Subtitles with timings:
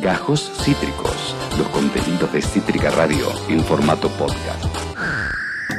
[0.00, 4.64] Gajos Cítricos, los contenidos de Cítrica Radio en formato podcast.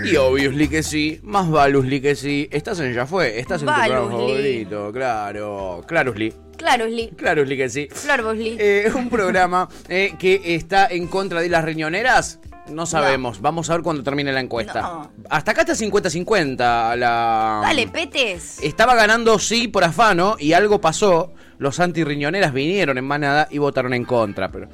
[0.05, 2.47] Y obviously que sí, más valusly que sí.
[2.51, 4.65] Estás en Ya Fue, estás en tu programa Valusly.
[4.65, 5.83] favorito, claro.
[5.87, 7.09] Clarusly, Clarusly.
[7.17, 7.87] clarusly que sí.
[7.91, 8.55] Florbusly.
[8.59, 12.39] Eh, un programa eh, que está en contra de las riñoneras.
[12.67, 14.81] No sabemos, vamos a ver cuando termine la encuesta.
[14.81, 15.11] No.
[15.29, 17.61] Hasta acá está 50-50 la...
[17.63, 18.59] Dale, petes.
[18.61, 21.33] Estaba ganando sí por afano y algo pasó.
[21.57, 24.51] Los antirriñoneras vinieron en manada y votaron en contra.
[24.51, 24.69] Pero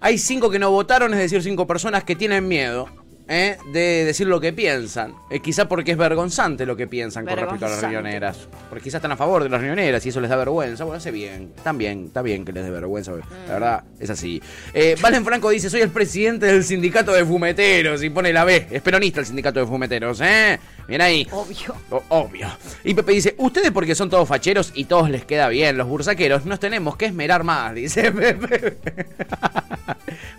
[0.00, 3.56] hay cinco que no votaron, es decir, cinco personas que tienen miedo ¿eh?
[3.72, 5.14] de decir lo que piensan.
[5.30, 8.48] Eh, quizá porque es vergonzante lo que piensan con respecto a las riñoneras.
[8.68, 10.84] Porque quizás están a favor de las riñoneras y eso les da vergüenza.
[10.84, 11.52] Bueno, hace bien.
[11.62, 13.12] También, está bien que les dé vergüenza.
[13.46, 14.42] La verdad, es así.
[14.74, 18.02] Eh, Valen Franco dice, soy el presidente del sindicato de fumeteros.
[18.02, 18.66] Y pone la B.
[18.70, 20.58] Es peronista el sindicato de fumeteros, ¿eh?
[20.88, 21.26] Bien ahí.
[21.30, 21.74] Obvio.
[21.90, 22.48] O- obvio.
[22.84, 26.44] Y Pepe dice, ustedes porque son todos facheros y todos les queda bien, los bursaqueros,
[26.44, 28.76] nos tenemos que esmerar más, dice Pepe.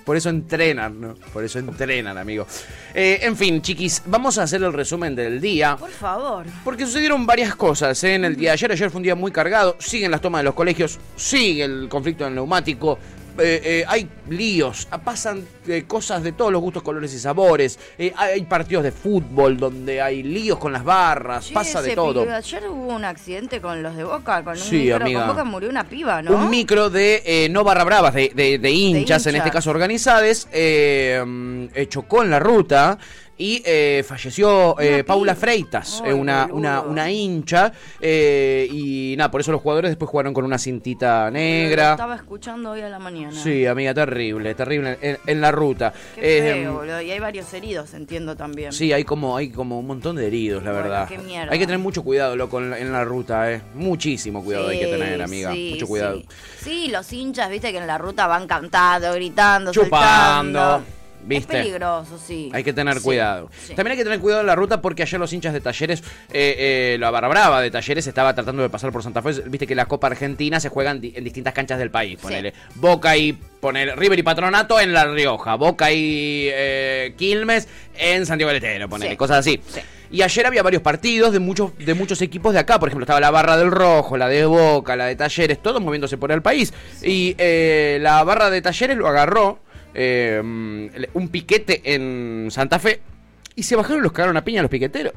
[0.05, 1.15] Por eso entrenan, ¿no?
[1.31, 2.45] Por eso entrenan, amigo.
[2.93, 5.75] Eh, en fin, chiquis, vamos a hacer el resumen del día.
[5.77, 6.45] Por favor.
[6.63, 8.15] Porque sucedieron varias cosas ¿eh?
[8.15, 8.71] en el día de ayer.
[8.71, 9.75] Ayer fue un día muy cargado.
[9.79, 10.99] Siguen las tomas de los colegios.
[11.15, 12.99] Sigue el conflicto del neumático.
[13.37, 14.87] Eh, eh, hay líos.
[14.91, 17.79] ah, Pasan eh, cosas de todos los gustos, colores y sabores.
[18.15, 21.49] hay, partidos de fútbol donde hay líos con las barras.
[21.51, 22.21] Pasa de todo.
[22.23, 25.19] pibe, Ayer hubo un accidente con los de Boca, con un Sí, micro amiga.
[25.21, 26.35] con Boca murió una piba, ¿no?
[26.35, 29.45] Un micro de no barra bravas, de, de- de hinchas, en hinchas.
[29.45, 30.47] este caso organizadas,
[31.25, 32.97] mm, chocó en la ruta
[33.37, 35.35] y eh, falleció eh, Paula.
[35.35, 40.33] Freitas, eh, una, una, una hincha, eh, y nada, por eso los jugadores después jugaron
[40.33, 41.91] con una cintita negra.
[41.91, 43.31] Estaba escuchando hoy a la mañana.
[43.33, 45.91] Sí, amiga, terrible, terrible, en, en la ruta.
[46.15, 47.01] Qué Eh, feo, boludo.
[47.01, 48.71] Y hay varios heridos, entiendo también.
[48.71, 51.07] Sí, hay como, hay como un montón de heridos, la Bueno, verdad.
[51.07, 51.51] qué mierda.
[51.51, 53.61] Hay que tener mucho cuidado, loco, en la, en la ruta, eh.
[53.73, 55.51] Muchísimo cuidado hay que tener, amiga.
[55.51, 56.19] sí, mucho cuidado.
[56.19, 56.27] Sí.
[56.63, 61.02] Sí, los hinchas, viste que en la ruta van cantando, gritando, Chupando, saltando.
[61.25, 61.57] ¿Viste?
[61.59, 62.49] Es peligroso, sí.
[62.53, 63.49] Hay que tener Sí, cuidado.
[63.65, 63.73] sí.
[63.75, 66.01] También hay que tener cuidado en la ruta porque ayer los hinchas de Talleres,
[66.31, 69.31] eh, eh, la barra brava de Talleres estaba tratando de pasar por Santa Fe.
[69.47, 72.19] Viste que la Copa Argentina se juega en, di- en distintas canchas del país.
[72.21, 75.55] Ponele Boca y ponele River y Patronato en La Rioja.
[75.55, 77.67] Boca y eh, Quilmes
[77.97, 79.61] en Santiago del Estero, ponele, cosas así.
[79.67, 79.79] Sí.
[80.11, 82.77] Y ayer había varios partidos de muchos, de muchos equipos de acá.
[82.77, 86.17] Por ejemplo, estaba la barra del Rojo, la de Boca, la de Talleres, todos moviéndose
[86.17, 86.71] por el país.
[87.01, 89.57] Y eh, la barra de Talleres lo agarró
[89.93, 90.41] eh,
[91.13, 93.01] un piquete en Santa Fe
[93.55, 95.13] y se bajaron y los cagaron a piña a los piqueteros.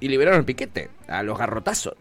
[0.00, 1.94] Y liberaron el piquete, a los garrotazos.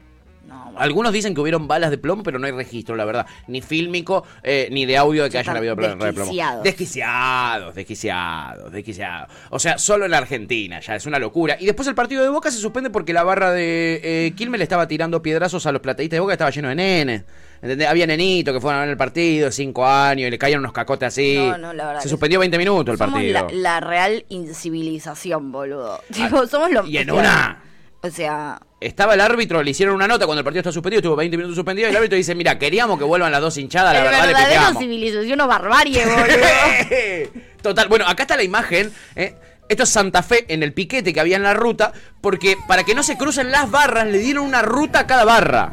[0.48, 0.80] No, bueno.
[0.80, 3.26] Algunos dicen que hubieron balas de plomo, pero no hay registro, la verdad.
[3.48, 6.12] Ni fílmico, eh, ni de audio de que Ya hayan habido balas de plomo.
[6.14, 6.64] desquiciados.
[6.64, 9.32] Desquiciados, desquiciados, desquiciados.
[9.50, 11.58] O sea, solo en la Argentina, ya es una locura.
[11.60, 14.64] Y después el partido de Boca se suspende porque la barra de eh, Quilmes le
[14.64, 17.24] estaba tirando piedrazos a los plateístas de Boca, estaba lleno de nenes.
[17.66, 17.88] ¿Entendés?
[17.88, 21.08] Había nenitos que fueron a ver el partido, cinco años, y le caían unos cacotes
[21.08, 21.36] así.
[21.38, 23.34] No, no, la verdad se suspendió 20 minutos el somos partido.
[23.34, 26.00] la, la real incivilización, boludo.
[26.14, 27.64] Tipo, somos lo y en o sea, una-
[28.02, 31.16] O sea, Estaba el árbitro, le hicieron una nota cuando el partido está suspendido, estuvo
[31.16, 34.04] 20 minutos suspendido, y el árbitro dice, mira, queríamos que vuelvan las dos hinchadas, la
[34.04, 34.82] verdad le verdadero piteamos.
[34.84, 37.42] civilización o barbarie, boludo.
[37.64, 38.92] Total, bueno, acá está la imagen.
[39.16, 39.34] ¿eh?
[39.68, 42.94] Esto es Santa Fe en el piquete que había en la ruta, porque para que
[42.94, 45.72] no se crucen las barras, le dieron una ruta a cada barra.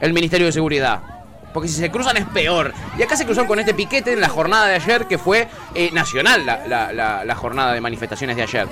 [0.00, 1.02] El Ministerio de Seguridad.
[1.54, 2.74] Porque si se cruzan es peor.
[2.98, 5.90] Y acá se cruzaron con este piquete en la jornada de ayer, que fue eh,
[5.92, 8.68] nacional la, la- la- la jornada de manifestaciones de ayer.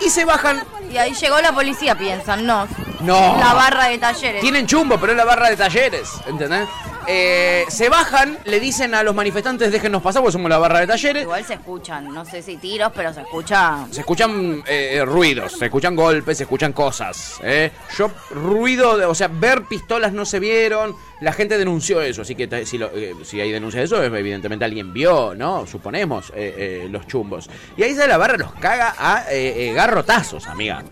[0.00, 0.62] Y se bajan.
[0.90, 2.66] Y ahí llegó la policía, piensan, no.
[3.00, 3.36] No.
[3.38, 4.40] La barra de talleres.
[4.40, 6.68] Tienen chumbo, pero es la barra de talleres, ¿entendés?
[7.08, 10.86] Eh, se bajan, le dicen a los manifestantes, déjenos pasar, porque somos la barra de
[10.86, 11.22] talleres.
[11.22, 13.86] Igual se escuchan, no sé si tiros, pero se escucha.
[13.90, 17.38] Se escuchan eh, ruidos, se escuchan golpes, se escuchan cosas.
[17.42, 17.70] ¿eh?
[17.96, 20.94] Yo, ruido, de- o sea, ver pistolas no se vieron.
[21.20, 24.64] La gente denunció eso, así que si, lo- eh, si hay denuncia de eso, evidentemente
[24.64, 25.66] alguien vio, ¿no?
[25.66, 27.48] Suponemos, eh, eh, los chumbos.
[27.76, 30.82] Y ahí se la barra los caga a eh, eh, garrotazos, amiga.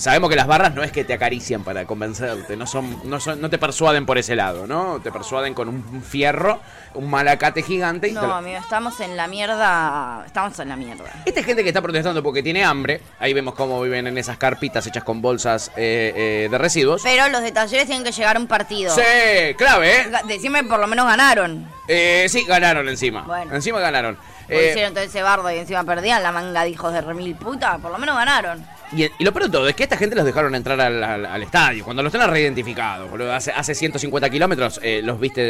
[0.00, 3.38] Sabemos que las barras no es que te acarician para convencerte, no son, no son,
[3.38, 4.98] no te persuaden por ese lado, ¿no?
[5.02, 6.58] Te persuaden con un fierro,
[6.94, 10.22] un malacate gigante y No, lo- amigo, estamos en la mierda.
[10.24, 11.04] Estamos en la mierda.
[11.26, 13.02] esta es gente que está protestando porque tiene hambre.
[13.18, 17.02] Ahí vemos cómo viven en esas carpitas hechas con bolsas eh, eh, de residuos.
[17.02, 18.94] Pero los de talleres tienen que llegar a un partido.
[18.94, 20.10] Sí, clave, ¿eh?
[20.26, 21.68] Decime, por lo menos ganaron.
[21.88, 23.20] Eh, sí, ganaron encima.
[23.24, 23.54] Bueno.
[23.54, 24.16] Encima ganaron.
[24.48, 27.76] Eh, hicieron todo ese bardo y encima perdían la manga de hijos de remil puta.
[27.76, 28.64] Por lo menos ganaron.
[28.92, 31.26] Y, y lo peor de todo es que esta gente los dejaron entrar al, al-
[31.26, 31.84] al estadio.
[31.84, 33.32] Cuando los tenés reidentificados, boludo.
[33.32, 35.40] Hace, hace 150 kilómetros eh, los viste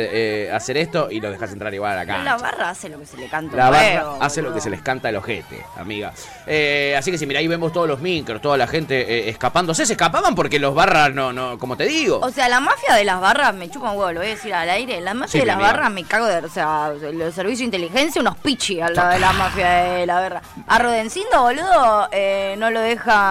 [0.47, 3.17] eh, hacer esto y los dejas entrar igual a la barra hace lo que se
[3.17, 3.57] le canta.
[3.57, 6.13] La barra huevo, hace lo que se les canta el ojete, amiga.
[6.47, 9.87] Eh, así que si mira, ahí vemos todos los micros, toda la gente eh, escapándose.
[9.87, 12.19] Se escapaban porque los barras no, no, como te digo.
[12.23, 14.53] O sea, la mafia de las barras me chupa un huevo, lo voy a decir
[14.53, 15.01] al aire.
[15.01, 15.73] La mafia Sí, de las amiga.
[15.73, 16.39] barras me cago de.
[16.45, 20.15] O sea, los servicios de inteligencia, unos pichi al lado de la mafia de la
[20.21, 20.43] barra.
[20.67, 22.81] A Rodencindo, boludo, eh, no lo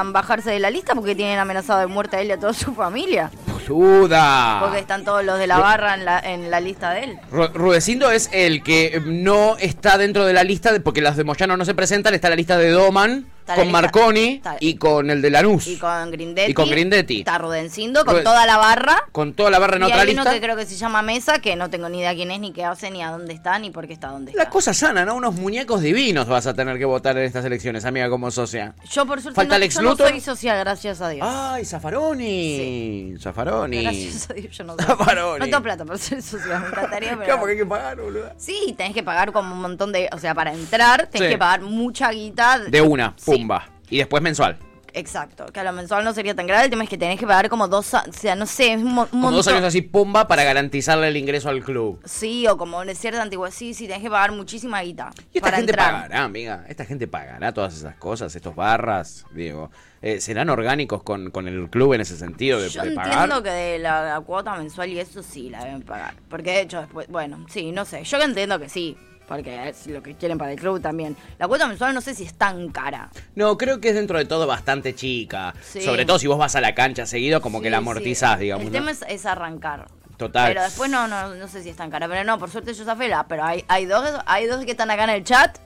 [0.04, 2.74] bajarse de la lista porque tienen amenazado de muerte a él y a toda su
[2.74, 3.32] familia.
[3.68, 4.60] Boluda.
[4.62, 7.18] Porque están todos los de la barra en la, en la lista de él.
[7.32, 11.24] Ru- Rudecindo es el que no está dentro de la lista, de- porque las de
[11.24, 13.26] Moyano no se presentan, está la lista de Doman,
[13.56, 15.68] Con Marconi y con el de Lanús.
[15.68, 16.52] Y con Grindetti.
[16.52, 17.20] Y con Grindetti.
[17.20, 19.04] Está Rodencindo con toda la barra.
[19.12, 20.34] Con toda la barra en y otra hay uno lista.
[20.34, 22.66] que creo que se llama Mesa, que no tengo ni idea quién es, ni qué
[22.66, 24.44] hace, ni a dónde está, ni por qué está donde está.
[24.44, 25.16] La cosa sana, ¿no?
[25.16, 28.74] Unos muñecos divinos vas a tener que votar en estas elecciones, amiga, como socia.
[28.92, 31.28] Yo por suerte Falta no, Alex yo no soy social, gracias a Dios.
[31.30, 33.16] ¡Ay, Zafaroni!
[33.20, 33.84] Zafaroni.
[33.84, 34.86] Gracias a Dios yo no soy.
[34.86, 35.40] Zafaroni.
[35.40, 37.24] No tengo plata para ser social, me encantaría, pero...
[37.26, 38.32] Claro, porque hay que pagar, boludo.
[38.38, 40.10] Sí, tenés que pagar como un montón de...
[40.12, 41.34] O sea, para entrar tenés Sí.
[41.34, 42.60] que pagar mucha guita.
[42.60, 43.70] De una, Sí, pumba.
[43.90, 44.58] Y después mensual.
[44.94, 47.28] exacto, que a lo mensual no sería tan grave, el tema es que tenés que
[47.28, 47.94] pagar como dos...
[47.94, 51.48] O sea, no sé, es un, mo- dos años así, pumba, para garantizarle el ingreso
[51.50, 52.00] al club.
[52.06, 55.42] Sí, o como una cierta antigüedad, sí, sí, tenés que pagar muchísima guita Y esta
[55.42, 55.92] para gente entrar.
[55.94, 56.66] pagará, amiga.
[56.68, 59.70] Esta gente pagará todas esas cosas, estos barras, digo.
[60.02, 63.14] Eh, ¿Serán orgánicos con, con el club en ese sentido de, Yo de pagar?
[63.14, 66.16] entiendo que de la, la cuota mensual y eso sí la deben pagar.
[66.30, 68.04] Porque de hecho después, bueno, sí, no sé.
[68.06, 68.98] Yo que entiendo que sí.
[69.30, 71.16] Porque es lo que quieren para el club también.
[71.38, 73.12] La cuota mensual no sé si es tan cara.
[73.36, 75.54] No, creo que es dentro de todo bastante chica.
[75.62, 75.82] Sí.
[75.84, 77.84] Sobre todo si vos vas a la cancha seguido, como que la sí.
[77.84, 78.66] amortizás, digamos.
[78.66, 78.80] El ¿no?
[78.80, 79.88] tema es, es arrancar.
[80.18, 80.48] Total.
[80.50, 82.08] Pero después no, no, no sé si es tan cara.
[82.10, 83.28] Pero no, por suerte yo zafé la.
[83.28, 85.58] Pero hay, hay dos, hay dos que están acá en el chat.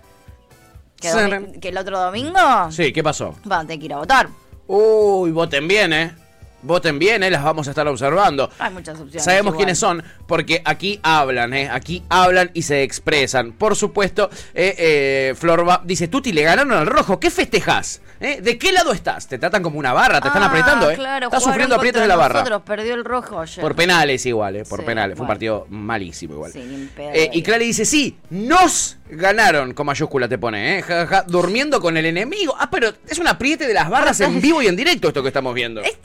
[1.00, 2.40] Que, que el otro domingo
[2.72, 3.36] Sí, ¿qué pasó?
[3.44, 4.30] van a tener que ir a votar.
[4.68, 6.16] Uy, voten bien, ¿eh?
[6.64, 7.30] Voten bien, ¿eh?
[7.30, 8.50] Las vamos a estar observando.
[8.60, 9.24] Hay muchas opciones.
[9.24, 9.58] Sabemos igual.
[9.58, 11.70] quiénes son, porque aquí hablan, ¿eh?
[11.70, 13.52] Aquí hablan y se expresan.
[13.52, 18.02] Por supuesto, eh, eh, Flor va- dice, Tuti, le ganaron al rojo, ¿qué festejas?
[18.22, 18.40] ¿Eh?
[18.42, 19.28] ¿De qué lado estás?
[19.28, 20.96] Te tratan como una barra, te están Ah, apretando, ¿eh?
[20.96, 22.40] Claro, Estás sufriendo aprietos de la barra.
[22.40, 23.62] Nosotros perdió el rojo ayer.
[23.62, 24.64] Por penales igual, ¿eh?
[24.64, 25.18] Por Sí, penales.
[25.18, 26.54] Fue un partido malísimo igual.
[26.54, 30.82] Sí, Eh, y Clary dice, sí, nos ganaron, con mayúscula te pone, ¿eh?
[30.84, 32.56] Ja, ja, ja, durmiendo con el enemigo.
[32.58, 35.28] Ah, pero es un apriete de las barras en vivo y en directo esto que
[35.28, 35.82] estamos viendo.
[35.82, 36.00] Est-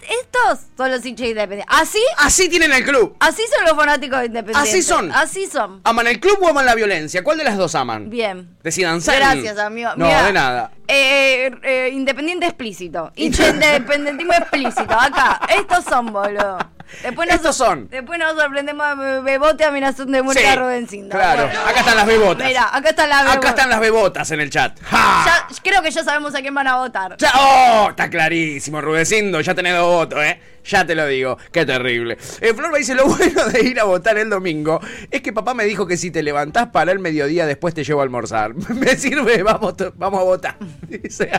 [0.52, 1.66] estos son los hinchas independientes.
[1.78, 3.16] Así, Así tienen el club.
[3.20, 4.70] así son los fanáticos independientes.
[4.72, 5.12] Así son.
[5.12, 5.80] Así son.
[5.84, 7.22] ¿Aman el club o aman la violencia?
[7.22, 8.10] ¿Cuál de las dos aman?
[8.10, 8.56] Bien.
[8.62, 9.16] Decidan ser.
[9.16, 9.90] Gracias, amigo.
[9.96, 10.70] No, Mirá, de nada.
[10.86, 13.12] eh, eh, independiente explícito.
[13.16, 14.94] Hincha independentismo explícito.
[14.94, 15.40] Acá.
[15.56, 16.58] Estos son, boludo.
[17.02, 17.88] Después nos, Estos son.
[17.88, 21.08] Después nos sorprendemos de Bebote amenazón de muerte Sí, a.
[21.08, 21.60] Claro, Bueno.
[21.66, 22.46] acá están las bebotas.
[22.46, 24.78] Mira, acá está la Acá están las bebotas en el chat.
[24.82, 25.24] ¡Ja!
[25.50, 27.16] Ya- creo que ya sabemos a quién van a votar.
[27.18, 27.86] Ya- ¡Oh!
[27.90, 29.40] Está clarísimo, Rudecindo.
[29.40, 30.40] Ya tenés dos votos, ¿eh?
[30.64, 31.38] Ya te lo digo.
[31.50, 32.18] Qué terrible.
[32.40, 34.80] Eh, Flor me dice: Lo bueno de ir a votar el domingo
[35.10, 38.00] es que papá me dijo que si te levantás para el mediodía, después te llevo
[38.00, 38.54] a almorzar.
[38.74, 40.56] me sirve, vamos, vamos a votar.
[40.88, 41.30] Dice.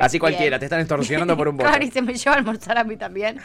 [0.00, 1.68] Así cualquiera, te están extorsionando por un voto.
[1.68, 3.38] Claro, y se me lleva a almorzar a mí también.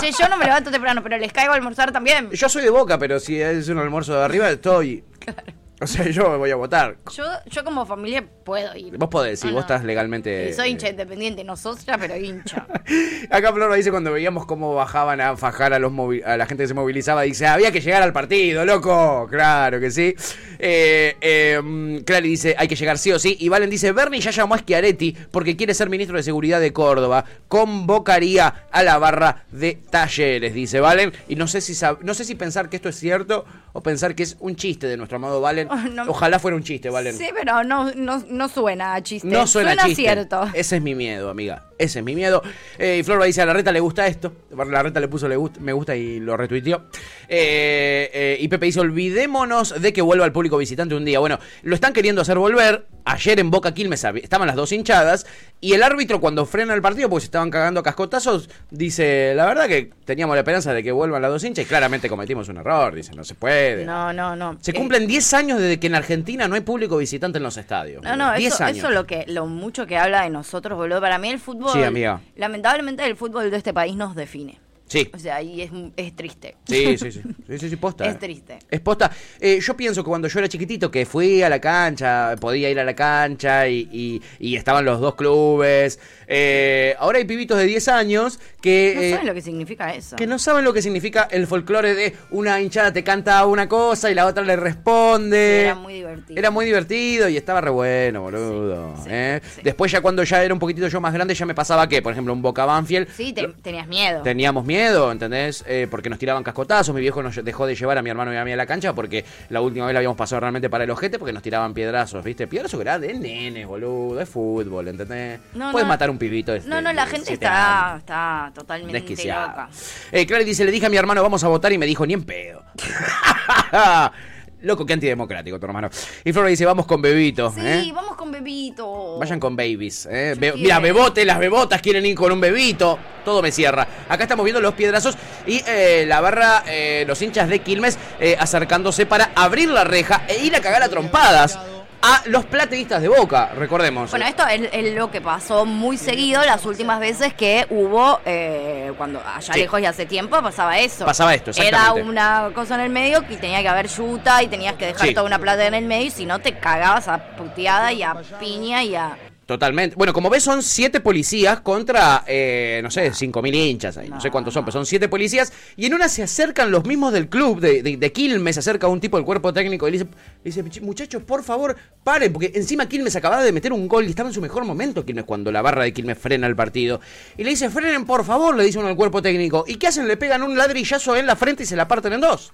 [0.00, 2.30] Che, yo no me levanto temprano, pero les caigo a almorzar también.
[2.30, 5.04] Yo soy de boca, pero si es un almuerzo de arriba, estoy.
[5.80, 6.96] O sea, yo voy a votar.
[7.12, 8.96] Yo, yo como familia puedo ir.
[8.96, 9.60] Vos podés, si Ah, vos no.
[9.60, 10.48] estás legalmente.
[10.48, 12.66] Y soy hincha independiente, no socia, pero hincha.
[13.30, 15.92] Acá Flor nos dice cuando veíamos cómo bajaban a fajar a los
[16.24, 19.26] a la gente que se movilizaba, dice, había que llegar al partido, loco.
[19.30, 20.14] Claro que sí.
[20.58, 23.36] Eh, eh, Clary dice, hay que llegar sí o sí.
[23.38, 26.72] Y Valen dice, Bernie ya llamó a Schiaretti porque quiere ser ministro de Seguridad de
[26.72, 27.26] Córdoba.
[27.48, 31.12] Convocaría a la barra de talleres, dice Valen.
[31.28, 33.44] Y no sé si no sé si pensar que esto es cierto
[33.74, 35.65] o pensar que es un chiste de nuestro amado Valen.
[35.76, 36.04] Oh, no.
[36.08, 37.14] Ojalá fuera un chiste, Valen.
[37.16, 39.28] Sí, pero no, no, no suena a chiste.
[39.28, 39.94] No suena, chiste.
[40.02, 40.48] cierto.
[40.54, 41.64] Ese es mi miedo, amiga.
[41.78, 42.42] Ese es mi miedo.
[42.78, 44.32] Eh, y Flor dice, a la reta le gusta esto.
[44.50, 46.86] La reta le puso le gusta, me gusta y lo retuiteó.
[47.28, 51.18] Eh, eh, y Pepe dice, olvidémonos de que vuelva el público visitante un día.
[51.18, 52.86] Bueno, lo están queriendo hacer volver.
[53.04, 55.26] Ayer en Boca Quilmes estaban las dos hinchadas.
[55.60, 59.46] Y el árbitro cuando frena el partido, porque se estaban cagando a cascotazos, dice, la
[59.46, 61.64] verdad que teníamos la esperanza de que vuelvan las dos hinchas.
[61.64, 62.94] Y claramente cometimos un error.
[62.94, 63.84] Dice, no se puede.
[63.84, 64.56] No, no, no.
[64.60, 67.56] Se Eh, cumplen 10 años desde que en Argentina no hay público visitante en los
[67.56, 68.02] estadios.
[68.02, 68.78] No, no, 10 eso, años.
[68.78, 71.00] eso lo que, lo mucho que habla de nosotros, boludo.
[71.00, 72.20] Para mí el fútbol, Sí, amiga.
[72.36, 74.60] lamentablemente el fútbol de este país nos define.
[74.88, 75.10] Sí.
[75.12, 76.54] O sea, y es, es triste.
[76.66, 77.22] Sí, sí, sí.
[77.48, 78.04] Sí, sí, sí, posta.
[78.06, 78.58] Es triste.
[78.70, 79.10] Es posta.
[79.40, 82.78] Eh, yo pienso que cuando yo era chiquitito, que fui a la cancha, podía ir
[82.80, 85.98] a la cancha y, y- y estaban los dos clubes.
[86.26, 88.92] eh, ahora hay pibitos de 10 años que.
[88.96, 90.16] No eh, sabes lo que significa eso.
[90.16, 94.10] que no saben lo que significa el folclore de una hinchada te canta una cosa
[94.10, 95.62] y la otra le responde.
[95.62, 96.38] Era muy divertido.
[96.38, 98.96] Era muy divertido y estaba re bueno, boludo.
[99.04, 99.40] Sí, ¿eh?
[99.54, 99.60] sí.
[99.62, 102.12] Después ya cuando ya era un poquitito yo más grande ya me pasaba que, por
[102.12, 103.08] ejemplo, un Boca Banfield.
[103.16, 104.22] Sí, te- tenías miedo.
[104.22, 105.64] Teníamos miedo, ¿entendés?
[105.66, 106.94] Eh, porque nos tiraban cascotazos.
[106.94, 108.92] Mi viejo nos dejó de llevar a mi hermano y a mí a la cancha
[108.92, 112.22] porque la última vez la habíamos pasado realmente para el ojete porque nos tiraban piedrazos,
[112.24, 112.46] ¿viste?
[112.46, 115.40] Piedrazos grandes, es nene, boludo, es fútbol, ¿entendés?
[115.54, 115.88] No, Puedes no.
[115.92, 117.42] matar a un pibito de No, no, de la gente años.
[117.42, 119.48] está, está totalmente Desquiciado.
[119.48, 119.68] loca.
[120.12, 122.14] Eh, Clary dice, le dije a mi hermano, vamos a votar y me dijo, ni
[122.14, 122.62] en pedo.
[124.66, 125.88] Loco, qué antidemocrático tu hermano.
[126.24, 127.52] Y Flora dice, vamos con Bebito.
[127.52, 127.92] Sí, ¿eh?
[127.94, 129.16] vamos con Bebito.
[129.18, 130.08] Vayan con babies.
[130.10, 130.32] ¿eh?
[130.34, 130.56] Yo Be- quiero.
[130.56, 132.98] Mira, bebote, las bebotas quieren ir con un bebito.
[133.24, 133.86] Todo me cierra.
[134.08, 138.36] Acá estamos viendo los piedrazos y eh, la barra, eh, los hinchas de Quilmes eh,
[138.38, 141.56] acercándose para abrir la reja e ir a cagar a trompadas
[142.02, 144.10] a los plateístas de Boca, recordemos.
[144.10, 148.92] Bueno, esto es, es lo que pasó muy seguido las últimas veces que hubo, eh,
[148.96, 149.60] cuando allá Sí.
[149.60, 151.04] lejos y hace tiempo pasaba eso.
[151.04, 154.74] Pasaba esto, Era una cosa en el medio que tenía que haber yuta y tenías
[154.74, 155.14] que dejar Sí.
[155.14, 158.14] toda una plata en el medio y si no te cagabas a puteada y a
[158.38, 159.16] piña y a...
[159.46, 159.94] Totalmente.
[159.94, 163.96] Bueno, como ves, son siete policías contra, eh, no sé, cinco mil hinchas.
[163.96, 164.64] ahí, no, No, sé cuántos son, no.
[164.66, 165.52] pero son siete policías.
[165.76, 168.56] Y en una se acercan los mismos del club de, de, de Quilmes.
[168.56, 170.10] Se acerca un tipo del cuerpo técnico y le dice,
[170.42, 172.32] le dice, muchachos, por favor, paren.
[172.32, 175.24] Porque encima Quilmes acababa de meter un gol y estaba en su mejor momento Quilmes
[175.24, 177.00] cuando la barra de Quilmes frena el partido.
[177.38, 179.64] Y le dice, frenen, por favor, le dice uno al cuerpo técnico.
[179.68, 180.08] ¿Y qué hacen?
[180.08, 182.52] Le pegan un ladrillazo en la frente y se la parten en dos.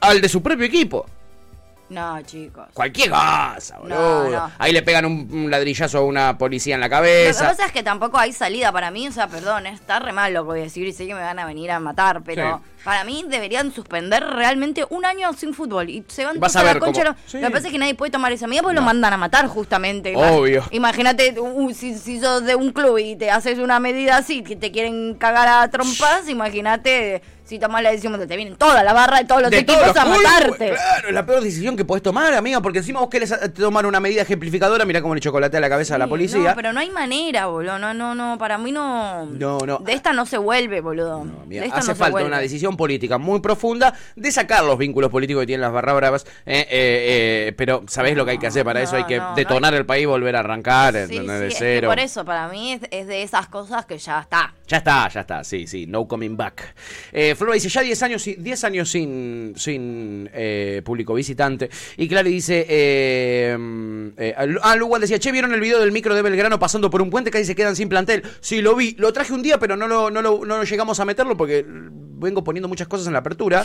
[0.00, 1.04] Al de su propio equipo.
[1.90, 2.66] No, chicos.
[2.74, 4.30] Cualquier cosa, boludo.
[4.30, 4.50] no.
[4.58, 7.48] Ahí le pegan un, un ladrillazo a una policía en la Lo que cabeza.
[7.48, 10.42] pasa es que tampoco hay salida para mí, o sea, perdón, está re mal lo
[10.42, 12.82] que voy a decir y sé que me van a venir a matar, pero Sí.
[12.84, 16.78] para mí deberían suspender realmente un año sin fútbol y se van Vas a la
[16.78, 17.02] concha.
[17.04, 17.38] cómo- Lo- Sí.
[17.40, 19.46] Lo que pasa es que nadie puede tomar esa medida porque lo mandan a matar
[19.48, 20.14] justamente.
[20.14, 20.64] Obvio.
[20.72, 24.56] Imagínate uh, si, si sos de un club y te haces una medida así, que
[24.56, 28.92] te quieren cagar a trompadas, imagínate si tomas la decisión de te vienen toda la
[28.92, 30.68] barra de todos los de equipos todos los a clubes, matarte.
[30.70, 33.86] Claro, es la peor decisión que puedes tomar, amiga, porque encima vos querés eh, tomar
[33.86, 36.50] una medida ejemplificadora, mira cómo le chocolatea la cabeza a la Sí, policía.
[36.50, 37.78] No, pero no hay manera, boludo.
[37.78, 38.36] No, no, no.
[38.38, 39.24] Para mí no.
[39.26, 39.78] No, no.
[39.78, 41.24] De esta no se vuelve, boludo.
[41.24, 44.76] No, amiga, de esta hace no falta una decisión política muy profunda de sacar los
[44.76, 46.24] vínculos políticos que tienen las barra bravas.
[46.44, 48.96] eh, eh, eh, pero ¿sabés lo que hay que hacer para eso?
[48.96, 51.88] Hay que detonar el país, volver a arrancar, Sí, sí, de es que cero.
[51.88, 54.52] por eso, para mí es, es de esas cosas que ya está.
[54.68, 56.74] Ya está, ya está, sí, sí, no coming back.
[57.10, 61.70] Eh, Flora dice, ya 10 años, sin- 10 años sin, sin eh, público visitante.
[61.96, 66.20] Y Clary dice, mm, eh, ah, Lugan decía, che, ¿vieron el video del micro de
[66.20, 67.30] Belgrano pasando por un puente?
[67.30, 68.22] Casi se quedan sin plantel.
[68.40, 71.00] Sí, lo vi, lo traje un día, pero no lo, no lo, no lo llegamos
[71.00, 71.64] a meterlo porque
[72.18, 73.64] vengo poniendo muchas cosas en la apertura,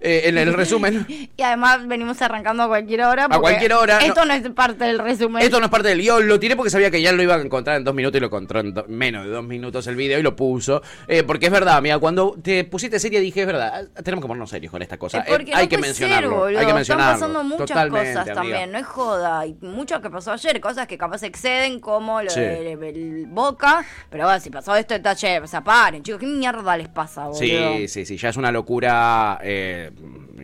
[0.00, 1.06] eh, en el resumen.
[1.36, 3.28] Y además venimos arrancando a cualquier hora.
[3.28, 3.98] porque cualquier hora.
[3.98, 5.42] Esto no, es parte del resumen.
[5.42, 7.40] Esto no es parte del guion, lo tiré porque sabía que ya lo iba a
[7.40, 10.18] encontrar en dos minutos y lo encontró en do- menos de dos minutos el video
[10.18, 10.82] y lo puso.
[11.08, 14.50] Eh, porque es verdad, mira, cuando te pusiste seria dije, es verdad, tenemos que ponernos
[14.50, 15.24] serios con esta cosa.
[15.26, 16.30] Eh, hay no que ser, mencionarlo.
[16.30, 16.58] boludo.
[16.58, 17.14] hay que mencionarlo.
[17.14, 18.34] Están pasando muchas Totalmente, cosas amiga.
[18.34, 19.40] también, no es joda.
[19.40, 22.40] Hay mucho que pasó ayer, cosas que capaz exceden como lo Sí.
[22.40, 23.84] del del Boca.
[24.10, 27.26] Pero bueno, si pasó esto, está che, o sea, paren, chicos, ¿qué mierda les pasa,
[27.26, 27.38] boludo?
[27.40, 29.90] Sí, sí, sí, ya es una locura, eh,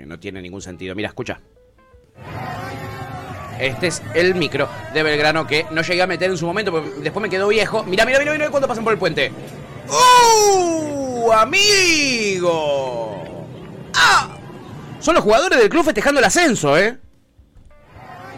[0.07, 0.95] no tiene ningún sentido.
[0.95, 1.41] Mira, escucha.
[3.59, 6.91] Este es el micro de Belgrano que no llegué a meter en su momento, porque
[7.01, 7.83] después me quedó viejo.
[7.85, 9.33] Mira, mira, mira, mira cuando pasan por el puente.
[9.89, 11.33] ¡Uh!
[11.33, 13.25] ¡Amigo!
[13.95, 14.37] ¡Ah!
[15.01, 16.99] Son los jugadores del club festejando el ascenso, ¿eh?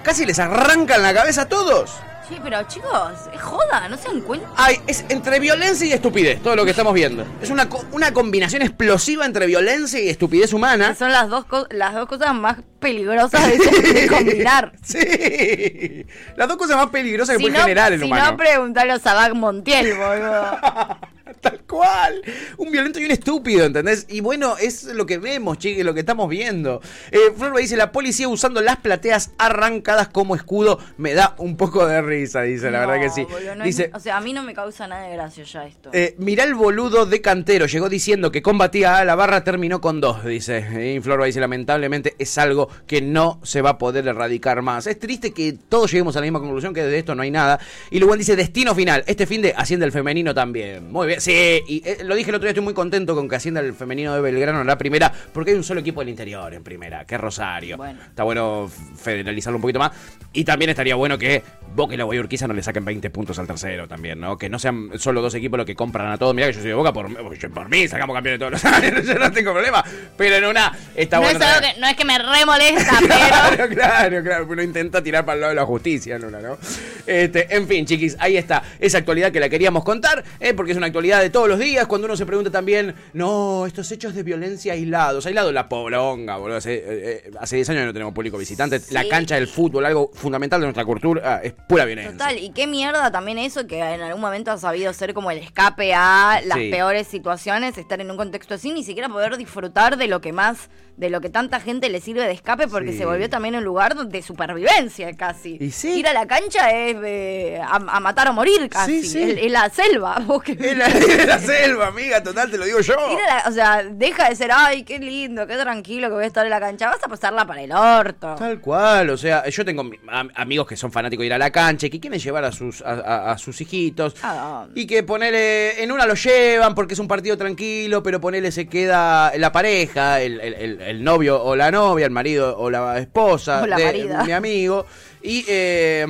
[0.03, 2.01] Casi les arrancan la cabeza a todos.
[2.31, 4.47] Sí, pero chicos, es joda, no se dan cuenta.
[4.57, 7.27] Ay, es entre violencia y estupidez, todo lo que estamos viendo.
[7.43, 10.95] Es una, co- una combinación explosiva entre violencia y estupidez humana.
[10.95, 13.59] Son las dos, co- las dos cosas más peligrosas de,
[13.93, 14.73] de combinar.
[14.83, 16.07] Sí.
[16.37, 18.31] Las dos cosas más peligrosas que puede generar el si humano.
[18.31, 20.59] no, preguntale a Sabac Montiel, boludo.
[21.41, 22.23] Tal cual.
[22.59, 24.07] Un violento y un estúpido, ¿entendés?
[24.11, 26.83] Y bueno, es lo que vemos, chique, lo que estamos viendo.
[27.11, 30.79] Eh, Flor me dice, la policía usando las plateas arrancadas como escudo.
[30.99, 33.23] Me da un poco de risa, dice, la No, verdad que sí.
[33.25, 35.65] boludo, no es- dice, o sea, a mí no me causa nada de gracia ya
[35.67, 35.91] esto.
[35.95, 40.01] Eh, mirá el boludo de Cantero, llegó diciendo que combatía a la barra, terminó con
[40.01, 40.95] dos, dice.
[40.97, 44.87] Y Flor dice, lamentablemente es algo que no se va a poder erradicar más.
[44.87, 47.59] Es triste que todos lleguemos a la misma conclusión, que de esto no hay nada.
[47.91, 50.91] Y luego dice, destino final, este fin de asciende el femenino también.
[50.93, 53.29] Muy bien, sí, Sí, y eh, lo dije el otro día, estoy muy contento con
[53.29, 56.09] que ascienda el femenino de Belgrano en la primera, porque hay un solo equipo del
[56.09, 57.77] interior en primera, que es Rosario.
[57.77, 58.01] Bueno.
[58.03, 59.93] Está bueno federalizarlo un poquito más.
[60.33, 61.43] Y también estaría bueno que
[61.75, 64.37] Boca y la Guayurquiza no le saquen 20 puntos al tercero también, ¿no?
[64.37, 66.35] Que no sean solo dos equipos los que compran a todos.
[66.35, 67.09] Mirá que yo soy de Boca, por,
[67.53, 69.85] por mí sacamos campeones todos los años, yo no tengo problema.
[70.17, 71.39] Pero en una está no, bueno.
[71.39, 71.75] es algo también.
[71.75, 73.15] que, no es que me remolesta, pero.
[73.15, 74.47] Claro, claro, claro.
[74.49, 76.59] Uno intenta tirar para el lado de la justicia en una, ¿no?
[77.07, 78.63] Este, en fin, chiquis, ahí está.
[78.79, 80.55] Esa actualidad que la queríamos contar, ¿eh?
[80.55, 81.87] porque es una actualidad de todos los días.
[81.87, 85.25] Cuando uno se pregunta también, no, estos hechos de violencia aislados.
[85.27, 86.57] Aislado la poblonga, boludo.
[86.59, 86.83] Hace, eh,
[87.27, 88.81] eh, hace 10 años no tenemos público visitante.
[88.91, 92.13] La cancha del fútbol, algo fundamental de nuestra cultura, ah, es pura violencia.
[92.13, 95.39] Total, y qué mierda también eso que en algún momento ha sabido ser como el
[95.39, 96.71] escape a las Sí.
[96.71, 100.69] peores situaciones, estar en un contexto así, ni siquiera poder disfrutar de lo que más,
[100.97, 102.99] de lo que tanta gente le sirve de escape, porque Sí.
[102.99, 105.57] se volvió también un lugar de supervivencia casi.
[105.61, 106.01] Y sí.
[106.01, 108.99] Ir a la cancha es eh, a, a matar o morir casi.
[108.99, 110.19] Es, es la selva.
[110.27, 110.89] vos que- Es la,
[111.21, 112.95] es la selva, amiga, total, te lo digo yo.
[112.95, 116.45] La- o sea, deja de ser, ay, qué lindo, qué tranquilo que voy a estar
[116.45, 118.35] en la cancha, vas a pasarla para el orto.
[118.37, 121.39] Tal cual, o sea, yo tengo mi- am- amigos que son fanáticos de ir a
[121.39, 124.87] la cancha y que quieren llevar a sus, a, a- a sus hijitos Ah, y
[124.87, 129.33] que ponele, en una lo llevan porque es un partido tranquilo, pero ponele se queda
[129.37, 133.63] la pareja, el, el- el- el novio o la novia, el marido o la esposa
[133.63, 134.25] O la de marida.
[134.25, 134.87] mi amigo
[135.23, 136.07] y eh,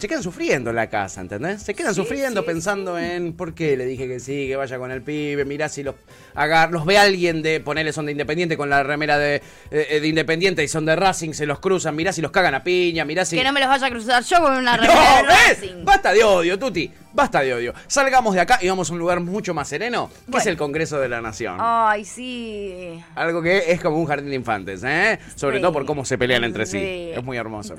[0.00, 1.62] se quedan sufriendo en la casa, ¿entendés?
[1.62, 4.78] Se quedan Sí, sufriendo sí, pensando en por qué le dije que sí, que vaya
[4.78, 5.94] con el pibe, mirá si los
[6.34, 10.08] agar los ve alguien de ponerle son de Independiente con la remera de, eh, de
[10.08, 13.24] Independiente y son de Racing, se los cruzan, mirá si los cagan a piña, mirá
[13.24, 15.60] si Que no me los vaya a cruzar yo con una remera no, de ¿ves?
[15.60, 15.84] Racing.
[15.84, 16.90] Basta de odio, Tuti.
[17.14, 17.72] Basta de odio.
[17.86, 20.98] Salgamos de acá y vamos a un lugar mucho más sereno, que es el Congreso
[20.98, 21.56] de la Nación.
[21.60, 23.00] Ay, sí.
[23.14, 25.20] Algo que es como un jardín de infantes, ¿eh?
[25.36, 25.62] Sobre Sí.
[25.62, 26.78] todo por cómo se pelean entre sí.
[26.80, 27.10] Sí.
[27.14, 27.76] Es muy hermoso.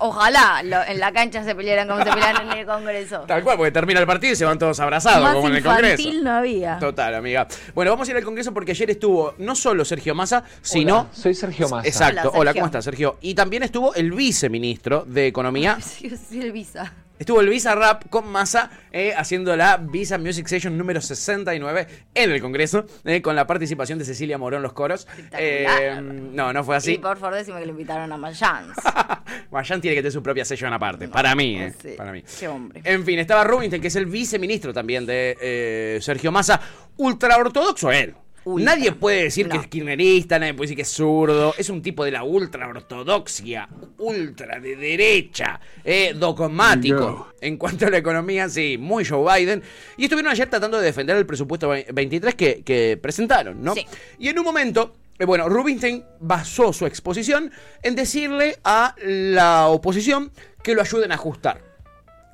[0.00, 3.20] Ojalá lo- en la cancha se pelearan como se pelean en el Congreso.
[3.28, 5.62] Tal cual, porque termina el partido y se van todos abrazados, Más como en el
[5.62, 6.02] Congreso.
[6.02, 6.78] infantil no había.
[6.80, 7.46] Total, amiga.
[7.76, 11.00] Bueno, vamos a ir al Congreso porque ayer estuvo no solo Sergio Massa, sino.
[11.02, 11.86] Hola, soy Sergio Massa.
[11.88, 12.30] Exacto.
[12.30, 12.60] Hola, Hola, Sergio.
[12.62, 13.18] ¿cómo estás, Sergio?
[13.20, 15.78] Y también estuvo el viceministro de Economía.
[15.80, 16.92] Sí, sí, el visa.
[17.16, 22.30] Estuvo el Visa Rap con Massa eh, haciendo la Visa Music Session número 69 en
[22.32, 25.06] el Congreso, eh, con la participación de Cecilia Morón los coros.
[25.38, 26.98] Eh, no, no fue Y así.
[26.98, 28.76] por favor, decime que le invitaron a Mayans.
[29.52, 32.22] Mayan tiene que tener su propia session aparte, para mí, eh, Sí, para mí.
[32.40, 32.80] Qué hombre.
[32.84, 36.60] En fin, estaba Rubinstein, que es el viceministro también de Sergio Massa,
[36.96, 38.14] ultra ortodoxo él.
[38.44, 38.74] Ultra.
[38.74, 41.54] Nadie puede decir que es kirchnerista, nadie puede decir que es zurdo.
[41.56, 47.32] Es un tipo de la ultra ortodoxia, ultra de derecha, eh, dogmático.
[47.40, 49.62] En cuanto a la economía, sí, muy Joe Biden.
[49.96, 53.74] Y estuvieron ayer tratando de defender el presupuesto 23 que, que presentaron, ¿no?
[53.74, 53.86] Sí.
[54.18, 57.50] Y en un momento, eh, bueno, Rubinstein basó su exposición
[57.82, 60.32] en decirle a la oposición
[60.62, 61.73] que lo ayuden a ajustar.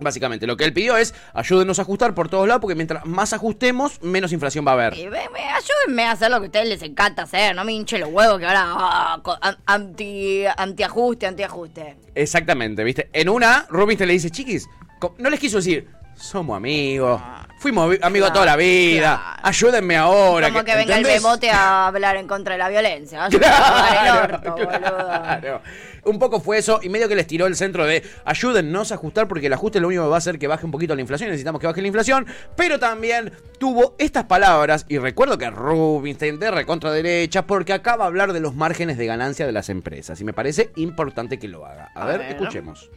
[0.00, 3.32] Básicamente, lo que él pidió es ayúdenos a ajustar por todos lados, porque mientras más
[3.32, 4.94] ajustemos, menos inflación va a haber.
[4.94, 7.54] Ayúdenme a hacer lo que a ustedes les encanta hacer.
[7.54, 11.96] No me hinche los huevos que ahora ah, co- an- anti, antiajuste, antiajuste.
[12.14, 13.10] Exactamente, ¿viste?
[13.12, 14.66] En una, Rubinstein le dice, chiquis,
[14.98, 17.20] co- no les quiso decir, somos amigos,
[17.60, 19.40] fuimos amigos toda la vida, claro.
[19.44, 20.48] ayúdenme ahora.
[20.48, 21.16] Como que venga ¿entendés?
[21.16, 23.28] el bebote a hablar en contra de la violencia.
[23.30, 24.70] Pagar el orto, boludo.
[24.70, 25.62] claro.
[26.02, 29.28] Un poco fue eso, y medio que les tiró el centro de ayúdennos a ajustar,
[29.28, 31.28] porque el ajuste lo único que va a hacer que baje un poquito la inflación,
[31.28, 36.50] necesitamos que baje la inflación, pero también tuvo estas palabras, y recuerdo que Rubinstein de
[36.50, 40.24] recontra derecha, porque acaba de hablar de los márgenes de ganancia de las empresas, y
[40.24, 41.90] me parece importante que lo haga.
[41.94, 42.28] A, A ver, ver.
[42.30, 42.90] escuchemos.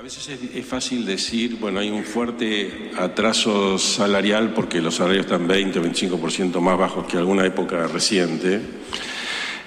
[0.00, 5.46] A veces es, fácil decir, bueno, hay un fuerte atraso salarial porque los salarios están
[5.46, 8.62] 20 o 25% más bajos que alguna época reciente.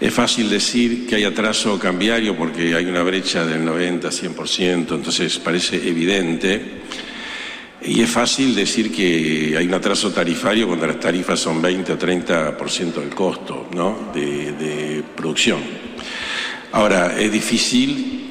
[0.01, 5.37] Es fácil decir que hay atraso cambiario porque hay una brecha del 90, 100%, entonces
[5.37, 6.81] parece evidente.
[7.83, 11.99] Y es fácil decir que hay un atraso tarifario cuando las tarifas son 20 o
[11.99, 14.11] 30% del costo ¿no?
[14.15, 15.59] de producción.
[16.71, 18.22] Ahora, es difícil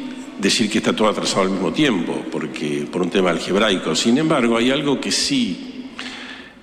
[0.43, 3.95] decir que está todo atrasado al mismo tiempo, porque por un tema algebraico.
[3.95, 5.69] Sin embargo, hay algo que sí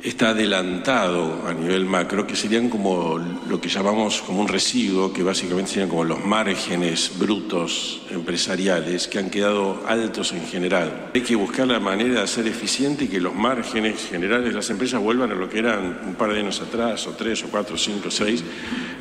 [0.04, 5.24] está adelantado a nivel macro, que serían como lo que llamamos como un residuo, que
[5.24, 11.12] básicamente serían como los márgenes brutos empresariales, que han quedado altos en general.
[11.14, 14.70] Hay que buscar la manera de ser eficiente y que los márgenes generales de las
[14.70, 17.78] empresas vuelvan a lo que eran un par de años atrás, o tres, o cuatro,
[17.78, 18.44] cinco, seis,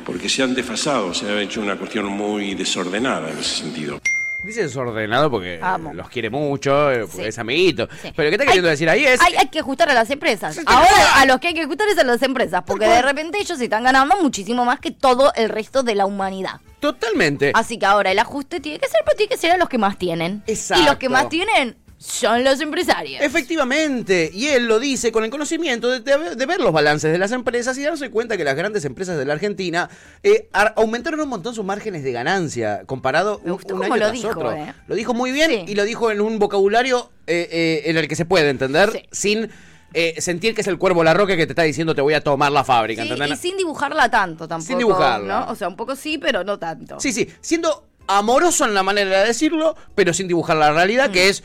[0.05, 3.99] porque se han desfasado, se ha hecho una cuestión muy desordenada en ese sentido.
[4.43, 5.93] Dice desordenado porque Amo.
[5.93, 7.27] los quiere mucho, eh, porque Sí.
[7.27, 7.87] es amiguito.
[8.01, 8.13] Sí.
[8.15, 9.19] Pero ¿qué está queriendo Hay- decir ahí es...
[9.21, 10.55] Hay, hay que ajustar a las empresas.
[10.55, 13.37] Sí, Ahora a los que hay que ajustar es a las empresas, porque de repente
[13.37, 16.61] ellos están ganando muchísimo más que todo el resto de la humanidad.
[16.79, 17.51] Totalmente.
[17.53, 19.77] Así que ahora el ajuste tiene que ser, pero tiene que ser a los que
[19.77, 20.41] más tienen.
[20.47, 20.83] Exacto.
[20.83, 23.21] Y los que más tienen son los empresarios.
[23.21, 27.17] Efectivamente, y él lo dice con el conocimiento de, de- de ver los balances de
[27.17, 29.89] las empresas y darse cuenta que las grandes empresas de la Argentina
[30.23, 33.93] eh, ar- aumentaron un montón sus márgenes de ganancia comparado Me un, gustó un cómo
[33.93, 34.53] año lo tras dijo, otro.
[34.53, 34.73] eh.
[34.87, 35.63] Lo dijo muy bien Sí.
[35.67, 39.01] y lo dijo en un vocabulario eh, eh, en el que se puede entender Sí.
[39.11, 39.49] sin
[39.93, 42.23] eh, sentir que es el cuervo la roca que te está diciendo te voy a
[42.23, 43.03] tomar la fábrica.
[43.03, 44.67] Sí, y sin dibujarla tanto tampoco.
[44.67, 45.45] Sin dibujarla.
[45.47, 45.51] ¿no?
[45.51, 46.99] O sea, un poco sí, pero no tanto.
[46.99, 51.11] Sí, sí, siendo amoroso en la manera de decirlo, pero sin dibujar la realidad, Mm.
[51.11, 51.43] que es,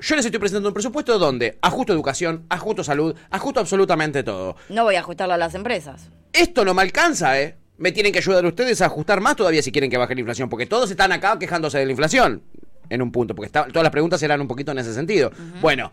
[0.00, 4.56] yo les estoy presentando un presupuesto donde ajusto educación, ajusto salud, ajusto absolutamente todo.
[4.68, 6.08] No voy a ajustarla a las empresas.
[6.32, 7.56] Esto no me alcanza, ¿eh?
[7.78, 10.48] Me tienen que ayudar ustedes a ajustar más todavía si quieren que baje la inflación,
[10.48, 12.42] porque todos están acá quejándose de la inflación,
[12.88, 15.30] en un punto, porque está- todas las preguntas eran un poquito en ese sentido.
[15.60, 15.92] Bueno,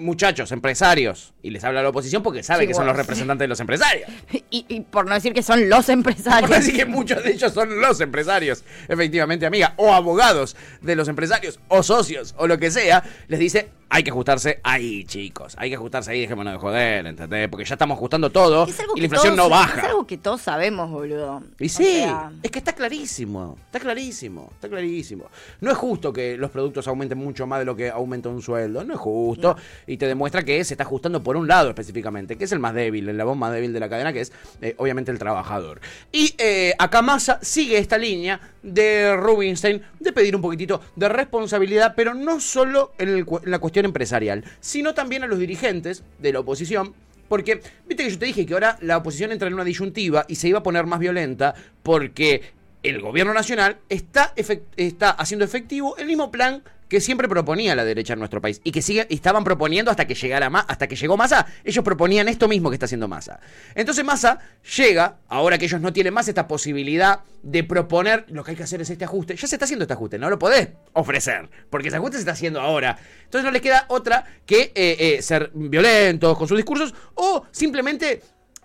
[0.00, 3.48] muchachos, empresarios, y les habla la oposición porque sabe Sí, que son los representantes de
[3.48, 4.08] los empresarios.
[4.52, 6.50] Y, y por no decir que son los empresarios.
[6.50, 11.60] Así que muchos de ellos son los empresarios, efectivamente, amiga, o abogados de los empresarios,
[11.68, 15.76] o socios, o lo que sea, les dice, hay que ajustarse ahí, chicos, hay que
[15.76, 17.48] ajustarse ahí, dejémonos de joder, ¿entendés?
[17.48, 19.80] Porque ya estamos ajustando todo Es y la inflación todos- no baja.
[19.80, 21.42] Es algo que todos sabemos, boludo.
[21.58, 25.26] Y sí, sea, es que está clarísimo, está clarísimo, está clarísimo.
[25.60, 28.84] No es justo que los productos aumenten mucho más de lo que aumenta un sueldo,
[28.84, 29.56] no es justo.
[29.86, 32.74] Y te demuestra que se está ajustando por un lado específicamente, que es el más
[32.74, 35.80] débil, el labón más débil de la cadena, que es eh, obviamente el trabajador.
[36.12, 41.94] Y eh, acá Massa sigue esta línea de Rubinstein de pedir un poquitito de responsabilidad,
[41.96, 46.32] pero no solo en, el en la cuestión empresarial, sino también a los dirigentes de
[46.32, 46.94] la oposición
[47.30, 50.34] porque, viste que yo te dije que ahora la oposición entra en una disyuntiva y
[50.34, 52.42] se iba a poner más violenta porque
[52.82, 54.34] el gobierno nacional está,
[54.76, 58.72] está haciendo efectivo el mismo plan que siempre proponía la derecha en nuestro país y
[58.72, 62.48] que sigue, estaban proponiendo hasta que llegara Ma- hasta que llegó Massa, ellos proponían esto
[62.48, 63.40] mismo que está haciendo Massa.
[63.74, 64.40] Entonces Massa
[64.76, 68.64] llega, ahora que ellos no tienen más esta posibilidad de proponer, lo que hay que
[68.64, 71.88] hacer es este ajuste, ya se está haciendo este ajuste, no lo podés ofrecer, porque
[71.88, 72.98] ese ajuste se está haciendo ahora.
[73.24, 78.20] Entonces no les queda otra que eh, eh, ser violentos con sus discursos o simplemente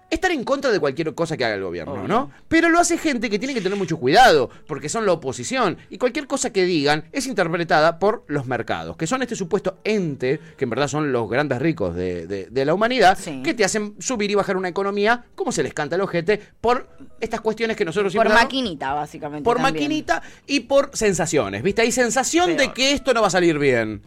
[0.09, 2.31] estar en contra de cualquier cosa que haga el gobierno, ¿no?
[2.47, 5.97] Pero lo hace gente que tiene que tener mucho cuidado, porque son la oposición, y
[5.97, 10.63] cualquier cosa que digan es interpretada por los mercados, que son este supuesto ente, que
[10.65, 13.41] en verdad son los grandes ricos de, de- de la humanidad, Sí.
[13.43, 16.87] que te hacen subir y bajar una economía, como se les canta el ojete, por
[17.19, 19.43] estas cuestiones que nosotros por siempre damos- maquinita, básicamente.
[19.43, 19.73] por también.
[19.75, 21.81] maquinita y por sensaciones, ¿viste?
[21.81, 24.01] Hay sensación de que esto no va a salir bien.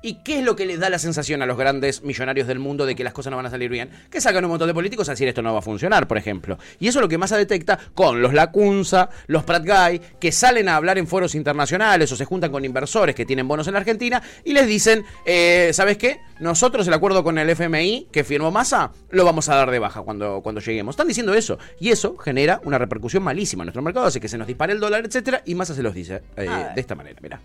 [0.00, 2.86] ¿Y qué es lo que les da la sensación a los grandes millonarios del mundo
[2.86, 3.90] de que las cosas no van a salir bien?
[4.10, 6.58] Que sacan un montón de políticos a decir esto no va a funcionar, por ejemplo.
[6.78, 10.30] Y eso es lo que más se detecta con los Lacunza, los Prat Guy, que
[10.30, 13.74] salen a hablar en foros internacionales o se juntan con inversores que tienen bonos en
[13.74, 16.20] la Argentina y les dicen, eh, ¿sabes qué?
[16.38, 20.02] Nosotros el acuerdo con el FMI que firmó Massa lo vamos a dar de baja
[20.02, 20.92] cuando, cuando lleguemos.
[20.92, 21.58] Están diciendo eso.
[21.80, 24.80] Y eso genera una repercusión malísima en nuestro mercado, hace que se nos dispare el
[24.80, 26.74] dólar, etcétera, y Massa se los dice eh, A ver.
[26.74, 27.40] de esta manera, mira.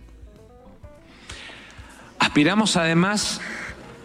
[2.23, 3.41] Aspiramos además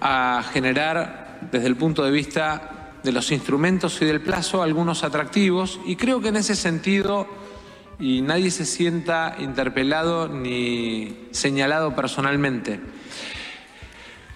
[0.01, 5.79] a generar, desde el punto de vista de los instrumentos y del plazo, algunos atractivos
[5.87, 7.29] y creo que en ese sentido,
[8.01, 12.81] y nadie se sienta interpelado ni señalado personalmente,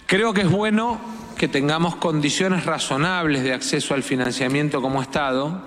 [0.05, 1.01] creo que es bueno
[1.37, 5.61] que tengamos condiciones razonables de acceso al financiamiento como Estado.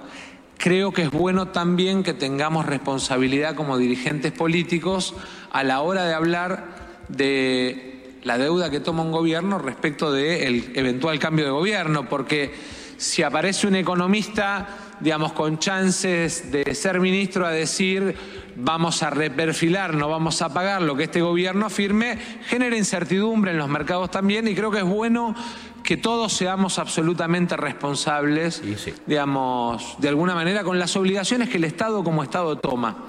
[0.56, 5.14] Creo que es bueno también que tengamos responsabilidad como dirigentes políticos
[5.52, 7.95] a la hora de hablar de
[8.26, 12.52] la deuda que toma un gobierno respecto del eventual cambio de gobierno, porque
[12.96, 14.66] si aparece un economista,
[14.98, 18.16] digamos, con chances de ser ministro a decir
[18.56, 23.58] vamos a reperfilar, no vamos a pagar lo que este gobierno firme, genera incertidumbre en
[23.58, 25.36] los mercados también y creo que es bueno
[25.84, 28.92] que todos seamos absolutamente responsables, sí.
[29.06, 33.04] digamos, de alguna manera con las obligaciones que el Estado como Estado toma.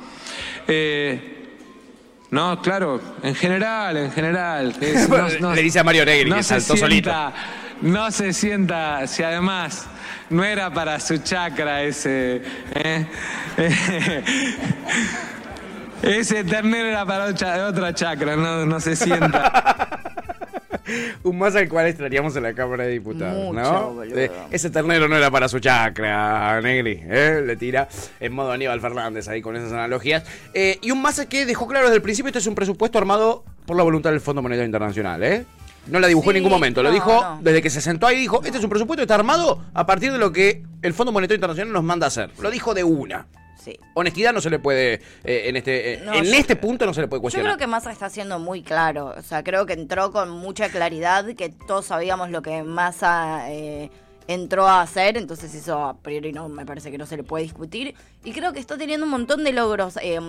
[0.68, 1.37] Eh,
[2.32, 4.76] no, claro, en general, en general.
[4.82, 7.10] es- no- no- Le dice a Mario Negri no que se saltó solito.
[7.10, 7.34] sienta-
[7.82, 9.86] No se sienta, si además
[10.30, 12.42] no era para su chakra ese.
[12.74, 13.06] ¿eh?
[16.02, 20.00] ese ternero era para otra, otra chakra, no, no se sienta.
[21.24, 24.04] Un más al cual extrañamos en la Cámara de Diputados, Mucho, ¿no?
[24.04, 27.42] Eh, ese ternero no era para su chacra, Negri, ¿eh?
[27.46, 27.88] Le tira
[28.20, 30.24] en modo Aníbal Fernández ahí con esas analogías.
[30.54, 33.44] Eh, y un más que dejó claro desde el principio, este es un presupuesto armado
[33.66, 35.46] por la voluntad del Fondo Monetario Internacional, ¿eh?
[35.88, 37.40] No la dibujó en ningún momento, lo dijo no.
[37.42, 40.12] desde que se sentó ahí, dijo, este es un presupuesto que está armado a partir
[40.12, 42.30] de lo que el Fondo Monetario Internacional nos manda a hacer.
[42.42, 43.28] Lo dijo de una.
[43.58, 43.78] Sí.
[43.96, 46.94] Honestidad no se le puede, eh, en este, eh, No, en yo- este punto no
[46.94, 47.54] se le puede Yo cuestionar.
[47.54, 49.14] creo que Massa está siendo muy claro.
[49.18, 53.90] O sea, creo que entró con mucha claridad, que todos sabíamos lo que Massa eh,
[54.28, 57.44] entró a hacer, entonces eso a priori no me parece que no se le puede
[57.44, 57.96] discutir.
[58.24, 59.98] Y creo que está teniendo un montón de logros.
[60.02, 60.20] Eh,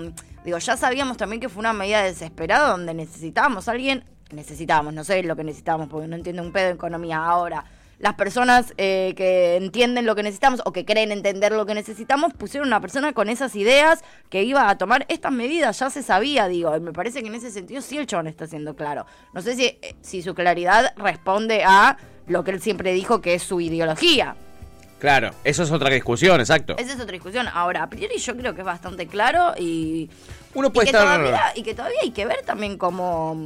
[0.44, 5.04] digo, ya sabíamos también que fue una medida desesperada donde necesitábamos a alguien necesitábamos, no
[5.04, 7.16] sé lo que necesitábamos, porque no entiendo un pedo de economía.
[7.24, 7.64] Ahora,
[7.98, 12.32] las personas eh, que entienden lo que necesitamos o que creen entender lo que necesitamos,
[12.32, 16.46] pusieron una persona con esas ideas que iba a tomar estas medidas, ya se sabía,
[16.48, 19.06] digo, y me parece que en ese sentido sí el chabón está siendo claro.
[19.32, 23.34] No sé si, eh, si su claridad responde a lo que él siempre dijo que
[23.34, 24.36] es su ideología.
[24.98, 26.76] Claro, eso es otra discusión, exacto.
[26.76, 27.46] Esa es otra discusión.
[27.52, 30.10] Ahora, a priori yo creo que es bastante claro y,
[30.54, 31.20] Uno y puede que estar...
[31.20, 33.36] todavía, y que todavía hay que ver también cómo,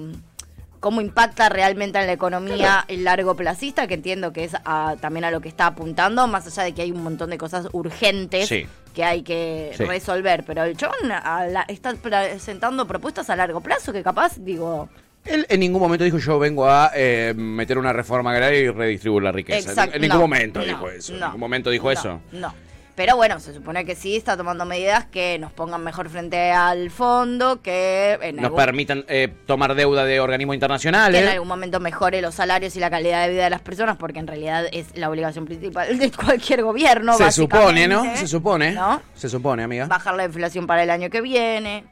[0.83, 5.25] cómo impacta realmente en la economía el largo plazista, que entiendo que es a- también
[5.25, 8.49] a lo que está apuntando, más allá de que hay un montón de cosas urgentes
[8.49, 8.67] Sí.
[8.93, 9.85] que hay que Sí.
[9.85, 10.43] resolver.
[10.45, 10.77] Pero el
[11.09, 14.89] la- está presentando propuestas a largo plazo que capaz, digo...
[15.25, 19.23] Él en ningún momento dijo yo vengo a eh, meter una reforma agraria y redistribuir
[19.23, 19.71] la riqueza.
[19.71, 21.13] Exacto, en ningún no, momento no, dijo eso.
[21.15, 22.21] en no, ningún momento dijo eso.
[22.33, 22.53] No.
[22.95, 26.91] Pero bueno, se supone que sí está tomando medidas que nos pongan mejor frente al
[26.91, 31.23] fondo, que en, Nos algún, permitan eh, tomar deuda de organismos que internacionales.
[31.23, 34.19] en algún momento mejore los salarios y la calidad de vida de las personas, porque
[34.19, 37.17] en realidad es la obligación principal de cualquier gobierno.
[37.17, 38.05] Se supone, ¿no?
[38.17, 38.73] Se supone.
[38.73, 39.01] ¿no?
[39.15, 39.87] Se supone, amiga.
[39.87, 41.85] Bajar la inflación para el año que viene.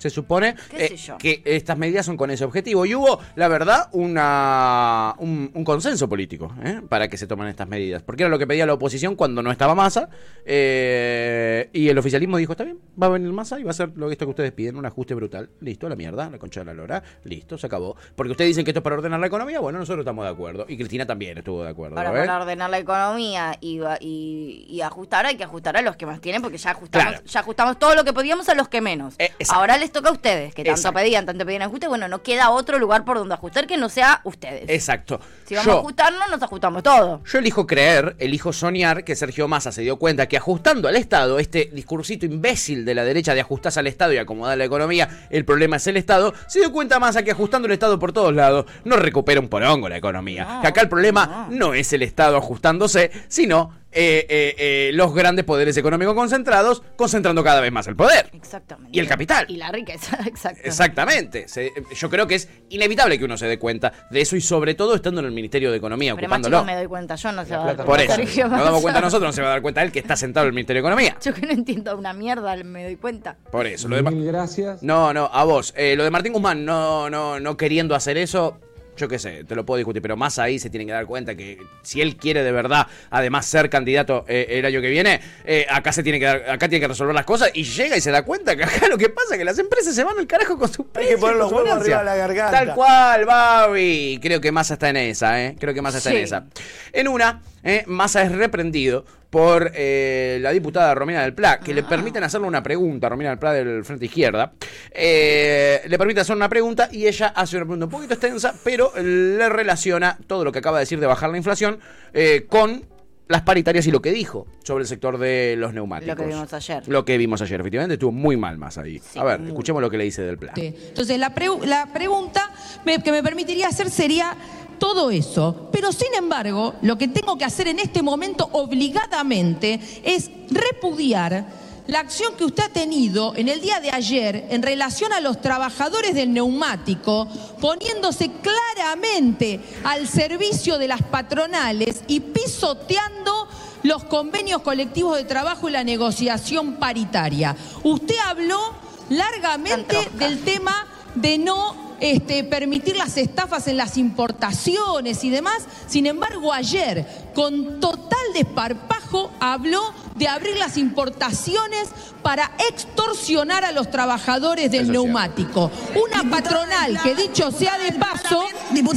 [0.00, 2.86] Se supone ¿Qué eh, que estas medidas son con ese objetivo.
[2.86, 6.80] Y hubo, la verdad, una, un, un consenso político ¿eh?
[6.88, 8.02] para que se tomen estas medidas.
[8.02, 10.08] Porque era lo que pedía la oposición cuando no estaba Massa.
[10.46, 13.90] eh, y el oficialismo dijo, está bien, va a venir Massa y va a hacer
[13.96, 15.50] lo que esto que ustedes piden, un ajuste brutal.
[15.60, 17.02] Listo, la mierda, la concha de la lora.
[17.24, 17.96] Listo, se acabó.
[18.16, 19.60] Porque ustedes dicen que esto es para ordenar la economía.
[19.60, 20.64] Bueno, nosotros estamos de acuerdo.
[20.68, 21.94] Y Cristina también estuvo de acuerdo.
[21.96, 26.06] Para, para ordenar la economía y, y, y ajustar, hay que ajustar a los que
[26.06, 27.24] más tienen, porque ya ajustamos, Claro.
[27.26, 29.14] ya ajustamos todo lo que podíamos a los que menos.
[29.18, 29.30] Eh.
[29.50, 30.98] Ahora les toca a ustedes, que tanto Exacto.
[30.98, 31.88] pedían, tanto pedían ajuste.
[31.88, 34.68] Bueno, no queda otro lugar por donde ajustar que no sea ustedes.
[34.68, 35.20] Exacto.
[35.44, 37.22] Si vamos a ajustarnos, nos ajustamos todo.
[37.24, 41.38] Yo elijo creer, elijo soñar que Sergio Massa se dio cuenta que ajustando al Estado,
[41.38, 45.44] este discursito imbécil de la derecha de ajustarse al Estado y acomodar la economía, el
[45.44, 48.66] problema es el Estado, se dio cuenta Massa que ajustando el Estado por todos lados
[48.84, 50.44] no recupera un porongo la economía.
[50.44, 51.74] No, que acá el problema no.
[51.74, 57.60] es el Estado ajustándose, sino eh, eh, eh, los grandes poderes económicos concentrados concentrando cada
[57.60, 58.30] vez más el poder.
[58.32, 58.90] Exactamente.
[58.96, 59.46] Y el capital.
[59.48, 60.60] Y la riqueza, exacto.
[60.64, 61.48] Exactamente.
[61.48, 64.74] Se- yo creo que es inevitable que uno se dé cuenta de eso y sobre
[64.74, 66.56] todo estando en el Ministerio de Economía, Pero más ocupándolo.
[66.58, 68.64] chicos me doy cuenta, yo no se va a dar Por cuenta, eso, Sergio nos
[68.64, 70.54] damos cuenta nosotros, no se va a dar cuenta él que está sentado en el
[70.54, 71.16] Ministerio de Economía.
[71.22, 73.36] Yo que no entiendo una mierda, me doy cuenta.
[73.50, 73.88] Por eso.
[73.88, 74.82] Lo de Mil gracias.
[74.82, 75.74] no, no, a vos.
[75.76, 78.58] Eh, lo de Martín Guzmán no, no, no queriendo hacer eso,
[79.00, 81.34] yo qué sé, te lo puedo discutir, pero más ahí se tienen que dar cuenta
[81.34, 85.66] que si él quiere de verdad, además ser candidato eh, el año que viene, eh,
[85.70, 88.10] acá se tiene que dar- acá tiene que resolver las cosas y llega y se
[88.10, 90.58] da cuenta que acá lo que pasa es que las empresas se van al carajo
[90.58, 91.18] con sus precios.
[91.18, 92.50] poner los con su huevos arriba de la garganta.
[92.64, 94.18] Tal cual, Babi.
[94.22, 95.56] Creo que Massa está en esa, ¿eh?
[95.58, 96.44] Creo que Massa está en esa.
[96.92, 101.84] En una, eh, Massa es reprendido por eh, la diputada Romina del Pla, que le
[101.84, 104.52] permiten hacerle una pregunta, Romina del Pla del Frente Izquierda,
[104.90, 108.92] eh, le permite hacer una pregunta y ella hace una pregunta un poquito extensa, pero
[109.00, 111.78] le relaciona todo lo que acaba de decir de bajar la inflación
[112.12, 112.84] eh, con
[113.28, 116.16] las paritarias y lo que dijo sobre el sector de los neumáticos.
[116.18, 116.82] Lo que vimos ayer.
[116.88, 118.98] Lo que vimos ayer, efectivamente, estuvo muy mal más ahí.
[118.98, 120.52] Sí, A ver, escuchemos lo que le dice del Pla.
[120.56, 122.50] Entonces, la, pregu- la pregunta
[122.84, 124.34] me- que me permitiría hacer sería
[124.80, 125.68] todo eso.
[125.70, 132.00] Pero, sin embargo, lo que tengo que hacer en este momento obligadamente es repudiar la
[132.00, 136.14] acción que usted ha tenido en el día de ayer en relación a los trabajadores
[136.14, 137.26] del neumático,
[137.60, 143.48] poniéndose claramente al servicio de las patronales y pisoteando
[143.82, 147.56] los convenios colectivos de trabajo y la negociación paritaria.
[147.82, 148.60] Usted habló
[149.08, 155.64] largamente del tema de no este, permitir las estafas en las importaciones y demás.
[155.86, 161.88] Sin embargo, ayer, con total desparpajo, habló de abrir las importaciones
[162.22, 165.70] para extorsionar a los trabajadores del Eso neumático.
[165.94, 168.44] Una patronal que, dicho sea de paso,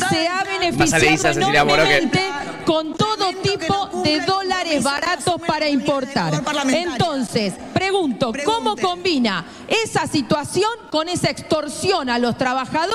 [0.10, 2.22] se ha beneficiado enormemente
[2.66, 6.44] con todo tipo de dólares baratos para importar.
[6.70, 12.93] Entonces, pregunto, ¿cómo combina esa situación con esa extorsión a los trabajadores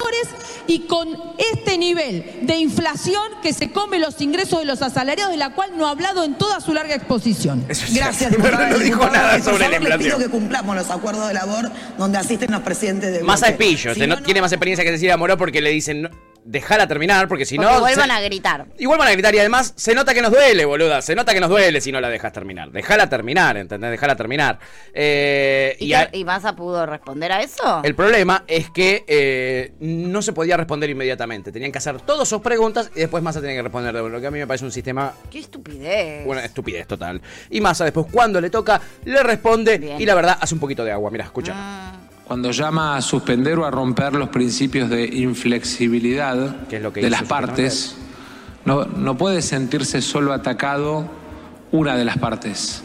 [0.67, 1.09] y con
[1.39, 5.71] este nivel de inflación que se come los ingresos de los asalariados, de la cual
[5.77, 7.65] no ha hablado en toda su larga exposición?
[7.69, 8.69] Eso es Gracias, cierto, diputada.
[8.71, 10.23] no dijo Diputada, nada sobre la favor, les pido inflación.
[10.23, 13.71] que cumplamos los acuerdos de labor donde asisten los presidentes de Massa es bloque.
[13.73, 16.09] pillo, Si no, no- tiene más experiencia que Cecilia Moró porque le dicen,
[16.49, 17.81] no, dejala terminar, porque si Porque no...
[17.81, 18.67] vuelvan se- a gritar.
[18.79, 21.41] Y vuelvan a gritar y además se nota que nos duele, boluda, se nota que
[21.41, 22.71] nos duele si no la dejas terminar.
[22.71, 23.91] Dejala terminar, ¿entendés?
[23.91, 24.59] Dejala terminar.
[24.95, 27.81] Eh, ¿Y, y qué- a- y Massa pudo responder a eso?
[27.85, 31.53] el problema es que eh, no se podía responder inmediatamente.
[31.53, 34.27] Tenían que hacer todas sus preguntas y después Massa tenía que responder de lo que
[34.27, 36.27] a mí me parece un sistema Qué estupidez.
[36.27, 37.21] una estupidez total.
[37.51, 40.01] Y Massa después cuando le toca le responde Bien.
[40.01, 41.11] y la verdad hace un poquito de agua.
[41.11, 41.55] Mira, escucha.
[41.55, 41.98] Mm,
[42.29, 47.97] cuando llama a suspender o a romper los principios de inflexibilidad lo de las partes,
[48.67, 51.09] no, no puede sentirse solo atacado
[51.73, 52.83] una de las partes.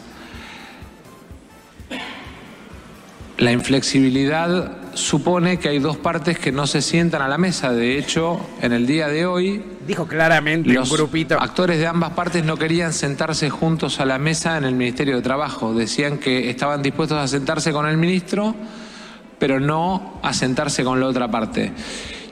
[3.36, 7.70] La inflexibilidad supone que hay dos partes que no se sientan a la mesa.
[7.72, 11.38] De hecho, en el día de hoy, Dijo claramente los un grupito.
[11.38, 15.22] actores de ambas partes no querían sentarse juntos a la mesa en el Ministerio de
[15.22, 15.74] Trabajo.
[15.74, 18.54] Decían que estaban dispuestos a sentarse con el ministro,
[19.44, 21.70] pero no a sentarse con la otra parte.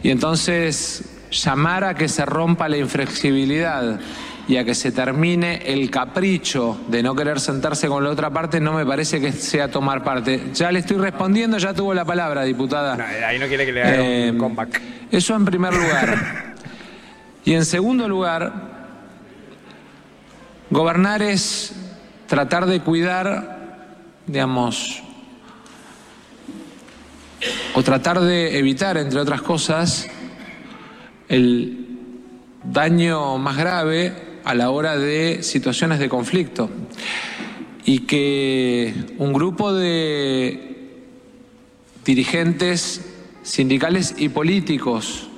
[0.03, 4.01] Y entonces llamar a que se rompa la inflexibilidad
[4.49, 8.61] y a que se termine el capricho de no querer sentarse con la otra parte
[8.61, 10.41] no me parece que sea tomar parte.
[10.55, 12.97] Ya le estoy respondiendo, ya tuvo la palabra, diputada.
[12.97, 14.81] No, ahí no quiere que le haga Eh, un comeback.
[15.11, 16.55] Eso en primer lugar.
[17.45, 18.53] Y en segundo lugar,
[20.71, 21.75] gobernar es
[22.27, 25.03] tratar de cuidar, digamos,
[27.75, 30.09] o tratar de evitar, entre otras cosas,
[31.29, 31.99] el
[32.65, 34.13] daño más grave
[34.45, 36.71] a la hora de situaciones de conflicto.
[37.85, 41.01] Y que un grupo de
[42.05, 45.29] dirigentes sindicales y políticos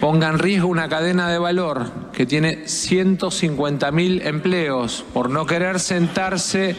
[0.00, 6.76] ponga en riesgo una cadena de valor que tiene 150.000 empleos por no querer sentarse,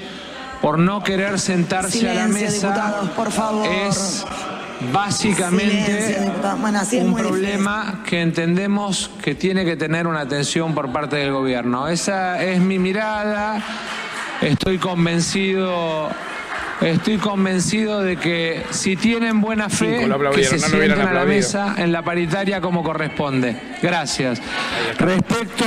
[0.61, 3.67] por no querer sentarse a la mesa, diputados, por favor.
[3.67, 4.25] es
[4.91, 6.57] básicamente Silencio, diputado.
[6.57, 11.17] Bueno, así es un problema que entendemos que tiene que tener una atención por parte
[11.17, 11.87] del gobierno.
[11.87, 13.61] Esa es mi mirada.
[14.41, 16.09] Estoy convencido,
[16.81, 21.25] estoy convencido de que si tienen buena fe, Cinco que se no sienten a la
[21.25, 23.55] mesa en la paritaria como corresponde.
[23.81, 24.41] Gracias.
[24.97, 25.65] Respecto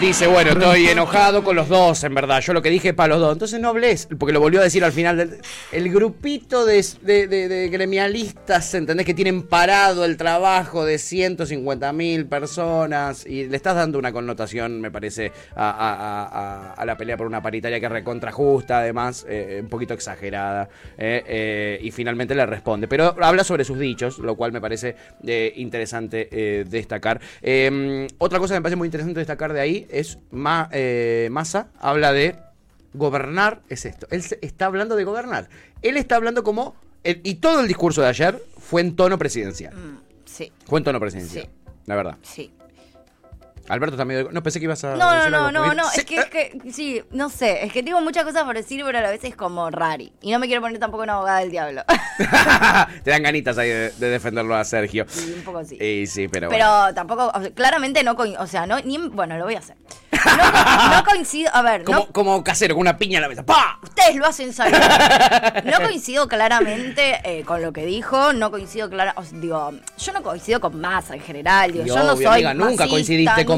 [0.00, 2.40] Dice, bueno, estoy enojado con los dos, en verdad.
[2.40, 3.32] Yo lo que dije es para los dos.
[3.34, 5.16] Entonces no hables, porque lo volvió a decir al final.
[5.16, 5.38] Del,
[5.70, 9.06] el grupito de, de- de- de gremialistas, ¿entendés?
[9.06, 14.80] Que tienen parado el trabajo de 150 mil personas y le estás dando una connotación,
[14.80, 18.78] me parece, a, a- a- a- a la pelea por una paritaria que recontra justa,
[18.78, 20.15] además, eh, un poquito exagerada.
[20.22, 20.66] Eh,
[21.26, 22.88] eh, y finalmente le responde.
[22.88, 27.20] Pero habla sobre sus dichos, lo cual me parece eh, interesante destacar.
[27.42, 30.68] Eh, otra cosa que me parece muy interesante destacar de ahí es Ma-
[31.30, 32.36] Massa habla de
[32.94, 34.06] gobernar es esto.
[34.10, 35.48] Él está hablando de gobernar.
[35.82, 36.74] Él está hablando como
[37.04, 39.74] el- y todo el discurso de ayer fue en tono presidencial.
[40.24, 41.44] Sí, Fue en tono presidencial.
[41.44, 41.50] Sí.
[41.86, 42.16] La verdad.
[42.22, 42.50] sí.
[43.68, 44.28] Alberto también.
[44.32, 44.96] No pensé que ibas a.
[44.96, 47.64] No, no, decir no, algo, no, no, Sí, es que, es que, sí, no sé,
[47.64, 50.12] es que tengo muchas cosas por decir, pero a la vez es como rari.
[50.22, 51.82] Y no me quiero poner tampoco una abogada del diablo.
[53.04, 55.04] Te dan ganitas ahí de, de defenderlo a Sergio.
[55.08, 55.76] Sí, un poco así.
[55.82, 56.48] Y sí, pero.
[56.48, 56.94] Pero bueno.
[56.94, 59.58] tampoco, o sea, claramente no coincido, o sea, no, ni, en- bueno, lo voy a
[59.58, 59.76] hacer.
[60.26, 63.28] No, co- no coincido, a ver, Como, no, como casero, con una piña en la
[63.28, 63.44] mesa.
[63.46, 63.78] ¡Pah!
[63.82, 64.74] ustedes lo hacen saber.
[65.64, 70.12] No coincido claramente eh, con lo que dijo, no coincido clara, o sea, digo, yo
[70.12, 73.55] no coincido con Massa en general, digo, yo no obvio, soy amiga, nunca coincidiste con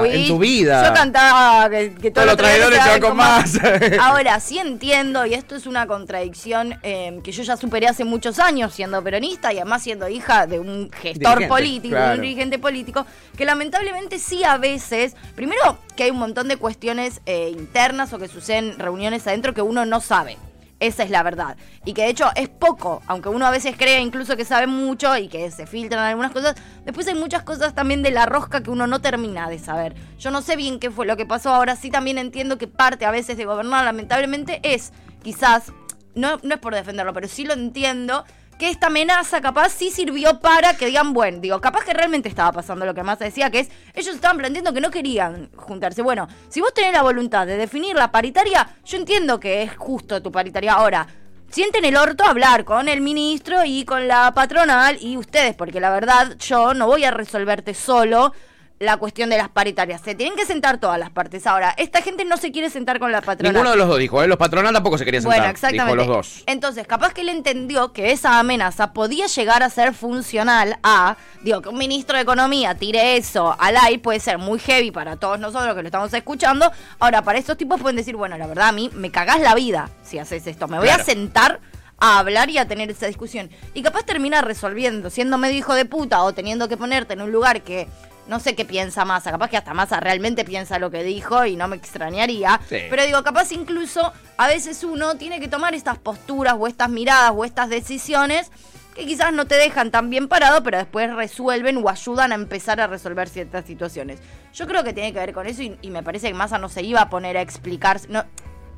[0.00, 0.10] fui.
[0.10, 0.86] en tu vida.
[0.86, 3.80] Yo cantaba que, que Todos los traidores se van con Massa.
[4.00, 8.38] Ahora, sí entiendo, y esto es una contradicción eh, que yo ya superé hace muchos
[8.38, 12.58] años siendo peronista y además siendo hija de un gestor Dirigente, político, de un dirigente
[12.58, 18.12] político, que lamentablemente sí a veces, primero que hay un montón de cuestiones eh, internas
[18.12, 20.36] o que suceden reuniones adentro que uno no sabe.
[20.80, 21.56] Esa es la verdad.
[21.84, 25.14] Y que de hecho es poco, aunque uno a veces cree incluso que sabe mucho
[25.16, 28.70] y que se filtran algunas cosas, después hay muchas cosas también de la rosca que
[28.70, 29.94] uno no termina de saber.
[30.18, 33.04] Yo no sé bien qué fue lo que pasó, ahora sí también entiendo que parte
[33.04, 35.70] a veces de gobernar lamentablemente es quizás,
[36.14, 38.24] no, no es por defenderlo, pero sí lo entiendo,
[38.60, 42.52] que esta amenaza capaz sí sirvió para que digan, bueno, digo, capaz que realmente estaba
[42.52, 46.02] pasando lo que más decía, que es, ellos estaban planteando que no querían juntarse.
[46.02, 50.20] Bueno, si vos tenés la voluntad de definir la paritaria, yo entiendo que es justo
[50.20, 50.74] tu paritaria.
[50.74, 51.06] Ahora,
[51.48, 55.88] sienten el orto hablar con el ministro y con la patronal y ustedes, porque la
[55.88, 58.34] verdad yo no voy a resolverte solo
[58.80, 60.00] la cuestión de las paritarias.
[60.00, 61.46] Se tienen que sentar todas las partes.
[61.46, 63.52] Ahora, esta gente no se quiere sentar con la patronal.
[63.52, 64.26] Ninguno de los dos dijo, ¿eh?
[64.26, 65.38] Los patronal tampoco se querían sentar.
[65.40, 65.92] Bueno, exactamente.
[66.02, 66.42] Dijo los dos.
[66.46, 71.60] Entonces, capaz que él entendió que esa amenaza podía llegar a ser funcional a, digo,
[71.60, 75.38] que un ministro de Economía tire eso al aire puede ser muy heavy para todos
[75.38, 76.72] nosotros que lo estamos escuchando.
[77.00, 79.90] Ahora, para estos tipos pueden decir, bueno, la verdad a mí me cagás la vida
[80.02, 80.68] si haces esto.
[80.68, 81.02] Me voy Claro.
[81.02, 81.60] a sentar
[81.98, 83.50] a hablar y a tener esa discusión.
[83.74, 87.30] Y capaz termina resolviendo, siendo medio hijo de puta o teniendo que ponerte en un
[87.30, 87.88] lugar que
[88.30, 91.56] no sé qué piensa Massa, capaz que hasta Massa realmente piensa lo que dijo y
[91.56, 92.60] no me extrañaría.
[92.68, 92.78] Sí.
[92.88, 97.32] Pero digo, capaz incluso a veces uno tiene que tomar estas posturas o estas miradas
[97.34, 98.50] o estas decisiones
[98.94, 102.80] que quizás no te dejan tan bien parado, pero después resuelven o ayudan a empezar
[102.80, 104.20] a resolver ciertas situaciones.
[104.54, 106.68] Yo creo que tiene que ver con eso y, y me parece que Massa no
[106.68, 108.24] se iba a poner a explicar, no,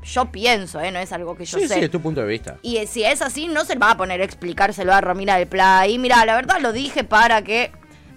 [0.03, 0.91] yo pienso, ¿eh?
[0.91, 1.75] no es algo que yo Sí, sé.
[1.75, 2.57] sí, es tu punto de vista.
[2.62, 5.47] Y eh, si es así, no se va a poner a explicárselo a Romina del
[5.47, 5.87] Pla.
[5.87, 7.71] Y mira, la verdad lo dije para que.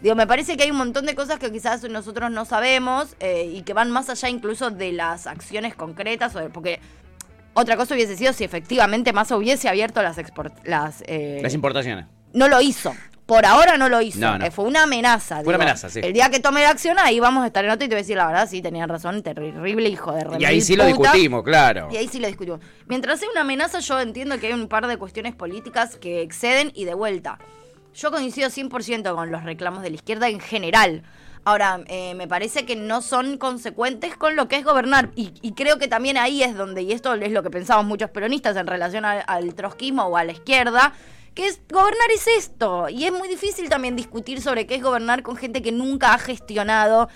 [0.05, 3.51] Digo, me parece que hay un montón de cosas que quizás nosotros no sabemos eh,
[3.51, 6.35] y que van más allá incluso de las acciones concretas.
[6.35, 6.79] O de- porque
[7.55, 12.05] otra cosa hubiese sido si efectivamente Massa hubiese abierto las, export- las, eh, Las importaciones.
[12.33, 12.93] no lo hizo.
[13.25, 14.19] Por ahora no lo hizo.
[14.19, 14.45] No, no.
[14.45, 15.37] Eh, fue una amenaza.
[15.37, 16.01] Fue una amenaza, sí.
[16.03, 18.01] El día que tome la acción, ahí vamos a estar en nota y te voy
[18.01, 20.85] a decir la verdad, sí, tenían razón, terrible hijo de Y remil ahí sí lo
[20.85, 21.87] discutimos, claro.
[21.91, 22.59] Y ahí sí lo discutimos.
[22.85, 26.71] Mientras sea una amenaza, yo entiendo que hay un par de cuestiones políticas que exceden
[26.75, 27.39] y de vuelta.
[27.95, 31.03] Yo coincido 100% con los reclamos de la izquierda en general.
[31.45, 35.11] Ahora, eh, me parece que no son consecuentes con lo que es gobernar.
[35.15, 38.57] Y, creo que también ahí es donde, y esto es lo que pensamos muchos peronistas
[38.57, 40.93] en relación al trotskismo o a la izquierda,
[41.33, 42.89] que es gobernar es esto.
[42.89, 46.17] Y es muy difícil también discutir sobre qué es gobernar con gente que nunca ha
[46.17, 47.07] gestionado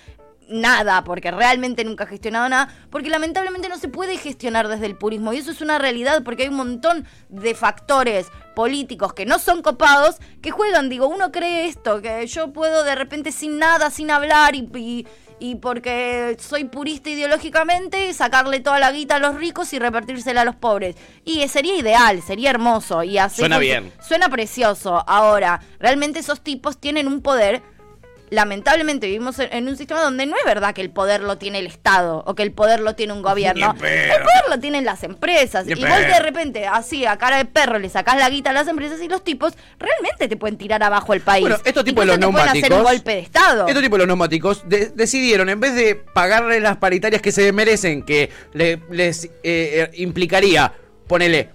[0.50, 4.96] nada, porque realmente nunca ha gestionado nada, porque lamentablemente no se puede gestionar desde el
[4.96, 9.40] purismo y eso es una realidad porque hay un montón de factores políticos que no
[9.40, 13.90] son copados que juegan, digo, uno cree esto, que yo puedo de repente sin nada,
[13.90, 15.08] sin hablar y, y,
[15.40, 20.46] y porque soy purista ideológicamente sacarle toda la guita a los ricos y repartírsela a
[20.46, 20.96] los pobres.
[21.24, 23.92] Y sería ideal, sería hermoso y así Suena bien.
[24.06, 25.04] Suena precioso.
[25.08, 27.64] Ahora, realmente esos tipos tienen un poder
[28.32, 31.68] lamentablemente vivimos en, un sistema donde no es verdad que el poder lo tiene el
[31.68, 33.72] Estado o que el poder lo tiene un gobierno.
[33.72, 35.66] El poder lo tienen las empresas.
[35.66, 38.54] Ni Y vos de repente, así, a cara de perro, le sacás la guita a
[38.54, 41.42] las empresas y los tipos realmente te pueden tirar abajo el país.
[41.42, 42.84] Bueno, estos tipos de los pueden hacer un neumáticos.
[42.84, 43.68] golpe de Estado.
[43.68, 47.52] Estos tipos de los neumáticos de- decidieron, en vez de pagarle las paritarias que se
[47.52, 50.74] merecen, que le- les eh, eh, implicaría,
[51.08, 51.50] ponele,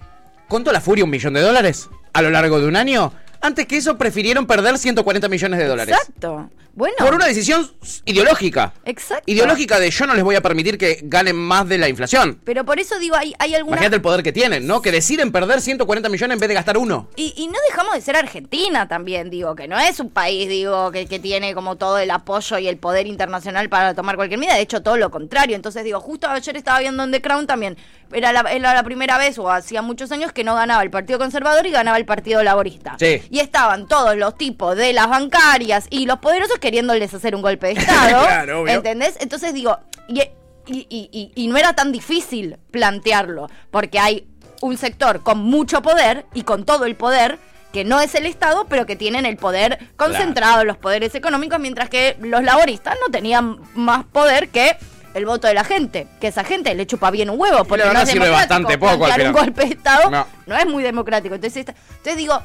[0.47, 3.11] con toda la furia un millón de dólares a lo largo de un año,
[3.41, 5.95] antes que eso prefirieron perder 140 millones de dólares.
[5.95, 6.49] Exacto.
[6.75, 6.95] Bueno.
[6.97, 7.71] Por una decisión
[8.03, 8.73] ideológica.
[8.83, 9.23] Exacto.
[9.25, 12.41] Ideológica de yo no les voy a permitir que ganen más de la inflación.
[12.43, 13.77] Pero por eso digo, hay, hay alguna...
[13.77, 14.81] Imagínate el poder que tienen, ¿no?
[14.81, 17.07] Que deciden perder 140 millones en vez de gastar uno.
[17.15, 20.91] Y, y no dejamos de ser Argentina también, digo, que no es un país, digo,
[20.91, 24.55] que, que tiene como todo el apoyo y el poder internacional para tomar cualquier medida,
[24.55, 25.55] de hecho todo lo contrario.
[25.55, 27.77] Entonces digo, justo ayer estaba viendo en The Crown también,
[28.11, 31.19] era la, era la primera vez o hacía muchos años que no ganaba el Partido
[31.19, 32.97] Conservador y ganaba el Partido Laborista.
[32.99, 33.21] Sí.
[33.29, 37.67] Y estaban todos los tipos de las bancarias y los poderosos queriéndoles hacer un golpe
[37.67, 38.25] de Estado.
[38.25, 38.73] Claro, obvio.
[38.73, 39.17] ¿Entendés?
[39.19, 40.19] Entonces digo, y,
[40.65, 44.27] y- y- no era tan difícil plantearlo, porque hay
[44.61, 47.37] un sector con mucho poder y con todo el poder
[47.71, 51.87] que no es el Estado, pero que tienen el poder concentrado, los poderes económicos, mientras
[51.89, 54.75] que los laboristas no tenían más poder que
[55.13, 57.91] el voto de la gente, que esa gente le chupa bien un huevo, porque no
[57.99, 58.63] es sirve democrático.
[58.63, 60.25] bastante poco al un golpe de Estado No.
[60.47, 61.35] no, es muy democrático.
[61.35, 62.41] Entonces, entonces digo,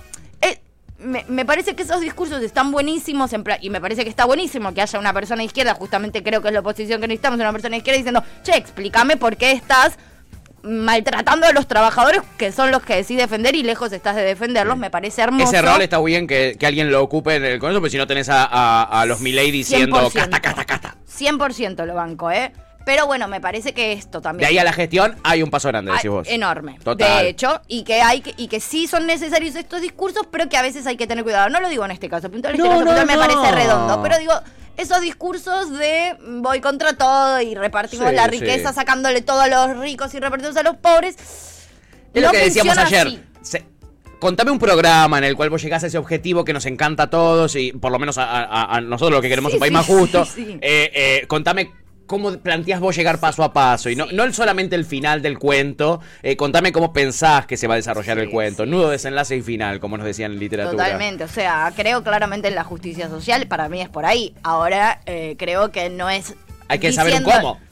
[1.02, 4.72] me, me parece que esos discursos están buenísimos en y me parece que está buenísimo
[4.74, 7.52] que haya una persona de izquierda, justamente creo que es la oposición que necesitamos, una
[7.52, 9.98] persona de izquierda diciendo, che, explícame por qué estás
[10.62, 14.76] maltratando a los trabajadores que son los que decís defender y lejos estás de defenderlos,
[14.76, 15.50] me parece hermoso.
[15.52, 18.06] Ese rol está bien que, que alguien lo ocupe en el Congreso, porque si no
[18.06, 20.12] tenés a, a- a los Milei diciendo 100%.
[20.12, 20.96] casta, casta, casta.
[21.18, 22.52] 100% lo banco, ¿eh?
[22.92, 24.48] Pero bueno, me parece que esto De también...
[24.50, 26.26] ahí a la gestión hay un paso grande, decís vos.
[26.28, 26.76] Enorme.
[26.82, 27.22] Total.
[27.22, 30.56] De hecho, y que hay que, y que sí son necesarios estos discursos, pero que
[30.56, 31.48] a veces hay que tener cuidado.
[31.50, 34.02] No lo digo en este caso, puntual este No, caso no, puntual me parece redondo,
[34.02, 34.32] pero digo,
[34.76, 38.30] esos discursos de voy contra todo y repartimos Sí, la sí.
[38.30, 41.14] riqueza sacándole todo a los ricos y repartimos a los pobres.
[42.12, 43.06] Es lo que decíamos ayer.
[43.06, 43.22] así.
[43.42, 43.64] Se-
[44.18, 47.10] contame un programa en el cual vos llegás a ese objetivo que nos encanta a
[47.10, 49.72] todos y por lo menos a, a- a nosotros lo que queremos Sí, un país
[49.72, 50.26] más justo.
[50.36, 50.58] Eh,
[50.92, 51.70] eh, contame
[52.10, 56.00] cómo planteás vos llegar paso a paso y no, no solamente el final del cuento.
[56.24, 58.66] eh, contame cómo pensás que se va a desarrollar el cuento.
[58.66, 60.86] Nudo, desenlace y final, como nos decían en literatura.
[60.86, 64.34] Totalmente, o sea, creo claramente en la justicia social, para mí es por ahí.
[64.42, 66.34] Ahora eh, creo que no es...
[66.66, 67.69] Hay que saber diciendo- cómo.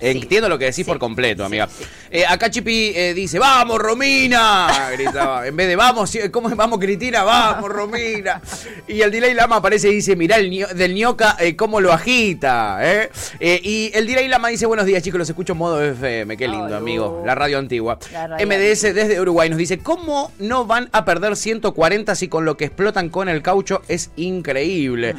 [0.00, 1.66] Entiendo lo que decís por completo, amiga.
[1.66, 4.90] Sí, eh, acá Chipi eh, dice, ¡Vamos, Romina!
[4.92, 5.46] Gritaba.
[5.46, 6.48] en vez de vamos, ¿cómo?
[6.50, 8.40] Vamos, Cristina, vamos, Romina.
[8.88, 12.78] Y el Delay Lama aparece y dice, mirá el del ñoca eh, cómo lo agita.
[12.80, 13.10] ¿eh?
[13.40, 16.36] y el Delay Lama dice, buenos días, chicos, los escucho en modo FM.
[16.36, 17.22] Qué lindo, amigo.
[17.26, 17.98] La radio antigua.
[18.38, 22.64] MDS desde Uruguay nos dice, ¿cómo no van a perder 140 si con lo que
[22.66, 25.14] explotan con el caucho es increíble?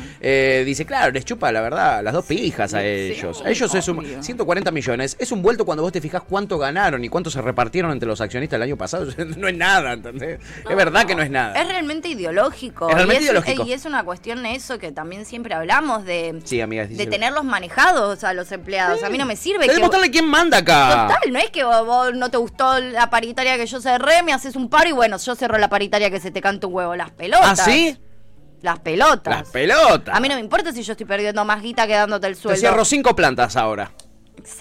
[0.65, 3.43] dice, claro, les chupa, la verdad, las dos pijas a ellos.
[3.45, 7.09] ellos es un 140 millones es un vuelto cuando vos te fijás cuánto ganaron y
[7.09, 9.07] cuánto se repartieron entre los accionistas el año pasado.
[9.37, 10.39] no es nada, ¿entendés?
[10.69, 11.59] Es verdad que no es nada.
[11.59, 12.89] Es realmente ideológico.
[12.89, 13.65] Es realmente y es, ideológico.
[13.65, 18.23] Y es una cuestión eso que también siempre hablamos de, sí, amiga, de tenerlos manejados
[18.23, 19.03] a los empleados.
[19.03, 19.63] A mí no me sirve.
[19.63, 21.07] Hay que mostrarle quién manda acá.
[21.07, 24.55] Total, no es que vos, no te gustó la paritaria que yo cerré, me haces
[24.55, 27.11] un paro y bueno, yo cerro la paritaria que se te canta un huevo las
[27.11, 27.59] pelotas.
[27.59, 27.97] ¿Ah, sí?
[28.61, 29.39] Las pelotas.
[29.39, 30.15] Las pelotas.
[30.15, 32.55] A mí no me importa si yo estoy perdiendo más guita que dándote el sueldo.
[32.55, 33.91] Te cierro cinco plantas ahora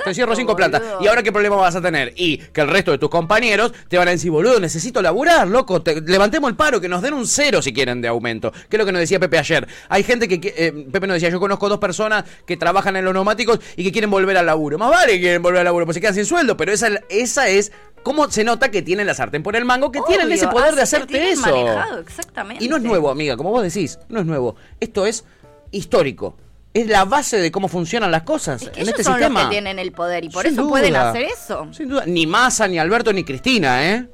[0.05, 0.80] te cierro cinco plantas.
[0.80, 0.99] boludo.
[1.03, 2.12] ¿Y ahora qué problema vas a tener?
[2.16, 5.82] Y que el resto de tus compañeros te van a decir, boludo, necesito laburar, loco.
[5.82, 8.53] te- levantemos el paro, que nos den un cero si quieren de aumento.
[8.68, 9.66] Que es lo que nos decía Pepe ayer.
[9.89, 13.14] Hay gente que, eh, Pepe nos decía, yo conozco dos personas que trabajan en los
[13.14, 14.78] neumáticos y que quieren volver al laburo.
[14.78, 16.57] Más vale que quieren volver al laburo, pues se quedan sin sueldo.
[16.57, 17.72] Pero esa, esa es
[18.03, 20.82] cómo se nota que tienen la sartén por el mango, que tienen ese poder de
[20.82, 21.41] hacerte eso.
[21.43, 22.64] manejado, exactamente.
[22.64, 24.57] Y no es nuevo, amiga, como vos decís, no es nuevo.
[24.80, 25.24] Esto es
[25.70, 26.36] histórico.
[26.81, 29.41] Es la base de cómo funcionan las cosas Es que en ellos este son sistema.
[29.41, 30.70] los que tienen el poder y por Sin eso duda.
[30.70, 31.66] pueden hacer eso.
[31.72, 32.05] Sin duda.
[32.07, 34.09] Ni Massa, ni Alberto, ni Cristina, ¿eh?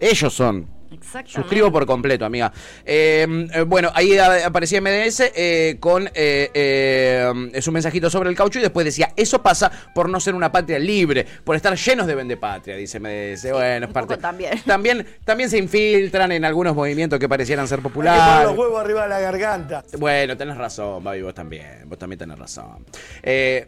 [0.00, 0.68] Ellos son.
[0.94, 1.32] Exactamente.
[1.32, 2.52] Suscribo por completo, amiga.
[2.84, 8.58] Eh, eh, bueno, ahí aparecía MDS eh, con eh, eh, su mensajito sobre el caucho
[8.58, 12.14] y después decía, eso pasa por no ser una patria libre, por estar llenos de
[12.14, 13.50] vendepatria, dice MDS.
[13.52, 14.16] bueno, es parte.
[14.16, 14.60] también.
[14.66, 15.06] también.
[15.24, 18.46] También se infiltran en algunos movimientos que parecieran ser populares.
[18.46, 19.84] los huevos arriba de la garganta.
[19.98, 21.82] Bueno, tenés razón, Babi, vos también.
[21.86, 22.84] Vos también tenés razón.
[23.22, 23.66] Eh,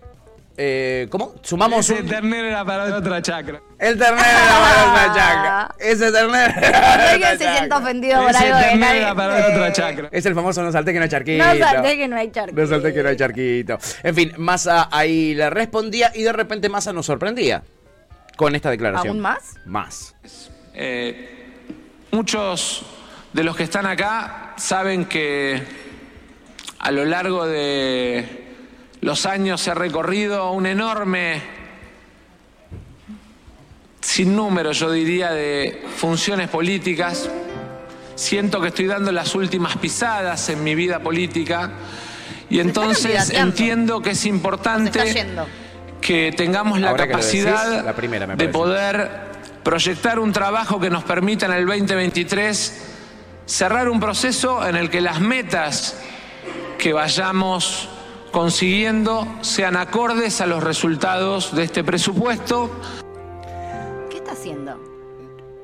[0.58, 1.34] eh, ¿Cómo?
[1.42, 2.06] Sumamos un...
[2.06, 3.60] ternero era para otra chacra.
[3.78, 5.74] El ternero era para otra chaca.
[5.78, 7.10] Ese ternero era para.
[7.12, 9.04] Alguien se sienta ofendido por algo de nadie.
[9.04, 10.08] otra chacra.
[10.12, 11.44] Es el famoso no salté que no hay charquito.
[11.44, 12.60] No salté que no hay charquito.
[12.60, 13.78] No salté que no hay charquito.
[14.02, 17.62] En fin, Massa ahí le respondía y de repente Massa nos sorprendía
[18.36, 19.08] con esta declaración.
[19.08, 19.54] ¿Aún más?
[19.66, 20.14] Más.
[20.72, 21.44] Eh,
[22.12, 22.82] muchos
[23.32, 25.62] de los que están acá saben que
[26.78, 28.45] a lo largo de
[29.00, 31.42] los años se ha recorrido un enorme
[34.00, 37.28] sinnúmero, yo diría, de funciones políticas.
[38.14, 41.72] Siento que estoy dando las últimas pisadas en mi vida política
[42.48, 45.26] y entonces entiendo que es importante
[46.00, 49.10] que tengamos la Ahora decís, capacidad la primera, me de poder
[49.62, 52.92] proyectar un trabajo que nos permita en el 2023
[53.46, 55.96] cerrar un proceso en el que las metas
[56.78, 57.88] que vayamos
[58.36, 62.70] consiguiendo sean acordes a los resultados de este presupuesto.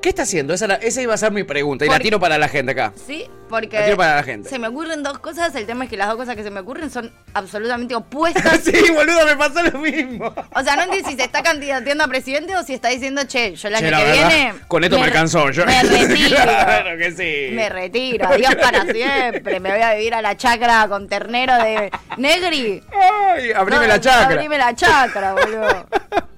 [0.03, 0.53] ¿Qué está haciendo?
[0.53, 2.91] Esa, iba a ser mi pregunta y la Porque- tiro para la gente acá.
[3.07, 4.49] Sí, porque La tiro para la gente.
[4.49, 5.55] se me ocurren dos cosas.
[5.55, 8.59] El tema es que las dos cosas que se me ocurren son absolutamente opuestas.
[8.65, 10.25] sí, boludo, me pasó lo mismo.
[10.53, 13.55] O sea, no entiendo si se está candidateando a presidente o si está diciendo, che,
[13.55, 14.53] yo el Che, la que verdad, viene.
[14.67, 15.65] con esto me alcanzó yo.
[15.65, 16.35] Me retiro.
[16.43, 17.55] claro que sí.
[17.55, 19.61] Me retiro, adiós para siempre.
[19.61, 22.83] Me voy a vivir a la chacra con ternero de Negri.
[22.91, 24.35] Ay, abrime No, la chacra.
[24.35, 25.87] Abrime la chacra, boludo.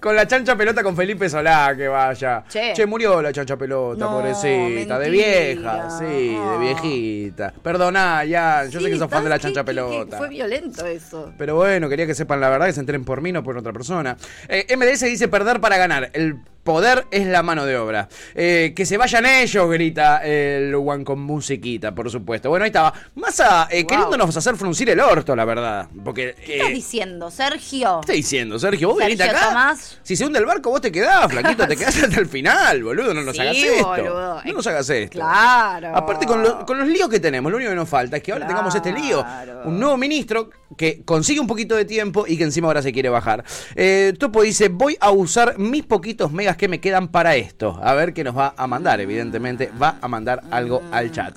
[0.00, 2.42] Con la chancha pelota con Felipe Solá, que vaya.
[2.48, 2.86] Che.
[2.86, 4.98] murió la chancha pelota, No, pobrecita.
[4.98, 6.56] De vieja, sí, de Ah.
[6.58, 7.52] viejita.
[7.62, 8.64] Perdoná, ya.
[8.64, 10.16] Yo sé que sos fan de la ¿sabes chancha que pelota.
[10.16, 11.32] Fue violento eso.
[11.36, 13.74] Pero bueno, quería que sepan la verdad, que se enteren por mí, no por otra
[13.74, 14.16] persona.
[14.48, 16.08] Eh, MDS dice perder para ganar.
[16.14, 18.08] El poder es la mano de obra.
[18.34, 22.48] Eh, que se vayan ellos, grita el One con musiquita, por supuesto.
[22.50, 22.92] Bueno, ahí estaba.
[23.14, 23.86] Massa eh, Wow.
[23.88, 25.88] queriéndonos hacer fruncir el orto, la verdad.
[26.04, 26.34] Porque.
[26.44, 28.00] ¿Qué estás eh, diciendo, Sergio?
[28.00, 28.88] ¿Qué estás diciendo, Sergio?
[28.90, 29.48] Vos Sergio acá.
[29.48, 29.98] Tomás.
[30.02, 33.14] Si se hunde el barco, vos te quedás, flaquito, te quedás hasta el final, boludo.
[33.14, 33.86] No nos Sí, hagas esto.
[33.88, 34.42] boludo.
[34.44, 35.18] No nos hagas esto.
[35.18, 35.96] Claro.
[35.96, 38.32] Aparte, con, lo- con los líos que tenemos, lo único que nos falta es que
[38.32, 39.22] ahora tengamos este lío.
[39.22, 39.62] Claro.
[39.64, 43.08] Un nuevo ministro que consigue un poquito de tiempo y que encima ahora se quiere
[43.08, 43.44] bajar.
[43.74, 47.78] Eh, Topo dice: Voy a usar mis poquitos megas que me quedan para esto.
[47.82, 49.00] A ver qué nos va a mandar.
[49.00, 51.34] Evidentemente, va a mandar algo al chat.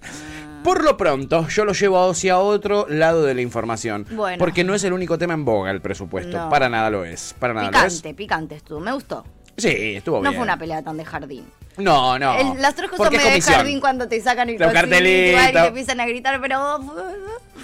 [0.63, 4.07] Por lo pronto, yo lo llevo hacia otro lado de la información.
[4.11, 4.37] Bueno.
[4.39, 6.37] Porque no es el único tema en boga el presupuesto.
[6.37, 6.49] No.
[6.49, 7.35] Para nada lo es.
[7.37, 7.95] Para nada lo es.
[7.95, 8.79] Picante, picante estuvo.
[8.79, 9.25] Me gustó.
[9.57, 10.33] Sí, estuvo No bien.
[10.33, 11.45] fue una pelea tan de jardín.
[11.77, 12.37] No, no.
[12.53, 14.85] El- las tres cosas me de jardín cuando te sacan el igual
[15.49, 17.03] y te empiezan a gritar, pero fue,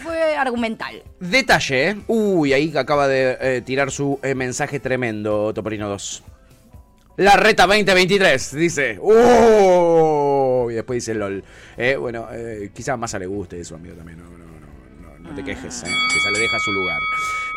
[0.04, 1.04] fue argumental.
[1.20, 1.96] Detalle, ¿eh?
[2.08, 6.24] Uy, ahí acaba de eh, tirar su eh, mensaje tremendo, Topolino 2.
[7.18, 8.98] La reta 2023, dice.
[9.00, 10.70] ¡Uh!
[10.72, 11.44] Y después dice LOL.
[11.78, 12.28] Eh, bueno,
[12.74, 14.20] quizás más le guste eso, amigo, también.
[14.20, 14.39] No,
[15.30, 15.88] no, no, no, no te quejes, ¿eh?
[16.14, 17.00] Que se le deja su lugar.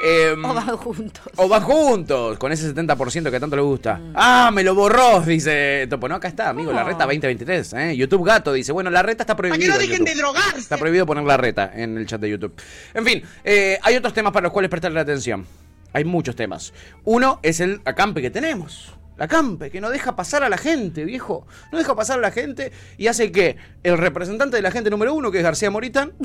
[0.05, 1.23] Eh, O van juntos.
[1.37, 3.95] o van juntos, con ese 70% que tanto le gusta.
[3.99, 4.13] Mm.
[4.15, 6.09] Ah, me lo borró, dice Topo.
[6.09, 7.73] No, acá está, amigo, la reta 2023.
[7.75, 7.97] ¿eh?
[7.97, 9.77] YouTube Gato dice, bueno, la reta está prohibida.
[9.77, 10.37] en YouTube.
[10.57, 12.53] Está prohibido poner la reta en el chat de YouTube.
[12.95, 15.47] En fin, eh, hay otros temas para los cuales prestarle atención.
[15.93, 16.73] Hay muchos temas.
[17.05, 18.95] Uno es el acampe que tenemos.
[19.19, 21.47] La acampe, que no deja pasar a la gente, viejo.
[21.71, 25.13] No deja pasar a la gente y hace que el representante de la gente número
[25.13, 26.13] uno, que es García Moritán.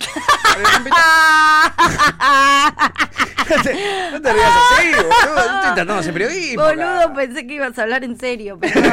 [3.50, 3.74] no te,
[4.12, 5.40] no te rías así, boludo.
[5.40, 6.64] Estoy tratando de hacer periodismo.
[6.64, 7.14] Boludo, acá.
[7.14, 8.82] pensé que ibas a hablar en serio, pero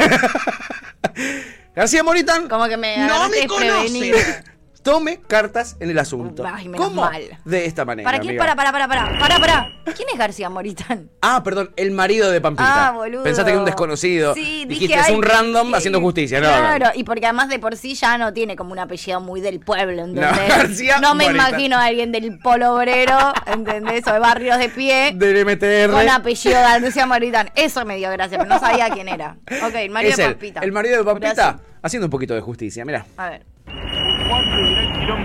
[1.75, 2.47] García Moritán.
[2.47, 4.43] como que me No me conoce.
[4.85, 6.43] Tome cartas en el asunto.
[6.45, 7.01] Ay, menos ¿Cómo?
[7.01, 7.21] mal.
[7.43, 8.07] De esta manera.
[8.07, 8.37] ¿Para quién?
[8.37, 9.71] Para, para, para, para, para, para.
[9.95, 11.09] ¿Quién es García Moritán?
[11.21, 12.89] Ah, perdón, el marido de Pampita.
[12.89, 13.23] Ah, boludo.
[13.23, 14.35] Pensaste que un desconocido.
[14.35, 16.39] Sí, Dijiste, dije, es ay, un random haciendo justicia.
[16.39, 19.41] No, claro, y porque además de por sí ya no tiene como un apellido muy
[19.41, 20.31] del pueblo, ¿entendés?
[20.31, 21.49] No, García No me Moritán.
[21.49, 23.17] imagino a alguien del polo obrero,
[23.47, 24.05] ¿entendés?
[24.07, 25.13] O de barrios de pie.
[25.15, 25.91] Del MTR.
[25.91, 27.49] Con apellido García Moritán.
[27.55, 29.37] Eso me dio gracia, pero no sabía quién era.
[29.65, 30.59] Ok, el marido es de él, Pampita.
[30.61, 31.61] el marido de Pampita Gracias.
[31.81, 33.03] haciendo un poquito de justicia, mira.
[33.17, 33.54] A ver.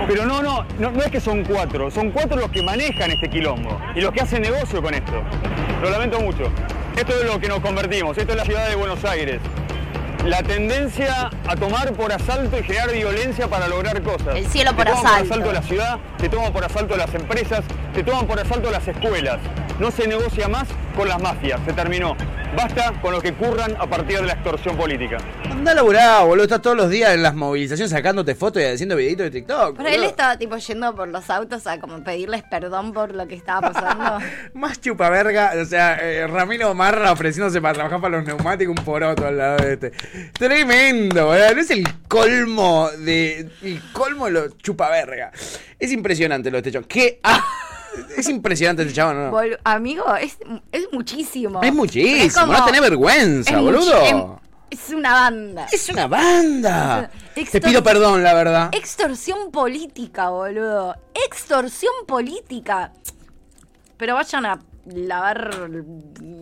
[0.07, 3.30] Pero no, no, no, no es que son cuatro, son cuatro los que manejan este
[3.30, 5.22] quilombo y los que hacen negocio con esto.
[5.82, 6.51] Lo lamento mucho.
[6.96, 9.40] Esto es lo que nos convertimos, esto es la ciudad de Buenos Aires.
[10.26, 14.36] La tendencia a tomar por asalto y generar violencia para lograr cosas.
[14.36, 14.92] El cielo asalto.
[14.92, 17.64] por asalto la ciudad, te toman por asalto las empresas,
[17.94, 19.38] te toman por asalto las escuelas.
[19.78, 22.14] No se negocia más con las mafias, se terminó.
[22.54, 25.18] Basta con lo que curran a partir de la extorsión política.
[25.48, 26.44] Anda a laburar, boludo.
[26.44, 29.76] Estás todos los días en las movilizaciones sacándote fotos y haciendo videitos de TikTok.
[29.76, 30.10] Pero él boludo.
[30.10, 34.18] estaba tipo yendo por los autos a como pedirles perdón por lo que estaba pasando.
[34.54, 39.26] Más chupaverga, o sea, eh, Ramiro Marra ofreciéndose para trabajar para los neumáticos, un poroto
[39.26, 39.92] al lado de este.
[40.32, 41.54] Tremendo, ¿verdad?
[41.54, 43.48] No es el colmo de.
[43.62, 45.30] El colmo de los chupaverga.
[45.80, 46.88] Es impresionante lo de este chabón.
[46.88, 47.18] ¿Qué?
[47.24, 47.42] Ah,
[48.16, 49.40] es impresionante este chabón, ¿no?
[49.64, 50.36] Amigo, es,
[50.70, 51.60] es muchísimo.
[51.62, 54.00] Es muchísimo, como- no tenés vergüenza, es boludo.
[54.02, 54.38] muchi-
[54.70, 55.66] Es, es una banda.
[55.72, 57.10] Es una banda.
[57.34, 58.68] Extor- Te pido perdón, la verdad.
[58.72, 60.94] Extorsión política, boludo.
[61.26, 62.92] Extorsión política.
[63.96, 65.50] Pero vayan a lavar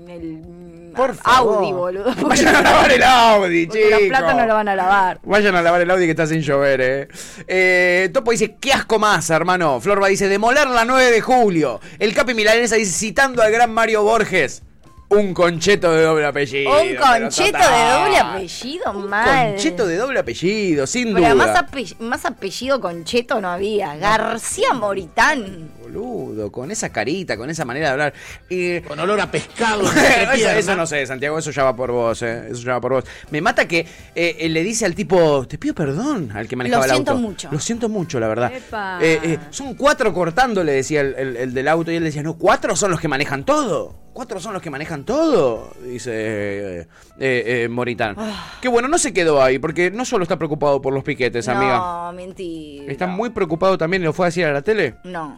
[0.09, 1.57] el Por favor.
[1.59, 2.15] Audi, boludo.
[2.29, 4.19] Vayan a lavar el Audi, Porque los chicos.
[4.19, 5.21] platos no lo van a lavar.
[5.23, 7.09] Vayan a lavar el Audi que está sin llover, eh.
[7.47, 9.81] Eh, Topo dice, qué asco más, hermano.
[9.81, 11.81] Florba dice, demoler la 9 de julio.
[11.99, 14.63] El Capi Milanesa dice, citando al gran Mario Borges,
[15.11, 16.71] un concheto de doble apellido.
[16.83, 19.49] Un concheto de doble apellido, mal.
[19.53, 21.35] Concheto de doble apellido, sin Pero duda.
[21.35, 23.97] más, ape- más apellido concheto no había.
[23.97, 25.71] García Moritán.
[25.83, 28.13] Boludo, con esa carita, con esa manera de hablar.
[28.51, 29.83] Y- Con olor a pescado.
[30.35, 32.49] eso, eso no sé, Santiago, eso ya va por vos, eh.
[32.51, 33.05] Eso ya va por vos.
[33.31, 36.87] Me mata que eh, él le dice al tipo, te pido perdón, al que manejaba
[36.87, 37.23] Lo el siento auto.
[37.23, 37.49] mucho.
[37.51, 38.53] Lo siento mucho, la verdad.
[39.01, 42.23] Eh, eh, son cuatro cortando, le decía el, el- el del auto, y él decía,
[42.23, 44.07] no, cuatro son los que manejan todo.
[44.13, 46.81] Cuatro son los que manejan todo, dice eh,
[47.19, 48.17] eh, eh, Moritán.
[48.61, 51.79] Que bueno, no se quedó ahí, porque no solo está preocupado por los piquetes, amiga.
[51.79, 52.91] No, mentira.
[52.93, 55.37] Está muy preocupado también, lo fue a decir a la tele, No.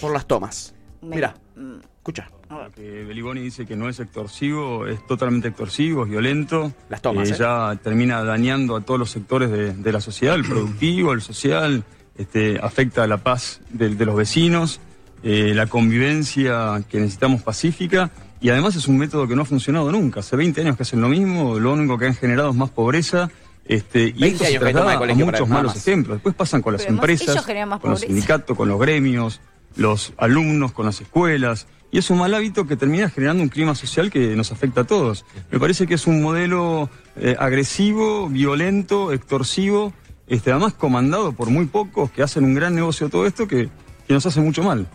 [0.00, 0.74] por las tomas.
[1.02, 1.76] Me- Mira, mm.
[1.98, 2.28] escucha.
[2.76, 6.72] Que Beliboni dice que no es extorsivo, es totalmente extorsivo, es violento.
[6.88, 7.36] Las tomas, Eh, ¿eh?
[7.38, 11.82] Ya termina dañando a todos los sectores de, de la sociedad, el productivo, el social,
[12.16, 14.80] este, afecta a la paz de, de los vecinos,
[15.24, 18.10] eh, la convivencia que necesitamos pacífica.
[18.40, 20.20] Y además es un método que no ha funcionado nunca.
[20.20, 23.30] Hace 20 años que hacen lo mismo, lo único que han generado es más pobresa.
[23.64, 25.76] Este, y 20 esto se traslada a muchos malos más.
[25.76, 26.16] ejemplos.
[26.16, 28.06] Después pasan con las empresas, con los pobreza.
[28.06, 29.40] sindicatos, con los gremios,
[29.76, 31.66] los alumnos, con las escuelas.
[31.90, 34.84] Y es un mal hábito que termina generando un clima social que nos afecta a
[34.84, 35.24] todos.
[35.50, 39.92] Me parece que es un modelo eh, agresivo, violento, extorsivo,
[40.26, 43.68] este, además comandado por muy pocos que hacen un gran negocio de todo esto que,
[44.06, 44.88] que nos hace mucho mal.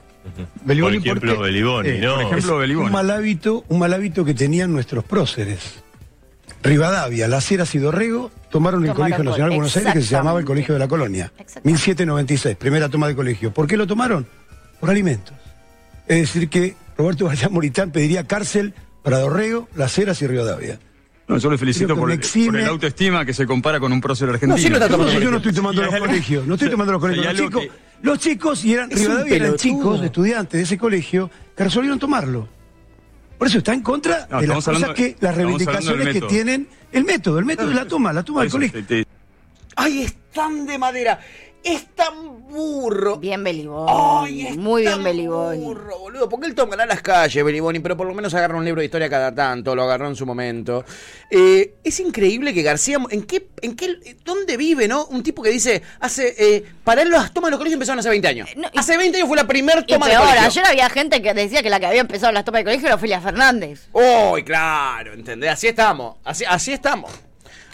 [0.64, 2.16] Beliboni, Por ejemplo, porque- Beliboni, ¿no?
[2.16, 2.90] Por ejemplo, Un Beliboni.
[2.92, 5.60] mal hábito, un mal hábito que tenían nuestros próceres.
[6.62, 10.08] Rivadavia, Las Heras y Dorrego tomaron el Tomaron Colegio Nacional de Buenos Aires que se
[10.12, 10.46] llamaba el.
[10.46, 11.32] Colegio de la Colonia.
[11.38, 11.68] Exactamente.
[11.70, 13.54] 1796, primera toma de colegio.
[13.54, 14.28] ¿Por qué lo tomaron?
[14.80, 15.34] Por alimentos.
[16.08, 20.80] Es decir que Roberto García Moritán pediría cárcel para Dorrego, Las Heras y Rivadavia.
[21.28, 24.28] No, yo le felicito por, exime- por el autoestima que se compara con un prócer
[24.30, 24.56] argentino.
[24.56, 27.02] No, sí lo está tomando yo no estoy tomando los colegios, no estoy tomando los
[27.02, 27.26] colegios.
[27.26, 27.64] Los chicos,
[28.02, 32.48] los chicos y eran, Es Rivadavia eran chicos, estudiantes de ese colegio, que resolvieron tomarlo.
[33.38, 36.68] Por eso está en contra No, de las cosas hablando- que, las reivindicaciones que tienen
[36.92, 38.84] el método, el método de la toma, la toma del colegio.
[39.76, 41.20] ¡Ay, es tan de madera!
[41.64, 43.18] ¡Es tan burro!
[43.18, 43.92] Bien Beliboni.
[43.94, 45.60] ¡Ay, es Muy bien Beliboni.
[45.60, 46.30] burro, boludo!
[46.30, 49.10] Porque él tomará las calles, Beliboni, pero por lo menos agarra un libro de historia
[49.10, 50.86] cada tanto, lo agarró en su momento.
[51.30, 52.98] Eh, es increíble que García...
[53.10, 55.06] ¿En qué, en qué, dónde vive, no?
[55.08, 56.34] Un tipo que dice, hace...
[56.38, 58.50] Eh, para él las tomas de los colegios empezaron hace 20 años.
[58.56, 60.48] No, y- hace 20 años fue la primera Y toma de peor, colegio.
[60.48, 62.96] ayer había gente que decía que la que había empezado las tomas de colegio era
[62.96, 63.90] Ofelia Fernández.
[63.92, 65.14] ¡Uy, claro!
[65.14, 65.52] ¿Entendés?
[65.52, 66.16] Así estamos.
[66.24, 67.12] Así, así estamos.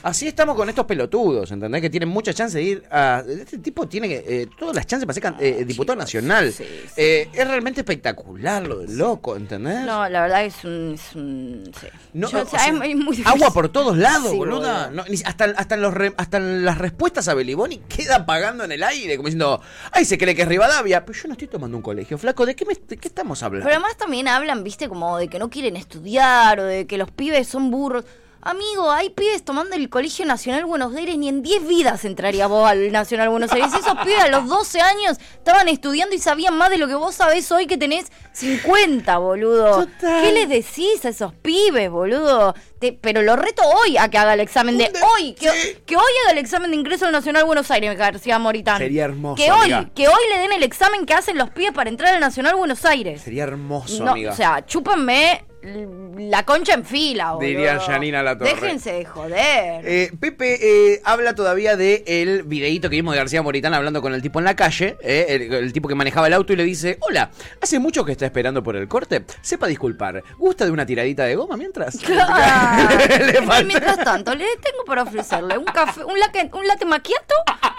[0.05, 1.81] Así estamos con estos pelotudos, ¿entendés?
[1.81, 3.23] Que tienen mucha chance de ir a...
[3.27, 6.53] Este tipo tiene eh, todas las chances para ser eh, diputado nacional.
[6.53, 6.91] sí, sí.
[6.95, 9.81] Eh, es realmente espectacular lo del loco, ¿entendés?
[9.83, 10.93] No, la verdad es un.
[10.93, 11.87] Es un sí.
[12.13, 13.25] No, Yo- o o sea, sea, es, es muy difícil.
[13.27, 14.91] agua por todos lados, boluda.
[14.91, 18.71] No, hasta, hasta, en los re- hasta en las respuestas a Beliboni queda pagando en
[18.73, 19.59] el aire, como diciendo,
[19.91, 21.03] ay, se cree que es Rivadavia.
[21.03, 22.45] Pero yo no estoy tomando un colegio, flaco.
[22.45, 23.65] ¿De qué, me- de qué estamos hablando?
[23.65, 27.09] Pero además también hablan, viste, como de que no quieren estudiar o de que los
[27.09, 28.05] pibes son burros.
[28.47, 32.69] Amigo, hay pibes tomando el Colegio Nacional Buenos Aires, ni en 10 vidas entraría vos
[32.69, 33.73] al Nacional Buenos Aires.
[33.73, 37.15] Esos pibes a los 12 años estaban estudiando y sabían más de lo que vos
[37.15, 39.87] sabés hoy que tenés 50, boludo.
[39.99, 42.53] ¿Qué les decís a esos pibes, boludo?
[42.77, 46.03] Te- pero lo reto hoy a que haga el examen de hoy, que, que hoy
[46.25, 48.77] haga el examen de ingreso al Nacional Buenos Aires, García Moritán.
[48.77, 49.89] Sería hermoso, Que hoy, amiga.
[49.95, 52.85] que hoy le den el examen que hacen los pibes para entrar al Nacional Buenos
[52.85, 53.23] Aires.
[53.23, 54.33] Sería hermoso, No, amiga.
[54.33, 57.47] o sea, chúpenme la concha en fila, boludo.
[57.47, 58.53] Diría Janina Latorre.
[58.53, 59.81] Déjense de joder.
[59.85, 64.13] Eh, Pepe eh, habla todavía de el videíto que vimos de García Moritán hablando con
[64.13, 66.63] el tipo en la calle, eh, el, el tipo que manejaba el auto y le
[66.63, 69.25] dice, hola, ¿hace mucho que está esperando por el corte?
[69.41, 71.97] Sepa disculpar, ¿gusta de una tiradita de goma mientras?
[71.97, 72.95] Claro.
[73.25, 77.33] Le Y mientras tanto, le tengo para ofrecerle un café, un latte, un latte macchiato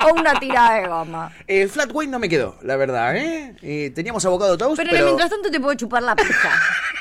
[0.09, 1.33] o una tirada de goma.
[1.47, 3.93] Eh, flat white no me quedó, la verdad, ¿eh?
[3.95, 4.97] Teníamos abogado toast, Pero, pero...
[4.97, 6.51] en el mientras tanto te puedo chupar la pija.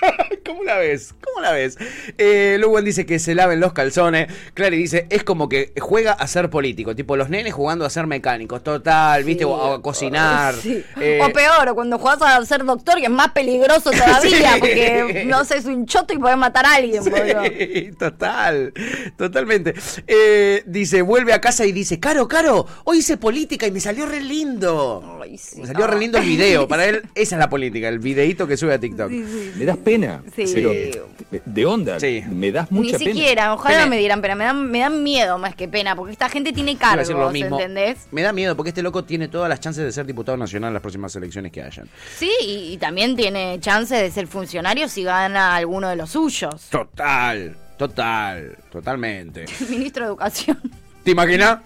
[0.46, 1.14] ¿Cómo la ves?
[1.24, 1.78] ¿Cómo la ves?
[2.18, 4.28] Eh, Luwen dice que se laven los calzones.
[4.54, 6.96] Clary dice, es como que juega a ser político.
[6.96, 8.64] Tipo, los nenes jugando a ser mecánicos.
[8.64, 9.46] Total, ¿viste?
[9.46, 10.56] O a cocinar.
[10.56, 10.84] Sí.
[11.00, 14.60] Eh, o peor, o cuando jugás a ser doctor, que es más peligroso todavía, Sí.
[14.60, 17.44] porque no sé, es un choto y podés matar a alguien, boludo.
[17.46, 18.74] Sí, total,
[19.18, 19.74] totalmente.
[20.08, 24.06] Eh, dice, vuelve a casa y dice, Caro, Caro, hoy hice política y me salió
[24.06, 25.20] re lindo.
[25.22, 25.60] Ay, sí.
[25.62, 26.68] Me salió re lindo el video.
[26.68, 29.10] Para él, esa es la política, el videíto que sube a TikTok.
[29.10, 30.24] Me das pena.
[30.36, 30.48] Sí.
[30.72, 32.00] Pero, de onda.
[32.00, 32.24] Sí.
[32.30, 33.12] Me das Ni mucha pena.
[33.12, 33.86] siquiera, ojalá Pena.
[33.86, 36.54] no me dieran pena, me dan, me dan miedo más que pena, porque esta gente
[36.54, 37.60] tiene decir lo cargos, mismo.
[37.60, 38.08] ¿entendés?
[38.12, 40.74] Me da miedo porque este loco tiene todas las chances de ser diputado nacional en
[40.76, 41.88] las próximas elecciones que hayan.
[42.18, 46.68] Sí, y, y también tiene chance de ser funcionario si gana alguno de los suyos.
[46.70, 49.46] Total, total, totalmente.
[49.70, 50.60] Ministro de Educación.
[51.04, 51.60] ¿Te imaginas?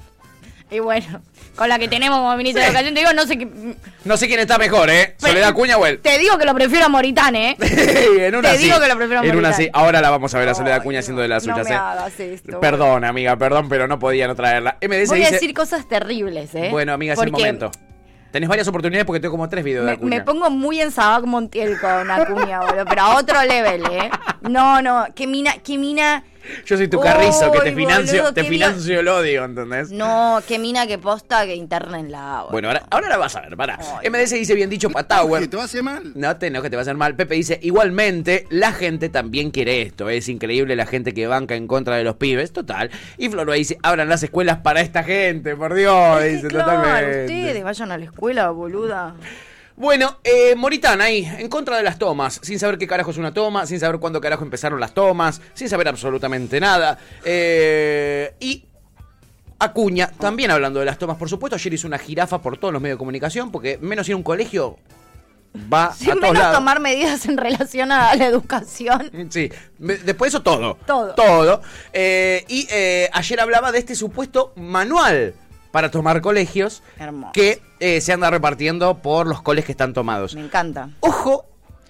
[0.71, 1.21] Y bueno,
[1.55, 3.47] con la que tenemos como ministro de Educación, te digo, no sé qué.
[4.05, 5.15] No sé quién está mejor, ¿eh?
[5.17, 5.99] Soledad Cuña o él.
[5.99, 7.57] Te digo que lo prefiero a Moritán, ¿eh?
[7.59, 8.63] en una Te sí.
[8.65, 9.53] digo que lo prefiero a En una Moritán.
[9.65, 9.69] sí.
[9.73, 11.73] Ahora la vamos a ver a Soledad Cuña no, haciendo de las no suyas, me
[11.75, 11.77] ¿eh?
[11.77, 12.59] hagas esto.
[12.59, 14.77] Perdón, amiga, perdón, pero no podía no traerla.
[15.07, 16.69] Voy a decir cosas terribles, ¿eh?
[16.69, 17.71] Bueno, amiga, es el momento.
[18.31, 20.17] Tenés varias oportunidades porque tengo como tres videos de Me, Acuña.
[20.17, 24.11] me pongo muy en Sabac Montiel con Acuña, boludo, pero a otro level, ¿eh?
[24.41, 26.23] No, no, que mina, que mina.
[26.65, 29.91] Yo soy tu carrizo, que te financio, boludo, te qué financio el odio, ¿entendés?
[29.91, 32.37] No, que mina que posta que internenla.
[32.41, 32.51] boludo.
[32.51, 33.77] Bueno, ahora, ahora la vas a ver, pará.
[34.09, 35.47] MDS dice bien dicho Patower.
[35.47, 36.11] ¿Te va a hacer mal?
[36.15, 37.15] No te no que te va a hacer mal.
[37.15, 40.09] Pepe dice, igualmente, la gente también quiere esto.
[40.09, 42.89] Es increíble la gente que banca en contra de los pibes, total.
[43.17, 46.71] Y Floro dice, abran las escuelas para esta gente, por Dios, Es que, dice claro,
[46.71, 47.21] totalmente.
[47.25, 49.15] ustedes vayan a la escuela, boluda.
[49.79, 53.33] Bueno, eh, Moritán ahí, en contra de las tomas, sin saber qué carajo es una
[53.33, 56.99] toma, sin saber cuándo carajo empezaron las tomas, sin saber absolutamente nada.
[57.23, 58.65] Eh, y
[59.57, 62.81] Acuña, también hablando de las tomas, por supuesto, ayer hizo una jirafa por todos los
[62.81, 64.77] medios de comunicación, porque menos ir a un colegio
[65.71, 66.57] va Sin a todos menos lados.
[66.57, 69.09] tomar medidas en relación a la educación.
[69.29, 70.77] Sí, después de eso todo.
[70.85, 71.13] Todo.
[71.15, 71.61] Todo.
[71.93, 75.33] Eh, y eh, ayer hablaba de este supuesto manual
[75.71, 77.31] para tomar colegios Hermoso.
[77.33, 80.35] que eh, se anda repartiendo por los coles que están tomados.
[80.35, 80.89] Me encanta.
[81.01, 81.45] Ojo,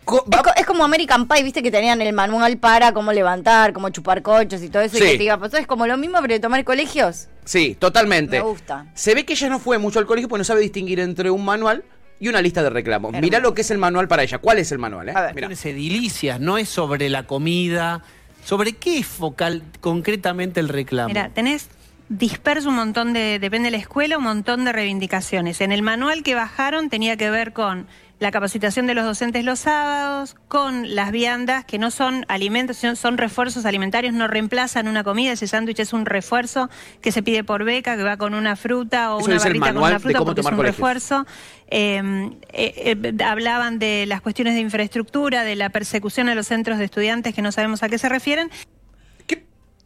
[0.05, 3.13] co- Es, va- co- es como American Pie, viste que tenían el manual para cómo
[3.13, 4.97] levantar, cómo chupar coches y todo eso.
[4.97, 5.03] Sí.
[5.03, 5.61] Y que te iba a pasar.
[5.61, 7.27] Es como lo mismo, pero de tomar colegios.
[7.45, 8.37] sí, totalmente.
[8.37, 8.85] Me gusta.
[8.93, 11.45] Se ve que ella no fue mucho al colegio porque no sabe distinguir entre un
[11.45, 11.83] manual
[12.19, 13.09] y una lista de reclamos.
[13.13, 13.21] Hermoso.
[13.21, 14.39] Mirá lo que es el manual para ella.
[14.39, 15.07] ¿Cuál es el manual?
[15.09, 15.13] Eh?
[15.15, 15.35] A ver.
[15.35, 15.47] Mirá.
[15.47, 18.03] Edilicias, no es sobre la comida.
[18.43, 21.09] ¿Sobre qué es focal concretamente el reclamo?
[21.09, 21.67] Mira, tenés
[22.09, 25.61] disperso un montón de, depende de la escuela, un montón de reivindicaciones.
[25.61, 27.87] En el manual que bajaron tenía que ver con
[28.19, 32.95] la capacitación de los docentes los sábados, con las viandas, que no son alimentos, sino
[32.97, 36.69] son refuerzos alimentarios, no reemplazan una comida, ese sándwich es un refuerzo
[37.01, 39.83] que se pide por beca, que va con una fruta o Eso una barrita con
[39.83, 40.75] una fruta porque es un colegios.
[40.75, 41.25] refuerzo.
[41.69, 46.77] Eh, eh, eh, hablaban de las cuestiones de infraestructura, de la persecución a los centros
[46.77, 48.49] de estudiantes, que no sabemos a qué se refieren.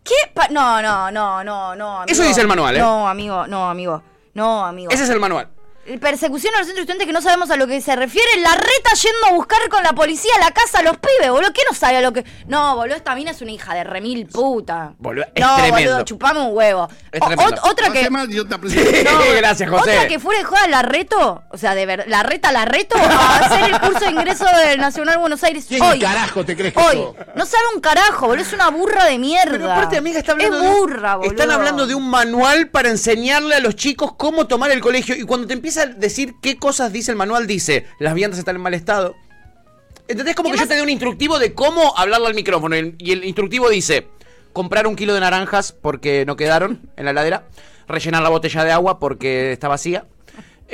[0.03, 0.13] ¿Qué?
[0.33, 2.01] pa- no, no, no, no, no.
[2.01, 2.11] Amigo.
[2.11, 2.79] Eso dice el manual, ¿eh?
[2.79, 4.03] No, amigo, no, amigo.
[4.33, 4.91] No, amigo.
[4.91, 5.47] Ese es el manual.
[5.99, 8.27] Persecución a los centros de estudiantes que no sabemos a lo que se refiere.
[8.39, 11.51] La reta yendo a buscar con la policía a la casa a los pibes, boludo.
[11.51, 12.23] ¿Qué no sabe a lo que.?
[12.47, 14.93] No, boludo, esta mina es una hija de remil puta.
[14.97, 15.91] Boludo, es no, tremendo.
[15.91, 16.87] boludo, chupame un huevo.
[17.11, 18.09] Es O- ot- otra a que.
[18.29, 18.81] yo te aprecio.
[19.37, 19.91] Gracias, José.
[19.97, 22.95] Otra que fuera de joda la reto, o sea, de ver, la reta la reto
[22.97, 25.99] a hacer el curso de ingreso del Nacional Buenos Aires ¿Quién hoy.
[25.99, 26.95] carajo te crees que Hoy.
[26.95, 27.15] sos?
[27.35, 29.51] No sabe un carajo, boludo, es una burra de mierda.
[29.51, 31.31] Pero aparte, amiga, está hablando es de- burra, boludo.
[31.31, 35.13] Están hablando de un manual para enseñarle a los chicos cómo tomar el colegio.
[35.15, 38.55] Y cuando te empieza a decir qué cosas dice el manual, dice, las viandas están
[38.55, 39.15] en mal estado.
[40.07, 40.35] ¿Entendés?
[40.35, 42.75] Como ¿Qué que yo te dé un instructivo de cómo hablarle al micrófono.
[42.75, 44.07] Y y el instructivo dice,
[44.51, 47.45] comprar un kilo de naranjas porque no quedaron en la heladera.
[47.87, 50.05] Rellenar la botella de agua porque está vacía.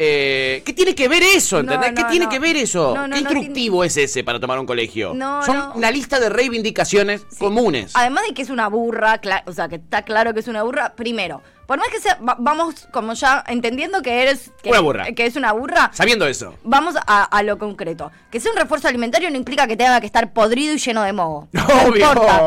[0.01, 1.61] Eh, ¿Qué tiene que ver eso?
[1.61, 2.03] No, ¿Entendés?
[2.05, 2.31] ¿Qué tiene no.
[2.31, 2.95] que ver eso?
[3.11, 5.13] ¿Qué instructivo es ese para tomar un colegio?
[5.45, 7.91] Son una lista de reivindicaciones comunes.
[7.95, 10.93] Además de que es una burra, o sea, que está claro que es una burra,
[10.95, 14.49] primero, por más que sea, va- vamos como ya entendiendo que eres...
[14.63, 15.05] Que, Una burra.
[15.11, 16.55] Que es una burra, Sabiendo eso.
[16.63, 18.11] vamos a, a lo concreto.
[18.31, 21.13] Que sea un refuerzo alimentario no implica que tenga que estar podrido y lleno de
[21.13, 21.47] moho.
[21.53, 22.09] No Obvio.
[22.09, 22.41] importa.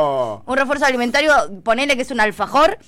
[0.45, 2.79] Un refuerzo alimentario, ponele que es un alfajor,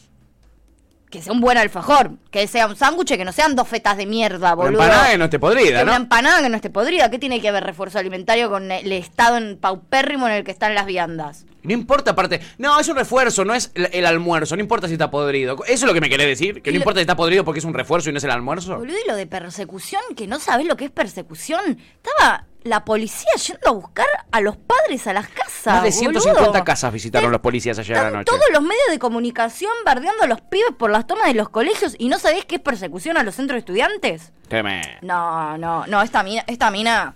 [1.14, 2.10] que sea un buen alfajor.
[2.30, 4.82] Que sea un sándwich, que no sean dos fetas de mierda, Una boludo.
[4.82, 5.90] empanada que no esté podrida, Que ¿no?
[5.92, 7.10] Una empanada que no esté podrida.
[7.10, 10.74] ¿Qué tiene que ver refuerzo alimentario con el estado en paupérrimo en el que están
[10.74, 11.46] las viandas?
[11.62, 12.40] No importa, aparte.
[12.58, 14.54] No, es un refuerzo, no es el, el almuerzo.
[14.56, 15.56] No importa si está podrido.
[15.64, 16.60] ¿Eso es lo que me querés decir?
[16.60, 18.24] ¿Que Y no lo- importa si está podrido porque es un refuerzo y no es
[18.24, 18.76] el almuerzo?
[18.76, 21.78] Boludo, y lo de persecución, que no sabés lo que es persecución.
[22.02, 25.74] Estaba la policía yendo a buscar a los padres a las casas.
[25.74, 26.64] Más de 150 boludo.
[26.64, 28.24] casas visitaron los policías ayer a la noche.
[28.24, 31.94] Todos los medios de comunicación bardeando a los pibes por las tomas de los colegios
[31.98, 34.32] y no sabés qué es persecución a los centros de estudiantes.
[34.48, 34.88] Tremendo.
[35.02, 37.14] No, no, no, esta mina, esta mina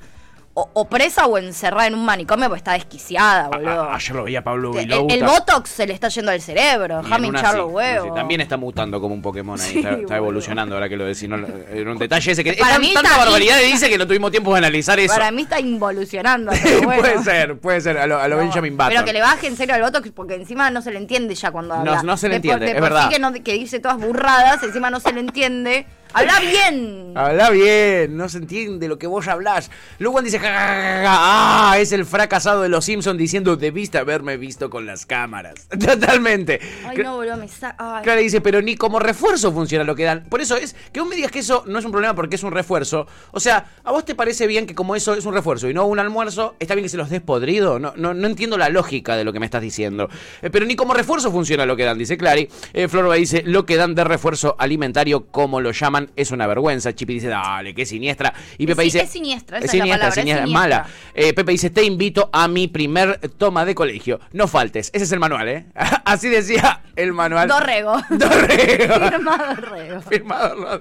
[0.60, 3.82] o, o presa o encerrada en un manicomio porque está desquiciada, boludo.
[3.84, 7.54] Ah, ayer lo veía Pablo el, botox se le está yendo al cerebro, déjame hinchar
[7.56, 8.14] los huevos.
[8.14, 9.66] también está mutando como un Pokémon ahí.
[9.70, 10.16] Sí, está, está boludo.
[10.16, 11.28] evolucionando ahora que lo decís.
[11.28, 11.36] No,
[11.72, 14.06] era un detalle ese que es Para tan- mí tanta está- barbaridad dice que no
[14.06, 15.14] tuvimos tiempo de analizar eso.
[15.14, 16.50] Para mí está involucionando.
[16.62, 17.02] pero bueno.
[17.02, 17.98] puede ser, puede ser.
[17.98, 18.88] A lo, a lo Benjamin Button.
[18.92, 21.50] Pero que le baje en serio al botox porque encima no se le entiende ya
[21.50, 22.02] cuando No, habla.
[22.02, 23.10] no se le De por- entiende, de es por sí verdad.
[23.10, 25.86] que, no- que dice todas burradas, encima no se le entiende.
[26.12, 27.12] Habla bien.
[27.14, 29.70] Habla bien, no se entiende lo que vos hablás.
[29.98, 33.98] Luego dice, "Ja, ja, ja, ja, ah, es el fracasado de los Simpsons diciendo, debiste
[33.98, 35.68] haberme visto con las cámaras.
[35.78, 36.60] Totalmente.
[36.86, 37.74] Ay, no, boludo, me sa...
[37.78, 38.02] ay.
[38.02, 40.24] Clara dice, pero ni como refuerzo funciona lo que dan.
[40.24, 42.42] Por eso es que vos me digas que eso no es un problema porque es
[42.42, 43.06] un refuerzo.
[43.32, 45.86] O sea, ¿a vos te parece bien que como eso es un refuerzo y no
[45.86, 47.78] un almuerzo, está bien que se los des podrido?
[47.78, 50.08] No, no, no entiendo la lógica de lo que me estás diciendo.
[50.42, 52.48] Eh, pero ni como refuerzo funciona lo que dan, dice Clary.
[52.72, 56.94] Eh, Florba dice, lo que dan de refuerzo alimentario, como lo llaman, es una vergüenza.
[56.94, 58.32] Chipi dice, dale, qué siniestra.
[58.56, 60.86] Y Pepe Sí, dice, es siniestra, esa es la siniestra, es siniestra, mala.
[61.14, 64.20] Eh, Pepe dice, te invito a mi primer toma de colegio.
[64.32, 64.90] No faltes.
[64.92, 65.66] Ese es el manual, ¿eh?
[66.04, 67.48] Así decía el manual.
[67.48, 67.96] Dorrego.
[68.10, 68.94] Dorrego.
[69.10, 70.00] Firmado Dorrego.
[70.08, 70.80] Firmado.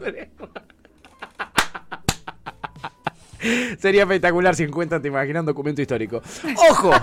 [3.79, 6.21] Sería espectacular si encuentran, te imaginas, un documento histórico.
[6.69, 6.91] ¡Ojo!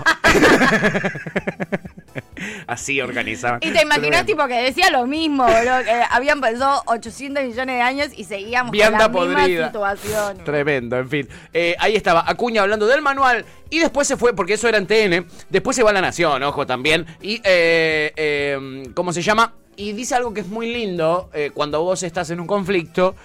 [2.67, 3.59] Así organizaban.
[3.61, 7.81] Y te imaginas tipo que decía lo mismo, boludo, que habían pasado 800 millones de
[7.81, 9.47] años y seguíamos Vianda con la podrida.
[9.47, 10.43] misma situación.
[10.43, 11.27] Tremendo, en fin.
[11.53, 14.87] Eh, ahí estaba Acuña hablando del manual y después se fue, porque eso era en
[14.87, 17.05] TN, después se va a La Nación, ojo también.
[17.21, 19.53] Y, eh, eh, ¿cómo se llama?
[19.75, 23.15] Y dice algo que es muy lindo eh, cuando vos estás en un conflicto,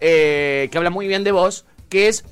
[0.00, 2.24] eh, que habla muy bien de vos, que es,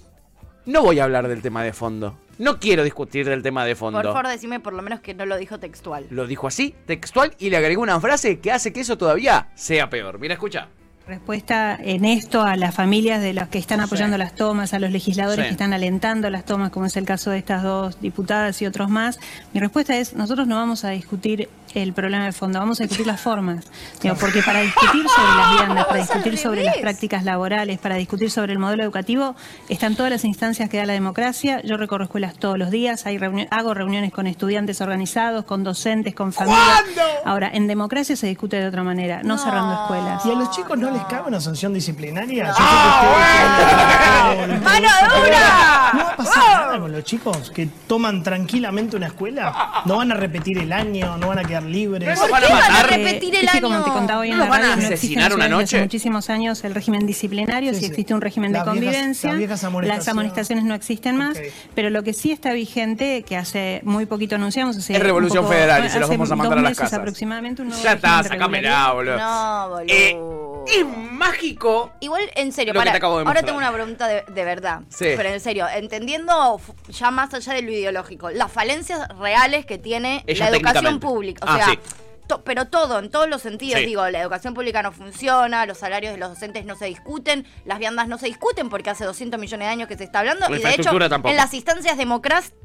[0.66, 2.16] no voy a hablar del tema de fondo.
[2.38, 4.00] No quiero discutir del tema de fondo.
[4.02, 6.06] Por favor, decime por lo menos que no lo dijo textual.
[6.10, 9.88] Lo dijo así, textual, y le agregó una frase que hace que eso todavía sea
[9.88, 10.18] peor.
[10.18, 10.68] Mira, escucha.
[11.06, 14.90] Respuesta en esto a las familias de los que están apoyando las tomas, a los
[14.90, 15.48] legisladores Sí.
[15.48, 18.88] que están alentando las tomas, como es el caso de estas dos diputadas y otros
[18.88, 19.20] más.
[19.52, 23.06] Mi respuesta es, nosotros no vamos a discutir el problema de fondo, vamos a discutir
[23.06, 23.64] las formas.
[24.02, 28.30] Digo, porque para discutir sobre las viandas, para discutir sobre las prácticas laborales, para discutir
[28.30, 29.34] sobre el modelo educativo,
[29.68, 31.60] están todas las instancias que da la democracia.
[31.62, 36.14] Yo recorro escuelas todos los días, hay reuni- hago reuniones con estudiantes organizados, con docentes,
[36.14, 36.82] con familias.
[37.24, 40.24] Ahora, en democracia se discute de otra manera, no, cerrando escuelas.
[40.26, 42.46] ¿Y a los chicos no, les cabe una sanción disciplinaria?
[42.46, 45.90] Yo ¡Ah, ¡Mano dura!
[45.94, 49.82] ¿No va a pasar nada con los chicos que toman tranquilamente una escuela?
[49.84, 51.16] ¿No van a repetir el año?
[51.18, 52.18] ¿No van a quedar libres?
[52.18, 53.94] ¿Por qué van a repetir el como te año?
[53.94, 55.76] contaba hoy en ¿No la los van a no asesinar una noche?
[55.76, 57.90] Hace muchísimos años el régimen disciplinario, Sí, si sí.
[57.90, 59.30] existe un régimen Las de convivencia.
[59.30, 60.08] las viejas las amonestaciones.
[60.08, 61.38] amonestaciones no existen más,
[61.74, 65.54] pero lo que sí está vigente, que hace muy poquito anunciamos, hace Es Revolución poco-
[65.54, 66.98] Federal y se los vamos a mandar a las casas.
[66.98, 69.16] aproximadamente un nuevo Ya está, sacámela, boludo.
[69.18, 70.64] No, boludo.
[70.66, 71.92] Es mágico.
[72.00, 73.44] Igual, en serio, para, te ahora mostrar.
[73.44, 74.80] tengo una pregunta de, de verdad.
[74.88, 75.06] Sí.
[75.16, 80.24] Pero en serio, entendiendo ya más allá de lo ideológico, las falencias reales que tiene
[80.26, 81.44] Ella la educación pública.
[81.44, 81.78] O Ah, sea, sí.
[82.26, 83.80] to- pero todo, en todos los sentidos.
[83.80, 83.86] Sí.
[83.86, 87.78] Digo, la educación pública no funciona, los salarios de los docentes no se discuten, las
[87.78, 90.48] viandas no se discuten porque hace 200 millones de años que se está hablando.
[90.48, 91.28] La Y de hecho, tampoco.
[91.30, 91.96] en las instancias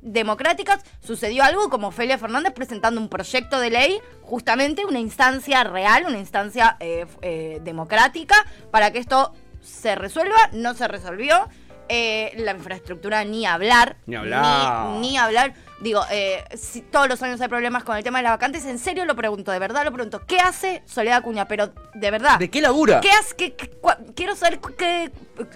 [0.02, 6.06] democráticas sucedió algo como Felia Fernández presentando un proyecto de ley, justamente una instancia real,
[6.08, 8.36] una instancia eh, eh, democrática,
[8.72, 10.38] para que esto se resuelva.
[10.54, 11.50] No se resolvió.
[11.92, 13.98] Eh, la infraestructura ni hablar.
[14.06, 14.86] Ni hablar.
[15.00, 15.56] Ni, ni hablar.
[15.82, 18.66] Digo, eh, si todos los años hay problemas con el tema de las vacantes.
[18.66, 20.22] En serio lo pregunto, de verdad lo pregunto.
[20.26, 21.46] ¿Qué hace Soledad Acuña?
[21.48, 22.38] Pero de verdad.
[22.38, 23.00] ¿De qué labura?
[23.00, 23.36] ¿Qué hace?
[23.38, 25.10] qué- qué- cua- quiero saber qué,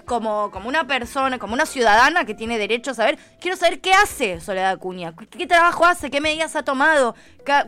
[0.06, 3.92] como, como una persona, como una ciudadana que tiene derecho a saber, quiero saber qué
[3.92, 7.14] hace Soledad Acuña, qué, qué trabajo hace, qué medidas ha tomado,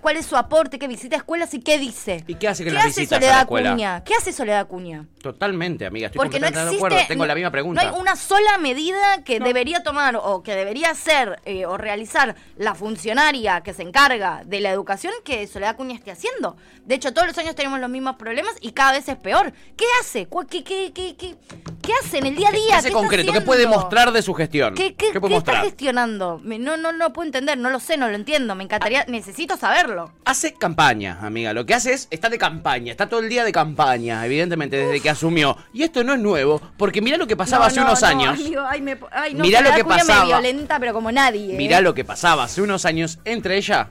[0.00, 2.24] cuál es su aporte, qué visita escuelas y qué dice.
[2.26, 3.70] ¿Y qué hace que ¿Qué hace visitas a Soledad la escuela?
[3.72, 4.04] Acuña?
[4.04, 5.04] ¿Qué hace Soledad Acuña?
[5.20, 6.06] Totalmente, amiga.
[6.06, 6.88] Estoy Porque no completamente existe.
[6.88, 7.08] de acuerdo.
[7.08, 7.82] Tengo no- la misma pregunta.
[7.84, 12.34] No hay una sola medida que debería tomar o que debería hacer eh, o realizar
[12.56, 16.56] la funcionaria que se encarga de la educación que Soledad Acuña esté haciendo.
[16.84, 19.52] De hecho, todos los años tenemos los mismos problemas y cada vez es peor.
[19.76, 20.26] ¿Qué hace?
[20.26, 21.34] ¿Cu- ¿Qué, qué, qué, qué,
[21.82, 22.62] qué hace en el día a día?
[22.68, 23.32] ¿Qué hace está concreto?
[23.32, 24.74] ¿Qué puede mostrar de su gestión?
[24.74, 25.64] ¿Qué, qué- puede qué está mostrar?
[25.64, 26.40] gestionando?
[26.44, 28.54] No, no, no puedo entender, no lo sé, no lo entiendo.
[28.54, 30.12] Me encantaría, necesito saberlo.
[30.24, 31.52] Hace campaña, amiga.
[31.52, 35.00] Lo que hace es, está de campaña, está todo el día de campaña, evidentemente, desde
[35.00, 35.56] que asumió.
[35.72, 38.06] Y esto no es nuevo, porque mirá lo que pasaba No, hace no, unos no,
[38.08, 38.38] años.
[38.40, 40.20] amigo, ay, me- ay, no, Mirá lo que pasaba.
[40.20, 41.54] me violenta, pero como nadie.
[41.54, 41.56] ¿eh?
[41.56, 43.88] Mirá lo que pasaba hace unos años entre ella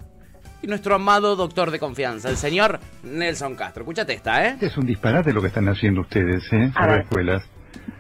[0.62, 3.84] y nuestro amado doctor de confianza, el señor Nelson Castro.
[3.84, 4.58] Escúchate esta, ¿eh?
[4.62, 6.72] Es un disparate lo que están haciendo ustedes, ¿eh?
[6.76, 7.02] A ver.
[7.02, 7.44] escuelas.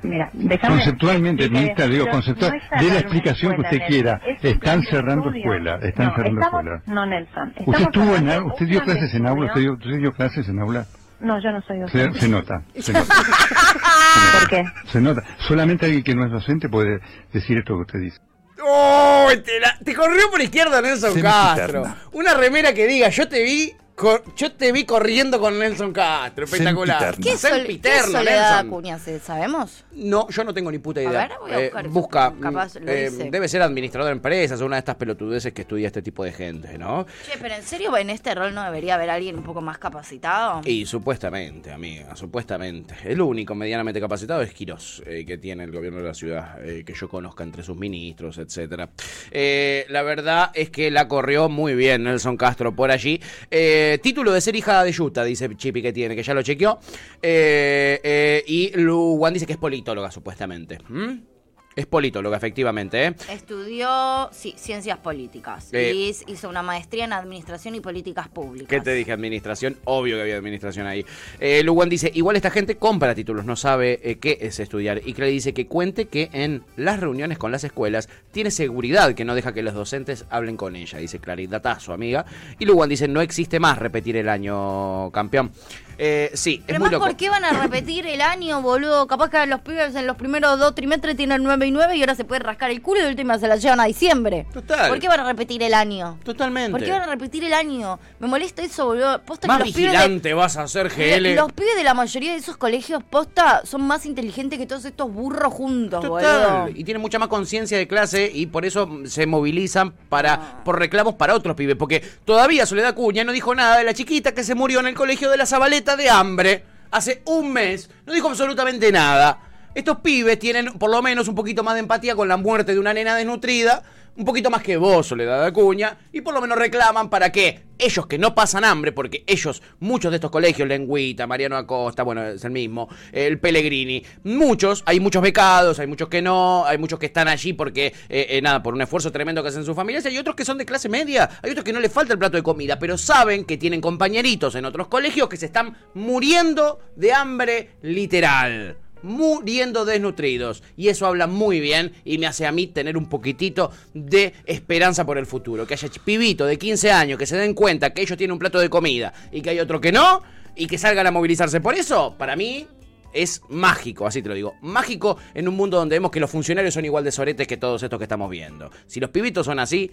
[0.02, 0.76] Mira, déjame.
[0.78, 4.22] Conceptualmente, ministra, digo, pero conceptual, no de la explicación que usted quiera.
[4.26, 6.88] Es Están cerrando escuelas, están No, cerrando escuelas.
[6.88, 7.54] No, Nelson.
[7.66, 8.46] ¿Usted estuvo en aula?
[8.54, 9.46] ¿Usted dio clases en aula?
[9.48, 10.86] ¿Usted dio, usted dio clases en aula?
[11.20, 12.20] No, yo no soy Se, docente.
[12.20, 13.14] se nota, se nota.
[14.40, 14.64] ¿Por qué?
[14.88, 15.22] Se nota.
[15.48, 17.00] Solamente alguien que no es docente puede
[17.32, 18.18] decir esto que usted dice.
[18.64, 19.30] ¡Oh!
[19.44, 21.22] Te, la- te corrió por izquierda Nelson.
[21.22, 21.96] Castro.
[22.14, 23.76] Una remera que diga, yo te vi.
[23.96, 27.16] Cor- yo te vi corriendo con Nelson Castro, espectacular.
[27.18, 28.24] ¿Qué, es Sol- qué es Soledad
[28.64, 28.68] Nelson.
[28.68, 29.00] Acuña?
[29.00, 29.86] ¿Se- ¿Sabemos?
[29.94, 31.28] No, yo no tengo ni puta idea.
[31.28, 31.88] ver, voy a Eh, buscar.
[31.90, 32.34] busca.
[32.42, 35.88] Capaz lo eh, debe ser administrador de empresas o una de estas pelotudeces que estudia
[35.88, 37.06] este tipo de gente, ¿no?
[37.26, 40.62] Che, pero en serio, en este rol no debería haber alguien un poco más capacitado.
[40.66, 42.96] Y supuestamente, amiga, supuestamente.
[43.06, 46.84] El único medianamente capacitado es Quirós, eh, que tiene el gobierno de la ciudad, eh,
[46.86, 48.90] que yo conozca entre sus ministros, etcétera.
[49.32, 53.22] Eh, la verdad es que la corrió muy bien Nelson Castro por allí.
[53.52, 56.80] Eh, título de ser hija de Yuta, dice Chipi que tiene, que ya lo chequeó.
[57.22, 60.80] Eh, eh, y Lu Wan dice que es politóloga, supuestamente.
[60.88, 61.35] ¿Mm?
[61.76, 63.16] Es politóloga, efectivamente, ¿eh?
[63.30, 65.68] Estudió, sí, ciencias políticas.
[65.74, 65.92] Eh.
[65.94, 68.70] Y hiz- hizo una maestría en administración y políticas públicas.
[68.70, 69.12] ¿Qué te dije?
[69.12, 69.76] Administración.
[69.84, 71.06] Obvio que había administración ahí.
[71.42, 75.02] Eh, Luwan dice, igual esta gente compra títulos, no sabe eh, qué es estudiar.
[75.06, 79.26] Y Clay dice que cuente que en las reuniones con las escuelas tiene seguridad que
[79.26, 80.98] no deja que los docentes hablen con ella.
[81.00, 82.26] Dice Claridatazo, amiga.
[82.58, 85.52] Y Luwan dice, no existe más repetir el año, campeón.
[85.98, 87.06] Eh, sí, es Pero muy loco.
[87.06, 89.08] ¿por qué van a repetir el año, boludo?
[89.08, 92.16] Capaz que los pibes en los primeros dos trimestres tienen 9 y 9 y ahora
[92.16, 94.46] se pueden rascar el culo y de última se la llevan a diciembre.
[94.54, 94.90] Total.
[94.90, 96.20] ¿Por qué van a repetir el año?
[96.24, 96.72] Totalmente.
[96.72, 98.00] ¿Por qué van a repetir el año?
[98.20, 99.22] Me molesta eso, boludo.
[99.24, 101.36] Posta Más que los pibes de- vigilante vas a ser GL.
[101.36, 105.12] Los pibes de la mayoría de esos colegios posta son más inteligentes que todos estos
[105.12, 106.64] burros juntos, Total.
[106.64, 106.78] boludo.
[106.80, 111.16] Y tienen mucha más conciencia de clase y por eso se movilizan para por reclamos
[111.16, 111.76] para otros pibes.
[111.76, 114.94] Porque todavía Soledad Cuña no dijo nada de la chiquita que se murió en el
[114.96, 117.90] colegio de la Zabaleta de hambre hace un mes.
[118.08, 119.40] No dijo absolutamente nada.
[119.76, 122.80] Estos pibes tienen por lo menos un poquito más de empatía con la muerte de
[122.80, 123.84] una nena desnutrida.
[124.18, 128.08] Un poquito más que vos, Soledad Acuña, y por lo menos reclaman para que ellos
[128.08, 132.46] que no pasan hambre, porque ellos, muchos de estos colegios, Lengüita, Mariano Acosta, bueno, es
[132.46, 137.08] el mismo, el Pellegrini, muchos, hay muchos becados, hay muchos que no, hay muchos que
[137.08, 140.08] están allí porque, eh, eh, nada, por un esfuerzo tremendo que hacen sus familias, y
[140.08, 142.38] hay otros que son de clase media, hay otros que no les falta el plato
[142.38, 147.12] de comida, pero saben que tienen compañeritos en otros colegios que se están muriendo de
[147.12, 150.64] hambre literal muriendo desnutridos.
[150.76, 155.06] Y eso habla muy bien y me hace a mí tener un poquitito de esperanza
[155.06, 155.66] por el futuro.
[155.66, 158.60] Que haya pibito de 15 años que se den cuenta que ellos tienen un plato
[158.60, 160.22] de comida y que hay otro que no
[160.56, 162.68] y que salgan a movilizarse por eso, para mí
[163.14, 164.56] es mágico, así te lo digo.
[164.62, 167.82] Mágico en un mundo donde vemos que los funcionarios son igual de soretes que todos
[167.82, 168.70] estos que estamos viendo.
[168.88, 169.92] Si los pibitos son así,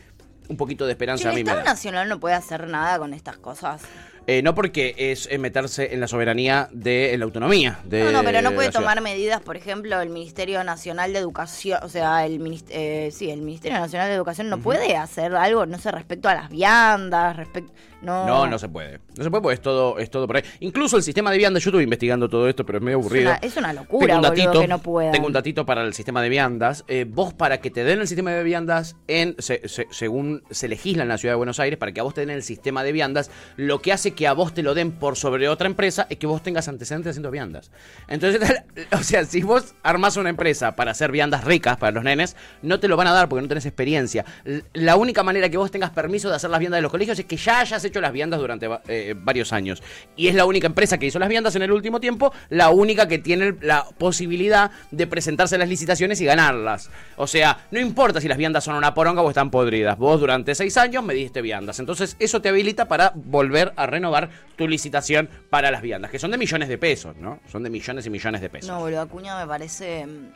[0.49, 1.63] un poquito de esperanza a el mí me da.
[1.63, 3.83] Nacional no puede hacer nada con estas cosas.
[4.27, 7.81] Eh, no porque es, es meterse en la soberanía de en la autonomía.
[7.85, 11.19] De, No, no, pero no de puede tomar medidas, por ejemplo, el Ministerio Nacional de
[11.19, 15.67] Educación, o sea, el eh, sí, el Ministerio Nacional de Educación no puede hacer algo,
[15.67, 18.27] no sé, respecto a las viandas, respecto, no.
[18.27, 18.99] No, no se puede.
[19.17, 20.43] No se puede porque es todo, es todo por ahí.
[20.61, 23.31] Incluso el sistema de viandas, yo estuve investigando todo esto, pero es medio Es aburrido.
[23.31, 25.13] una, es una locura, Tengo un boludo, datito, que no puedan.
[25.13, 26.85] tengo un datito para el sistema de viandas.
[26.89, 30.69] Eh, vos, para que te den el sistema de viandas, en, se- se- según se
[30.69, 32.83] legisla en la ciudad de Buenos Aires, para que a vos te den el sistema
[32.85, 36.07] de viandas, lo que hace que a vos te lo den por sobre otra empresa
[36.11, 37.71] es que vos tengas antecedentes haciendo viandas.
[38.09, 42.37] Entonces, o sea, si vos armás una empresa para hacer viandas ricas para los nenes,
[42.63, 44.25] no te lo van a dar porque no tenés experiencia.
[44.73, 47.25] La única manera que vos tengas permiso de hacer las viandas de los colegios es
[47.27, 49.83] que ya hayas hecho las viandas durante eh, varios años.
[50.17, 53.09] Y es la única empresa que hizo las viandas en el último tiempo, la única
[53.09, 56.91] que tiene la posibilidad de presentarse las licitaciones y ganarlas.
[57.17, 59.99] O sea, no importa si las viandas son una poronga o están podridas.
[59.99, 61.79] Vos durante seis años me diste viandas.
[61.81, 66.31] Entonces eso te habilita para volver a renovar tu licitación para las viandas, que son
[66.31, 67.41] de millones de pesos, ¿no?
[67.51, 68.71] Son de millones y millones de pesos.
[68.71, 70.29] No, boludo, Acuña me parece mm,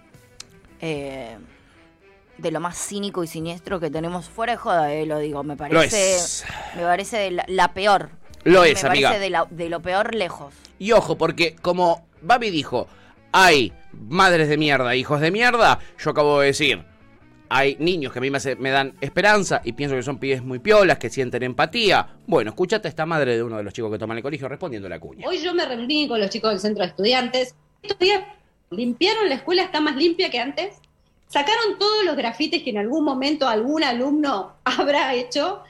[0.81, 1.37] eh,
[2.39, 5.43] de lo más cínico y siniestro que tenemos fuera de joda, eh, lo digo.
[5.43, 6.45] Me parece, es.
[6.77, 8.11] me parece de la, la peor.
[8.45, 9.09] Lo me es, amiga.
[9.11, 10.55] parece de, la- de lo peor lejos.
[10.79, 12.87] Y ojo, porque como Babi dijo,
[13.33, 16.85] hay madres de mierda, hijos de mierda, yo acabo de decir,
[17.49, 20.43] hay niños que a mí me, hace- me dan esperanza y pienso que son pibes
[20.43, 22.07] muy piolas, que sienten empatía.
[22.27, 24.89] Bueno, escúchate a esta madre de uno de los chicos que toman el colegio respondiendo
[24.89, 25.27] la cuña.
[25.27, 27.55] Hoy yo me reuní con los chicos del centro de estudiantes.
[27.83, 28.23] Estos días
[28.71, 30.77] limpiaron la escuela, está más limpia que antes.
[31.29, 35.63] Sacaron todos los grafites que en algún momento algún alumno habrá hecho.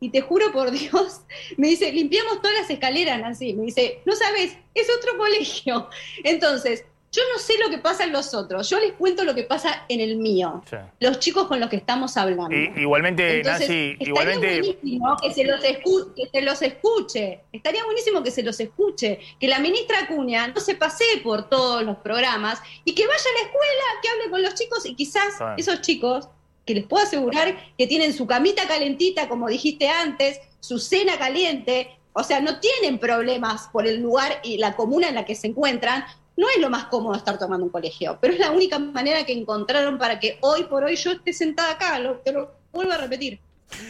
[0.00, 1.20] Y te juro por Dios,
[1.56, 3.52] me dice, limpiamos todas las escaleras, Nancy.
[3.54, 5.88] Me dice, no sabes, es otro colegio.
[6.24, 8.70] Entonces, yo no sé lo que pasa en los otros.
[8.70, 10.62] Yo les cuento lo que pasa en el mío.
[10.98, 12.50] Los chicos con los que estamos hablando.
[12.56, 14.60] Igualmente, Entonces, Nancy, estaría igualmente.
[14.62, 17.40] buenísimo que se, los escu- que se los escuche.
[17.52, 19.20] Estaría buenísimo que se los escuche.
[19.38, 23.42] Que la ministra Acuña no se pasee por todos los programas y que vaya a
[23.42, 26.28] la escuela, que hable con los chicos y quizás esos chicos,
[26.64, 31.90] que les puedo asegurar que tienen su camita calentita, como dijiste antes, su cena caliente,
[32.14, 35.48] o sea, no tienen problemas por el lugar y la comuna en la que se
[35.48, 36.04] encuentran.
[36.42, 39.32] No es lo más cómodo estar tomando un colegio, pero es la única manera que
[39.32, 42.00] encontraron para que hoy por hoy yo esté sentada acá.
[42.00, 43.38] Lo, te lo vuelvo a repetir.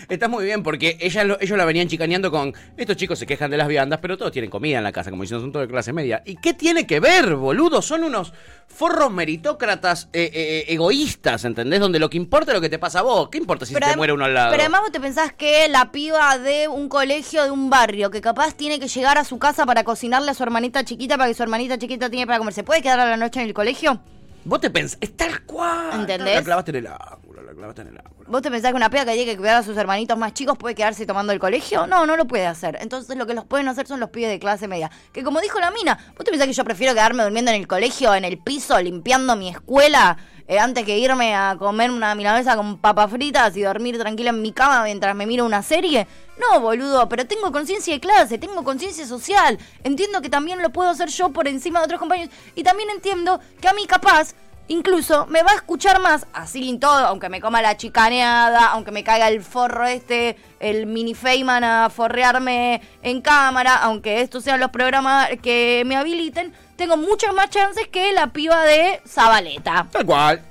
[0.09, 3.51] Está muy bien porque ella lo- ellos la venían chicaneando con estos chicos se quejan
[3.51, 5.72] de las viandas, pero todos tienen comida en la casa, como diciendo son todos de
[5.72, 6.22] clase media.
[6.24, 7.83] ¿Y qué tiene que ver, boludo?
[7.83, 8.33] Son unos
[8.68, 11.80] forros meritócratas eh, eh, egoístas, ¿entendés?
[11.80, 13.28] Donde lo que importa es lo que te pasa a vos.
[13.28, 14.51] ¿Qué importa si se te muere uno al lado?
[14.51, 18.20] pero además vos te pensás que la piba de un colegio de un barrio que
[18.20, 21.35] capaz tiene que llegar a su casa para cocinarle a su hermanita chiquita para que
[21.35, 22.55] su hermanita chiquita tiene para comer.
[22.55, 24.01] ¿Se puede quedar a la noche en el colegio?
[24.45, 26.01] Vos te pensás, es tal cual.
[26.01, 26.34] ¿Entendés?
[26.36, 28.30] La clavaste en el ángulo, la clavaste en el ángulo.
[28.30, 30.59] ¿Vos te pensás que una piba que tiene que cuidar a sus hermanitos más chicos
[30.59, 31.86] puede quedarse tomando el colegio?
[31.86, 32.78] No, no lo puede hacer.
[32.80, 34.90] Entonces lo que los pueden hacer son los pibes de clase media.
[35.12, 37.68] Que como dijo la mina, ¿vos te pensás que yo prefiero quedarme durmiendo en el
[37.68, 40.16] colegio, en el piso, limpiando mi escuela,
[40.53, 44.42] eh, antes que irme a comer una milanesa con papas fritas y dormir tranquila en
[44.42, 46.07] mi cama mientras me miro una serie?
[46.36, 49.59] No, boludo, pero tengo conciencia de clase, tengo conciencia social.
[49.82, 52.34] Entiendo que también lo puedo hacer yo por encima de otros compañeros.
[52.55, 54.34] Y también entiendo que a mí capaz
[54.68, 58.92] Incluso me va a escuchar más, así en todo, aunque me coma la chicaneada, aunque
[58.92, 64.61] me caiga el forro este, el mini Feynman a forrearme en cámara, aunque estos sean
[64.61, 69.87] los programas que me habiliten, tengo muchas más chances que la piba de Zabaleta.
[69.93, 70.43] Tal cual.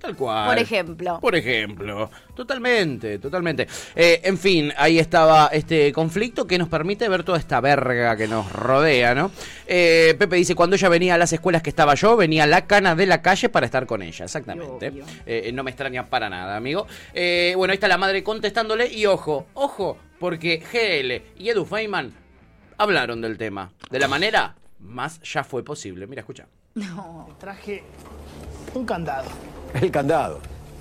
[0.00, 0.48] Tal cual.
[0.48, 1.20] Por ejemplo.
[1.20, 2.10] Por ejemplo.
[2.34, 3.68] Totalmente, totalmente.
[3.94, 8.26] Eh, en fin, ahí estaba este conflicto que nos permite ver toda esta verga que
[8.26, 9.30] nos rodea, ¿no?
[9.66, 12.94] Eh, Pepe dice, cuando ella venía a las escuelas que estaba yo, venía la cana
[12.94, 14.24] de la calle para estar con ella.
[14.24, 14.90] Exactamente.
[15.26, 16.86] Eh, no me extraña para nada, amigo.
[17.12, 22.14] Bueno, ahí está la madre contestándole y ojo, ojo, porque GL y Edu Feynman
[22.78, 23.70] hablaron del tema.
[23.90, 26.06] De la manera más ya fue posible.
[26.06, 26.46] Mira, escucha.
[26.74, 27.28] No.
[27.38, 27.82] Traje
[28.74, 29.28] un candado.
[29.74, 30.40] El candado.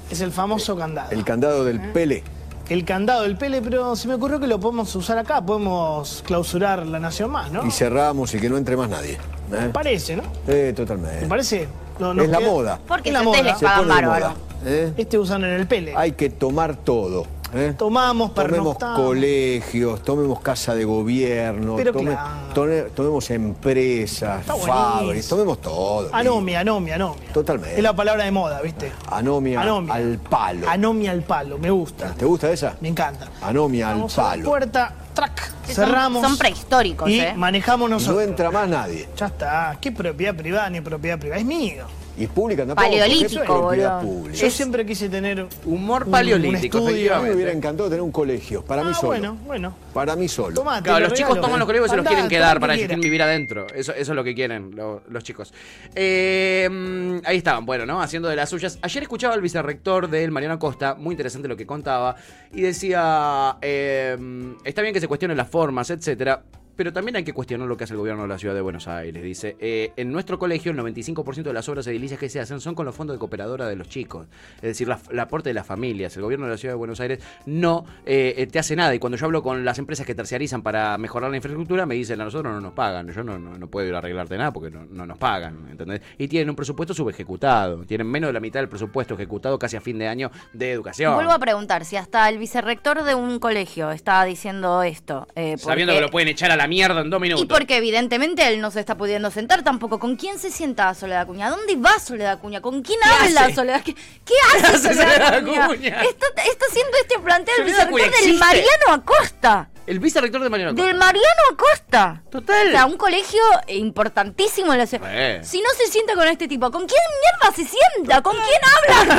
[0.09, 1.11] Es el famoso candado.
[1.11, 2.23] El candado del Pele.
[2.69, 5.41] El candado del Pele, pero se me ocurrió que lo podemos usar acá.
[5.41, 7.65] Podemos clausurar la Nación Más, ¿no?
[7.65, 9.17] Y cerramos y que no entre más nadie.
[9.53, 9.69] ¿eh?
[9.71, 10.23] Parece, ¿no?
[10.47, 11.19] Eh, totalmente.
[11.19, 11.67] ¿Te parece?
[11.99, 12.79] No, no es la moda.
[12.87, 14.35] Porque Es la les Se pone de moda,
[14.65, 14.93] ¿eh?
[14.97, 15.93] Este usan en el Pele.
[15.95, 17.25] Hay que tomar todo.
[17.53, 17.73] ¿Eh?
[17.77, 22.53] Tomamos, Tomemos colegios, tomemos casa de gobierno, Pero tome- claro.
[22.53, 26.09] tome- tomemos empresas, fábricas, tomemos todo.
[26.13, 27.31] Anomia, anomia, anomia.
[27.33, 27.75] Totalmente.
[27.75, 28.91] Es la palabra de moda, ¿viste?
[29.09, 29.93] Anomia, Anomia.
[29.93, 30.69] al palo.
[30.69, 32.13] Anomia al palo, me gusta.
[32.13, 32.75] ¿Te gusta esa?
[32.81, 33.27] Me encanta.
[33.41, 34.43] Anomia al Vamos a la palo.
[34.45, 36.21] puerta, track, son- cerramos.
[36.23, 37.33] son prehistóricos, y ¿eh?
[37.35, 38.23] manejamos No nosotros.
[38.23, 39.07] entra más nadie.
[39.17, 39.77] Ya está.
[39.81, 41.39] ¿Qué propiedad privada ni propiedad privada?
[41.39, 41.85] Es mío.
[42.19, 42.81] Y pública tampoco.
[42.89, 43.99] Paleolítico, boludo.
[44.01, 44.37] pública.
[44.37, 47.15] Yo siempre quise tener Humor paleolítico, un estudio.
[47.15, 49.07] A mí me hubiera encantado tener un colegio, para mí Ah, solo.
[49.09, 49.75] bueno, bueno.
[49.93, 50.55] Para mí solo.
[50.55, 52.73] Tomate, Claro, los lo chicos toman los colegios y se los Andá, quieren quedar para
[52.73, 53.67] que que quieren vivir adentro.
[53.67, 55.53] Eso, eso es lo que quieren lo- los chicos.
[55.93, 58.01] Eh, mm, ahí estaban, bueno, ¿no?
[58.01, 58.79] Haciendo de las suyas.
[58.81, 62.15] Ayer escuchaba al vicerrector de él, Mariano Acosta, muy interesante lo que contaba,
[62.51, 64.17] y decía, eh,
[64.63, 66.41] está bien que se cuestionen las formas, etcétera.
[66.77, 68.87] Pero también hay que cuestionar lo que hace el gobierno de la ciudad de Buenos
[68.87, 69.21] Aires.
[69.23, 72.75] Dice, eh, en nuestro colegio el 95% de las obras edilicias que se hacen son
[72.75, 74.27] con los fondos de cooperadora de los chicos.
[74.57, 76.15] Es decir, la- el aporte de las familias.
[76.15, 78.93] El gobierno de la ciudad de Buenos Aires no eh, eh, te hace nada.
[78.95, 82.21] Y cuando yo hablo con las empresas que terciarizan para mejorar la infraestructura, me dicen,
[82.21, 83.11] a nosotros no nos pagan.
[83.11, 85.67] Yo no, no, no puedo ir a arreglarte nada porque no, no nos pagan.
[85.71, 86.01] ¿entendés?
[86.19, 87.83] Y tienen un presupuesto subejecutado.
[87.85, 91.15] Tienen menos de la mitad del presupuesto ejecutado casi a fin de año de educación.
[91.15, 95.93] Vuelvo a preguntar, si hasta el vicerrector de un colegio está diciendo esto, eh, Sabiendo
[95.93, 97.43] que lo pueden echar a la mierda en dos minutos.
[97.43, 99.99] Y porque evidentemente él no se está pudiendo sentar tampoco.
[99.99, 101.49] ¿Con quién se sienta Soledad Acuña?
[101.49, 102.61] ¿Dónde va Soledad Acuña?
[102.61, 103.55] ¿Con quién habla hace?
[103.55, 103.81] Soledad?
[103.83, 105.35] ¿Qué, qué hace Soledad?
[105.35, 106.03] Acuña?
[106.03, 108.37] Está, está haciendo este planteo el vicerrector del.
[108.37, 109.69] Mariano Acosta.
[109.87, 112.21] El vicerrector de Mariano Del Mariano Acosta.
[112.29, 112.67] Total.
[112.67, 115.09] O sea, un colegio importantísimo en la ciudad.
[115.09, 115.41] Eh.
[115.45, 118.21] Si no se sienta con este tipo, ¿con quién mierda se sienta?
[118.21, 118.61] ¿Con quién
[118.99, 119.15] habla?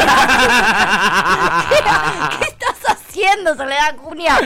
[1.70, 2.97] ¿Qué, qué estás haciendo,
[3.56, 4.38] Soledad Acuña?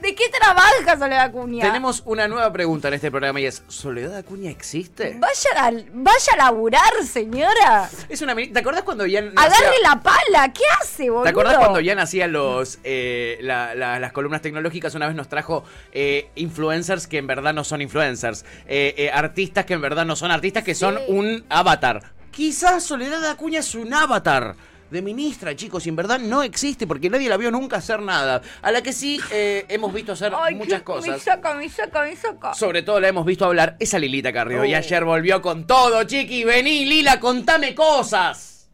[0.00, 1.62] ¿De qué trabaja Soledad Acuña?
[1.64, 5.16] Tenemos una nueva pregunta en este programa y es: ¿Soledad Acuña existe?
[5.18, 7.88] Vaya a, vaya a laburar, señora.
[8.08, 10.52] Es una ¿Te acordás cuando ya Agarre la pala.
[10.52, 11.24] ¿Qué hace, boludo?
[11.24, 14.94] ¿Te acordás cuando ya nacían los, eh, la- la- las columnas tecnológicas?
[14.94, 18.44] Una vez nos trajo eh, influencers que en verdad no son influencers.
[18.66, 22.02] eh, eh, artistas que en verdad no son artistas, que son un avatar.
[22.30, 24.54] Quizás Soledad Acuña es un avatar.
[24.90, 28.42] De ministra, chicos, y en verdad no existe porque nadie la vio nunca hacer nada.
[28.60, 31.06] A la que sí eh, hemos visto hacer Ay, muchas cosas.
[31.14, 32.54] Me saca, me saca, me saca.
[32.54, 34.64] Sobre todo la hemos visto hablar esa Lilita Carrió.
[34.64, 34.76] Y Oh.
[34.78, 36.42] ayer volvió con todo, chiqui.
[36.44, 38.68] Vení, Lila, contame cosas.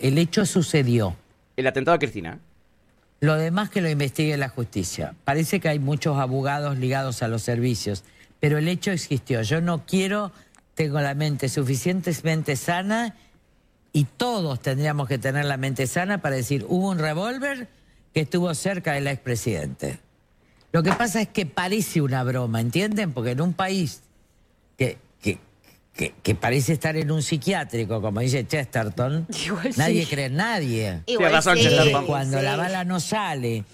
[0.00, 1.16] El hecho sucedió.
[1.56, 2.38] El atentado a Cristina.
[3.20, 5.14] Lo demás que lo investigue la justicia.
[5.24, 8.04] Parece que hay muchos abogados ligados a los servicios,
[8.40, 9.42] pero el hecho existió.
[9.42, 10.30] Yo no quiero,
[10.74, 13.14] tengo la mente suficientemente sana
[13.94, 17.68] y todos tendríamos que tener la mente sana para decir, hubo un revólver
[18.12, 20.00] que estuvo cerca del expresidente.
[20.72, 23.12] Lo que pasa es que parece una broma, ¿entienden?
[23.12, 24.02] Porque en un país
[24.76, 25.38] que, que,
[25.94, 30.10] que, que parece estar en un psiquiátrico, como dice Chesterton, Igual nadie sí.
[30.10, 31.02] cree en nadie.
[31.06, 31.92] Igual sí.
[32.04, 32.44] Cuando sí.
[32.44, 33.64] la bala no sale,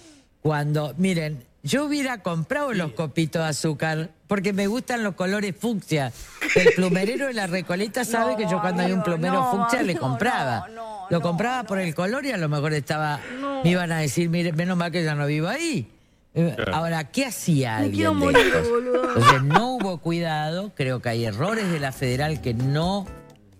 [0.43, 6.11] cuando, miren, yo hubiera comprado los copitos de azúcar porque me gustan los colores fucsia.
[6.55, 9.93] El plumerero de la Recoleta sabe que yo cuando hay un plumero no, fucsia le
[9.93, 10.67] no, compraba.
[11.09, 13.19] lo compraba por el color y a lo mejor estaba,
[13.63, 15.87] me iban a decir, mire, menos mal que ya no vivo ahí.
[16.33, 16.73] Eh, Claro.
[16.75, 18.69] Ahora, ¿qué hacía Me alguien quiero de morir, estos?
[18.69, 19.03] boludo.
[19.15, 23.05] Entonces no hubo cuidado, creo que hay errores de la federal que no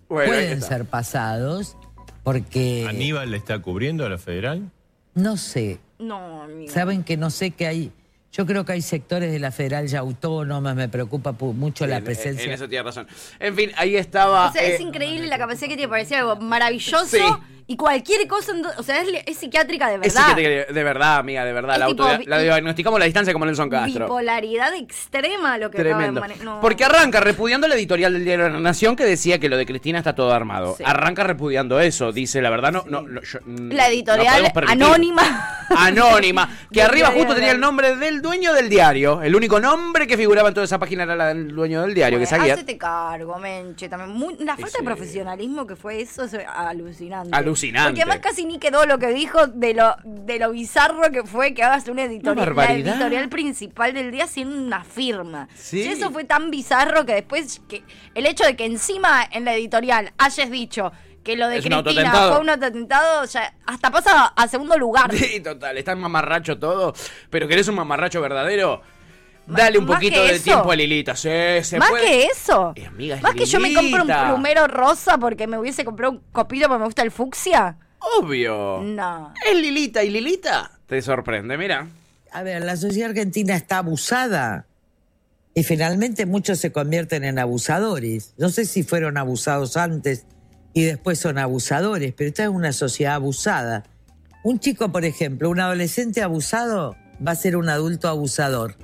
[0.08, 1.76] Bueno, pueden ser pasados
[2.22, 4.70] porque ¿Aníbal le está cubriendo a la federal?
[5.14, 6.72] no sé, No, amigo.
[6.72, 7.92] saben que no sé que hay,
[8.32, 11.98] yo creo que hay sectores de la federal ya autónomas, me preocupa pu- mucho la
[11.98, 12.44] En- presencia.
[12.44, 13.06] En eso tiene razón.
[13.38, 14.48] En fin, ahí estaba.
[14.48, 17.22] O sea, eh, es increíble la capacidad que tiene para decir algo maravilloso Sí.
[17.66, 18.52] Y cualquier cosa.
[18.78, 20.28] O sea, es, es psiquiátrica de es verdad.
[20.28, 21.74] psiquiátrica, de verdad, amiga, de verdad.
[21.74, 24.04] Es La, tipo auto- la diagnosticamos a la distancia como Nelson Castro.
[24.06, 26.20] Bipolaridad extrema lo que Tremendo.
[26.20, 26.60] acaba de no.
[26.60, 29.98] Porque arranca repudiando la editorial del diario La Nación que decía que lo de Cristina
[29.98, 30.74] está todo armado.
[30.76, 30.84] Sí.
[30.86, 32.12] Arranca repudiando eso.
[32.12, 32.84] Dice, la verdad, no.
[32.88, 35.48] no, no, yo- mm, La editorial anónima.
[35.76, 36.48] Anónima.
[36.72, 39.20] Que arriba justo tenía de- el nombre del dueño del diario.
[39.22, 42.24] El único nombre que figuraba en toda esa página era del dueño del diario, que
[42.24, 42.56] es Aguiar.
[42.56, 43.88] Hacete cargo, Menche.
[43.88, 44.10] También.
[44.10, 47.28] Muy- la falta de profesionalismo que fue eso es alucinante.
[47.32, 47.51] Alucinante.
[47.90, 51.54] Porque además casi ni quedó lo que dijo de lo, de lo bizarro que fue
[51.54, 55.48] que hagas una editorial, la editorial principal del día sin una firma.
[55.54, 55.82] Sí.
[55.82, 57.82] Si eso fue tan bizarro que después que
[58.14, 60.92] el hecho de que encima en la editorial hayas dicho
[61.22, 65.14] que lo de Es un Cristina fue un atentado, ya hasta pasa a segundo lugar.
[65.14, 66.94] Sí, total, está en mamarracho todo.
[67.30, 68.82] Pero ¿querés un mamarracho verdadero?
[69.46, 70.44] Dale un poquito de eso.
[70.44, 71.16] tiempo a Lilita.
[71.16, 71.28] Sí,
[71.62, 72.04] se Más puede.
[72.06, 72.74] que eso.
[72.86, 74.28] amiga, es Más que yo me compro un Lilita.
[74.28, 77.76] plumero rosa porque me hubiese comprado un copito porque me gusta el fucsia.
[78.20, 78.80] Obvio.
[78.82, 79.32] No.
[79.48, 80.70] Es Lilita y Lilita.
[80.86, 81.88] Te sorprende, mira.
[82.32, 84.66] A ver, la sociedad argentina está abusada
[85.54, 88.34] y finalmente muchos se convierten en abusadores.
[88.38, 90.24] No sé si fueron abusados antes
[90.72, 93.84] y después son abusadores, pero esta es una sociedad abusada.
[94.44, 98.76] Un chico, por ejemplo, un adolescente abusado va a ser un adulto abusador.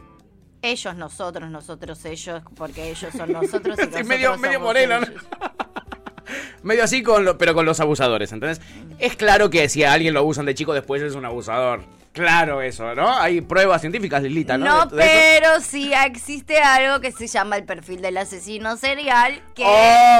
[0.62, 4.98] Ellos, nosotros, nosotros, ellos, porque ellos son nosotros y Sí, nosotros medio, medio moreno.
[6.62, 8.32] Medio así, con lo- pero con los abusadores.
[8.32, 8.62] Entonces,
[8.98, 11.82] es claro que si a alguien lo abusan de chico, después es un abusador.
[12.12, 13.16] Claro eso, ¿no?
[13.16, 14.66] Hay pruebas científicas, Lilita, ¿no?
[14.66, 15.12] No, De- de eso.
[15.40, 19.64] pero sí existe algo que se llama el perfil del asesino serial que...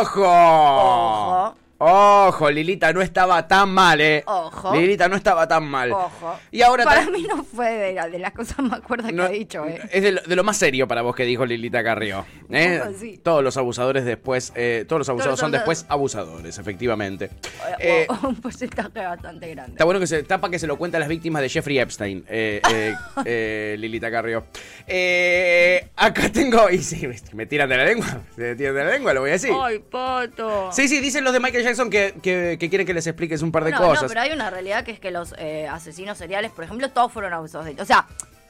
[0.01, 0.23] ¡Ojo!
[0.25, 1.55] Ojo.
[1.81, 4.25] Ojo, Lilita no estaba tan mal, ¿eh?
[4.27, 4.75] Ojo.
[4.75, 5.93] Lilita no estaba tan mal.
[5.93, 6.37] Ojo.
[6.51, 9.29] Y ahora Para mí no fue de, la- de las cosas más cuerdas que ha
[9.29, 9.81] dicho, ¿eh?
[9.93, 12.27] Es de lo, de lo más serio para vos que dijo Lilita Carrió.
[12.51, 12.81] ¿eh?
[12.83, 13.19] ¿Cómo así?
[13.19, 17.31] Todos los abusadores después, eh, todos los abusados son después abusadores, efectivamente.
[17.79, 19.73] Eh, un porcentaje bastante grande.
[19.73, 22.25] Está bueno que se tapa que se lo cuenta a las víctimas de Jeffrey Epstein,
[22.29, 22.61] eh,
[23.25, 24.47] eh, Lilita Carrió.
[25.95, 26.69] Acá tengo.
[26.71, 28.21] Y sí, me tiran de la lengua.
[28.37, 29.53] Me tiran de la lengua, lo voy a decir.
[29.55, 30.73] ¡Ay, pato!
[30.73, 33.53] Sí, sí, dicen los de Michael Jackson que, que, que quieren que les expliques un
[33.53, 34.03] par de no, cosas.
[34.03, 37.13] No, pero hay una realidad que es que los eh, asesinos seriales, por ejemplo, todos
[37.13, 38.07] fueron abusados de O sea,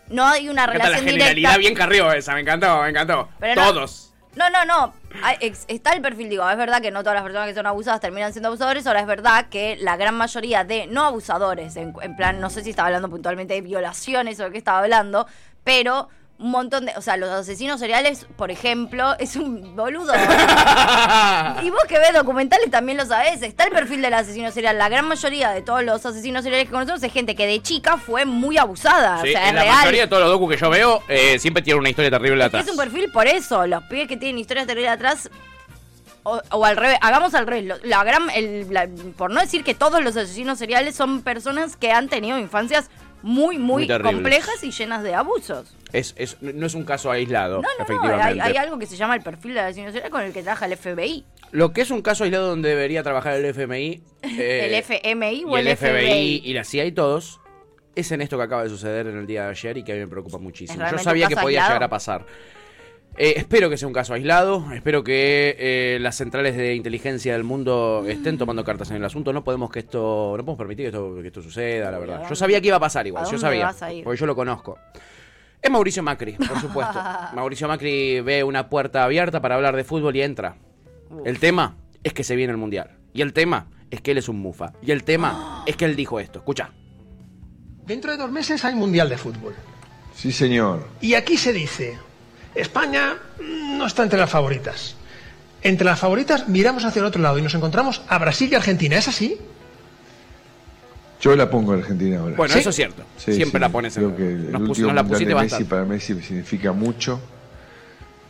[0.08, 1.58] no hay una encanta la relación generalidad directa.
[1.58, 3.28] bien Carrió esa, me encantó, me encantó.
[3.38, 4.04] Pero Todos.
[4.36, 4.94] No, no, no.
[5.22, 8.00] Hay- Está el perfil, digo, es verdad que no todas las personas que son abusadas
[8.00, 12.16] terminan siendo abusadores, ahora es verdad que la gran mayoría de no abusadores, en, en
[12.16, 15.26] plan, no sé si estaba hablando puntualmente de violaciones o de qué estaba hablando,
[15.64, 16.08] pero
[16.38, 16.92] un montón de.
[16.96, 20.12] O sea, los asesinos seriales, por ejemplo, es un boludo.
[21.62, 23.42] y vos que ves documentales también lo sabés.
[23.42, 24.78] Está el perfil del asesino serial.
[24.78, 27.96] La gran mayoría de todos los asesinos seriales que conocemos es gente que de chica
[27.96, 29.20] fue muy abusada.
[29.22, 29.76] Sí, o sea, en es la real.
[29.78, 32.64] mayoría de todos los docu que yo veo, eh, siempre tiene una historia terrible atrás.
[32.66, 33.66] Es un perfil por eso.
[33.66, 35.30] Los pibes que tienen historias terribles atrás.
[36.24, 37.80] O, o al revés, hagamos al revés.
[37.84, 41.90] La gran, el- la- por no decir que todos los asesinos seriales son personas que
[41.92, 42.90] han tenido infancias
[43.28, 45.74] muy, muy, complejas y llenas de abusos.
[45.92, 48.40] Es, es- no es un caso aislado, No, no, no, efectivamente.
[48.42, 50.64] hay, hay algo que se llama el perfil del asesino serial con el que trabaja
[50.66, 51.24] el FBI.
[51.52, 54.02] Lo que es un caso aislado donde debería trabajar el FMI.
[54.22, 55.88] eh, el FMI o y el, el FBI.
[56.06, 57.40] FBI y la CIA y todos,
[57.94, 59.94] es en esto que acaba de suceder en el día de ayer y que a
[59.96, 60.84] mí me preocupa muchísimo.
[60.84, 61.68] ¿Es Yo sabía que podía aislado?
[61.70, 62.24] llegar a pasar.
[63.20, 67.42] Eh, espero que sea un caso aislado, espero que eh, las centrales de inteligencia del
[67.42, 69.32] mundo estén tomando cartas en el asunto.
[69.32, 72.26] No podemos que esto, no podemos permitir que esto, que esto suceda, la verdad.
[72.28, 74.04] Yo sabía que iba a pasar igual, ¿A yo sabía, vas a ir?
[74.04, 74.78] porque yo lo conozco.
[75.60, 77.00] Es Mauricio Macri, por supuesto.
[77.34, 80.56] Mauricio Macri ve una puerta abierta para hablar de fútbol y entra.
[81.24, 82.98] El tema es que se viene el mundial.
[83.12, 84.74] Y el tema es que él es un mufa.
[84.80, 86.38] Y el tema es que él dijo esto.
[86.38, 86.70] Escucha.
[87.84, 89.54] Dentro de dos meses hay Mundial de Fútbol.
[90.14, 90.86] Sí, señor.
[91.00, 91.98] Y aquí se dice,
[92.60, 94.94] España mm, no está entre las favoritas.
[95.62, 98.96] Entre las favoritas miramos hacia el otro lado y nos encontramos a Brasil y Argentina.
[98.96, 99.38] ¿Es así?
[101.20, 102.36] Yo la pongo a Argentina ahora.
[102.36, 103.02] Bueno, eso es cierto.
[103.16, 105.84] Siempre la pones en- Creo que el nos pus- nos la pusiste de Messi para
[105.84, 107.20] Messi significa mucho.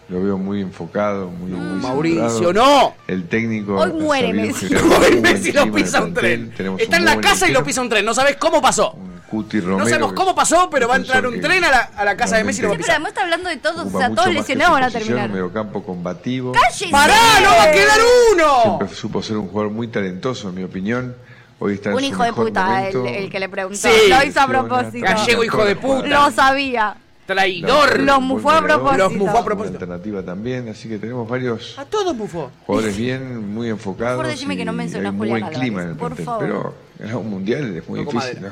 [0.09, 2.53] Lo veo muy enfocado, muy, muy Mauricio, centrado.
[2.55, 2.95] no.
[3.07, 3.77] El técnico.
[3.77, 4.67] Hoy muere Messi.
[4.75, 6.51] Hoy Messi lo pisa un tren.
[6.57, 8.07] Está un en la casa y lo pisa un tren.
[8.07, 8.97] No sabes cómo pasó.
[9.31, 9.79] Cuti Romero.
[9.79, 12.37] No sabemos cómo pasó, pero va a entrar un tren a la, a la casa
[12.37, 12.95] de Messi y lo va a Sí, pero pisar.
[12.97, 15.27] además está hablando de todos, o sea, todos lesionados van a terminar.
[15.27, 16.53] Un mediocampo combativo.
[16.53, 16.89] ¡Cállese!
[16.91, 17.15] ¡Pará!
[17.43, 17.99] ¡No va a quedar
[18.33, 18.63] uno!
[18.63, 21.15] Siempre supo ser un jugador muy talentoso, en mi opinión.
[21.61, 23.77] Hoy está en Un hijo de puta el, el que le preguntó.
[23.79, 23.89] Sí.
[24.09, 25.05] Lo hizo a propósito.
[25.05, 26.07] Gallego, hijo de puta.
[26.07, 26.97] Lo sabía.
[27.27, 28.01] Traidor.
[28.01, 28.97] Los mufó a propósito.
[28.97, 29.75] Los mufó a propósito.
[29.77, 32.51] alternativa también, así que tenemos varios A todos mufó.
[32.65, 34.17] jugadores bien, muy enfocados.
[34.17, 36.41] Por favor, decime que no mencionó Julián buen clima en el por plantel, favor.
[36.47, 38.41] pero ganar un mundial es muy Toco difícil.
[38.41, 38.49] ¿no?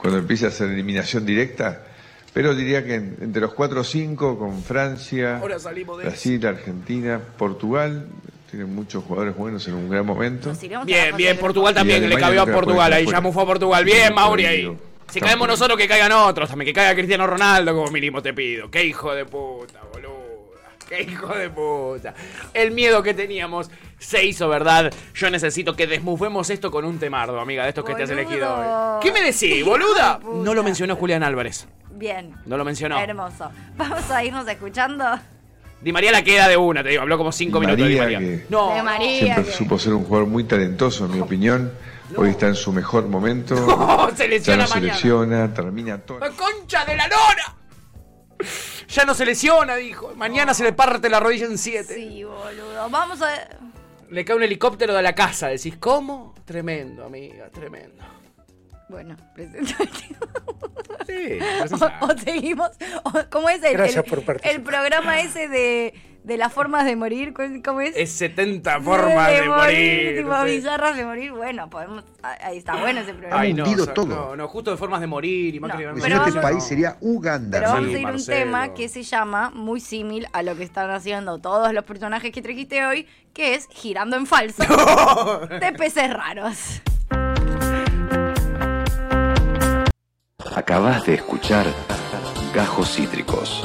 [0.00, 1.82] Cuando empieza a ser eliminación directa,
[2.32, 6.46] pero diría que en- entre los 4 o 5 con Francia, Ahora salimos de Brasil,
[6.46, 8.06] Argentina, Portugal,
[8.50, 10.52] tienen muchos jugadores buenos en un gran momento.
[10.84, 12.92] Bien, bien, Portugal también, le cabió a Portugal.
[12.92, 13.84] Ahí ya mufó a Portugal.
[13.84, 14.76] Bien, Mauri ahí.
[15.10, 16.48] Si caemos nosotros, que caigan otros.
[16.48, 18.70] También que caiga Cristiano Ronaldo, como mínimo te pido.
[18.70, 20.09] Qué hijo de puta, boluda.
[20.90, 22.12] Qué hijo de puta.
[22.52, 24.92] El miedo que teníamos se hizo verdad.
[25.14, 28.52] Yo necesito que desmufemos esto con un temardo, amiga, de estos que te has elegido
[28.54, 29.00] hoy.
[29.02, 30.20] ¿Qué me decís, boluda?
[30.22, 31.66] No lo mencionó Julián Álvarez.
[31.92, 32.34] Bien.
[32.44, 32.98] No lo mencionó.
[32.98, 33.50] Hermoso.
[33.76, 35.04] Vamos a irnos escuchando
[35.82, 37.02] Di María la queda de una, te digo.
[37.02, 38.36] Habló como cinco Di minutos de Di María, María.
[38.38, 38.74] que- No.
[38.74, 39.18] de María.
[39.20, 41.72] Siempre que- supo ser un jugador muy talentoso, en mi opinión.
[42.16, 43.54] Hoy está en su mejor momento.
[44.10, 44.92] No, se ya lesiona no se mañana.
[44.94, 46.18] lesiona, termina todo.
[46.18, 47.54] ¡La concha de la lora!
[48.88, 50.12] Ya no se lesiona, dijo.
[50.16, 51.94] Mañana se le parte la rodilla en siete.
[51.94, 52.90] Sí, boludo.
[52.90, 53.30] Vamos a.
[54.08, 55.46] Le cae un helicóptero de la casa.
[55.48, 56.34] Decís, ¿cómo?
[56.44, 58.02] Tremendo, amiga, tremendo.
[58.88, 59.88] Bueno, presentate.
[61.06, 61.38] Sí,
[62.00, 62.70] o, o seguimos.
[63.04, 64.56] o- ¿Cómo es el, Gracias el- por participar.
[64.56, 67.32] el programa ese de, de las formas de morir?
[67.64, 67.96] ¿Cómo es?
[67.96, 70.16] Es 70 formas de, morir.
[70.18, 70.56] Tipo no sé.
[70.56, 71.32] bizarras de morir.
[71.32, 72.04] Bueno, podemos.
[72.22, 73.40] ah, Ahí está bueno ese programa.
[73.40, 74.06] Ay, no, hundido o sea, todo.
[74.06, 77.58] No, no, justo de formas de morir y pero no, este vamos- país sería Uganda.
[77.60, 78.38] Pero vamos Sí, a ir a un Marcelo.
[78.38, 82.42] tema que se llama muy símil a lo que están haciendo todos los personajes que
[82.42, 84.62] trajiste hoy, que es girando en falso
[85.60, 86.82] de peces raros.
[90.54, 91.66] Acabas de escuchar
[92.54, 93.64] Gajos Cítricos.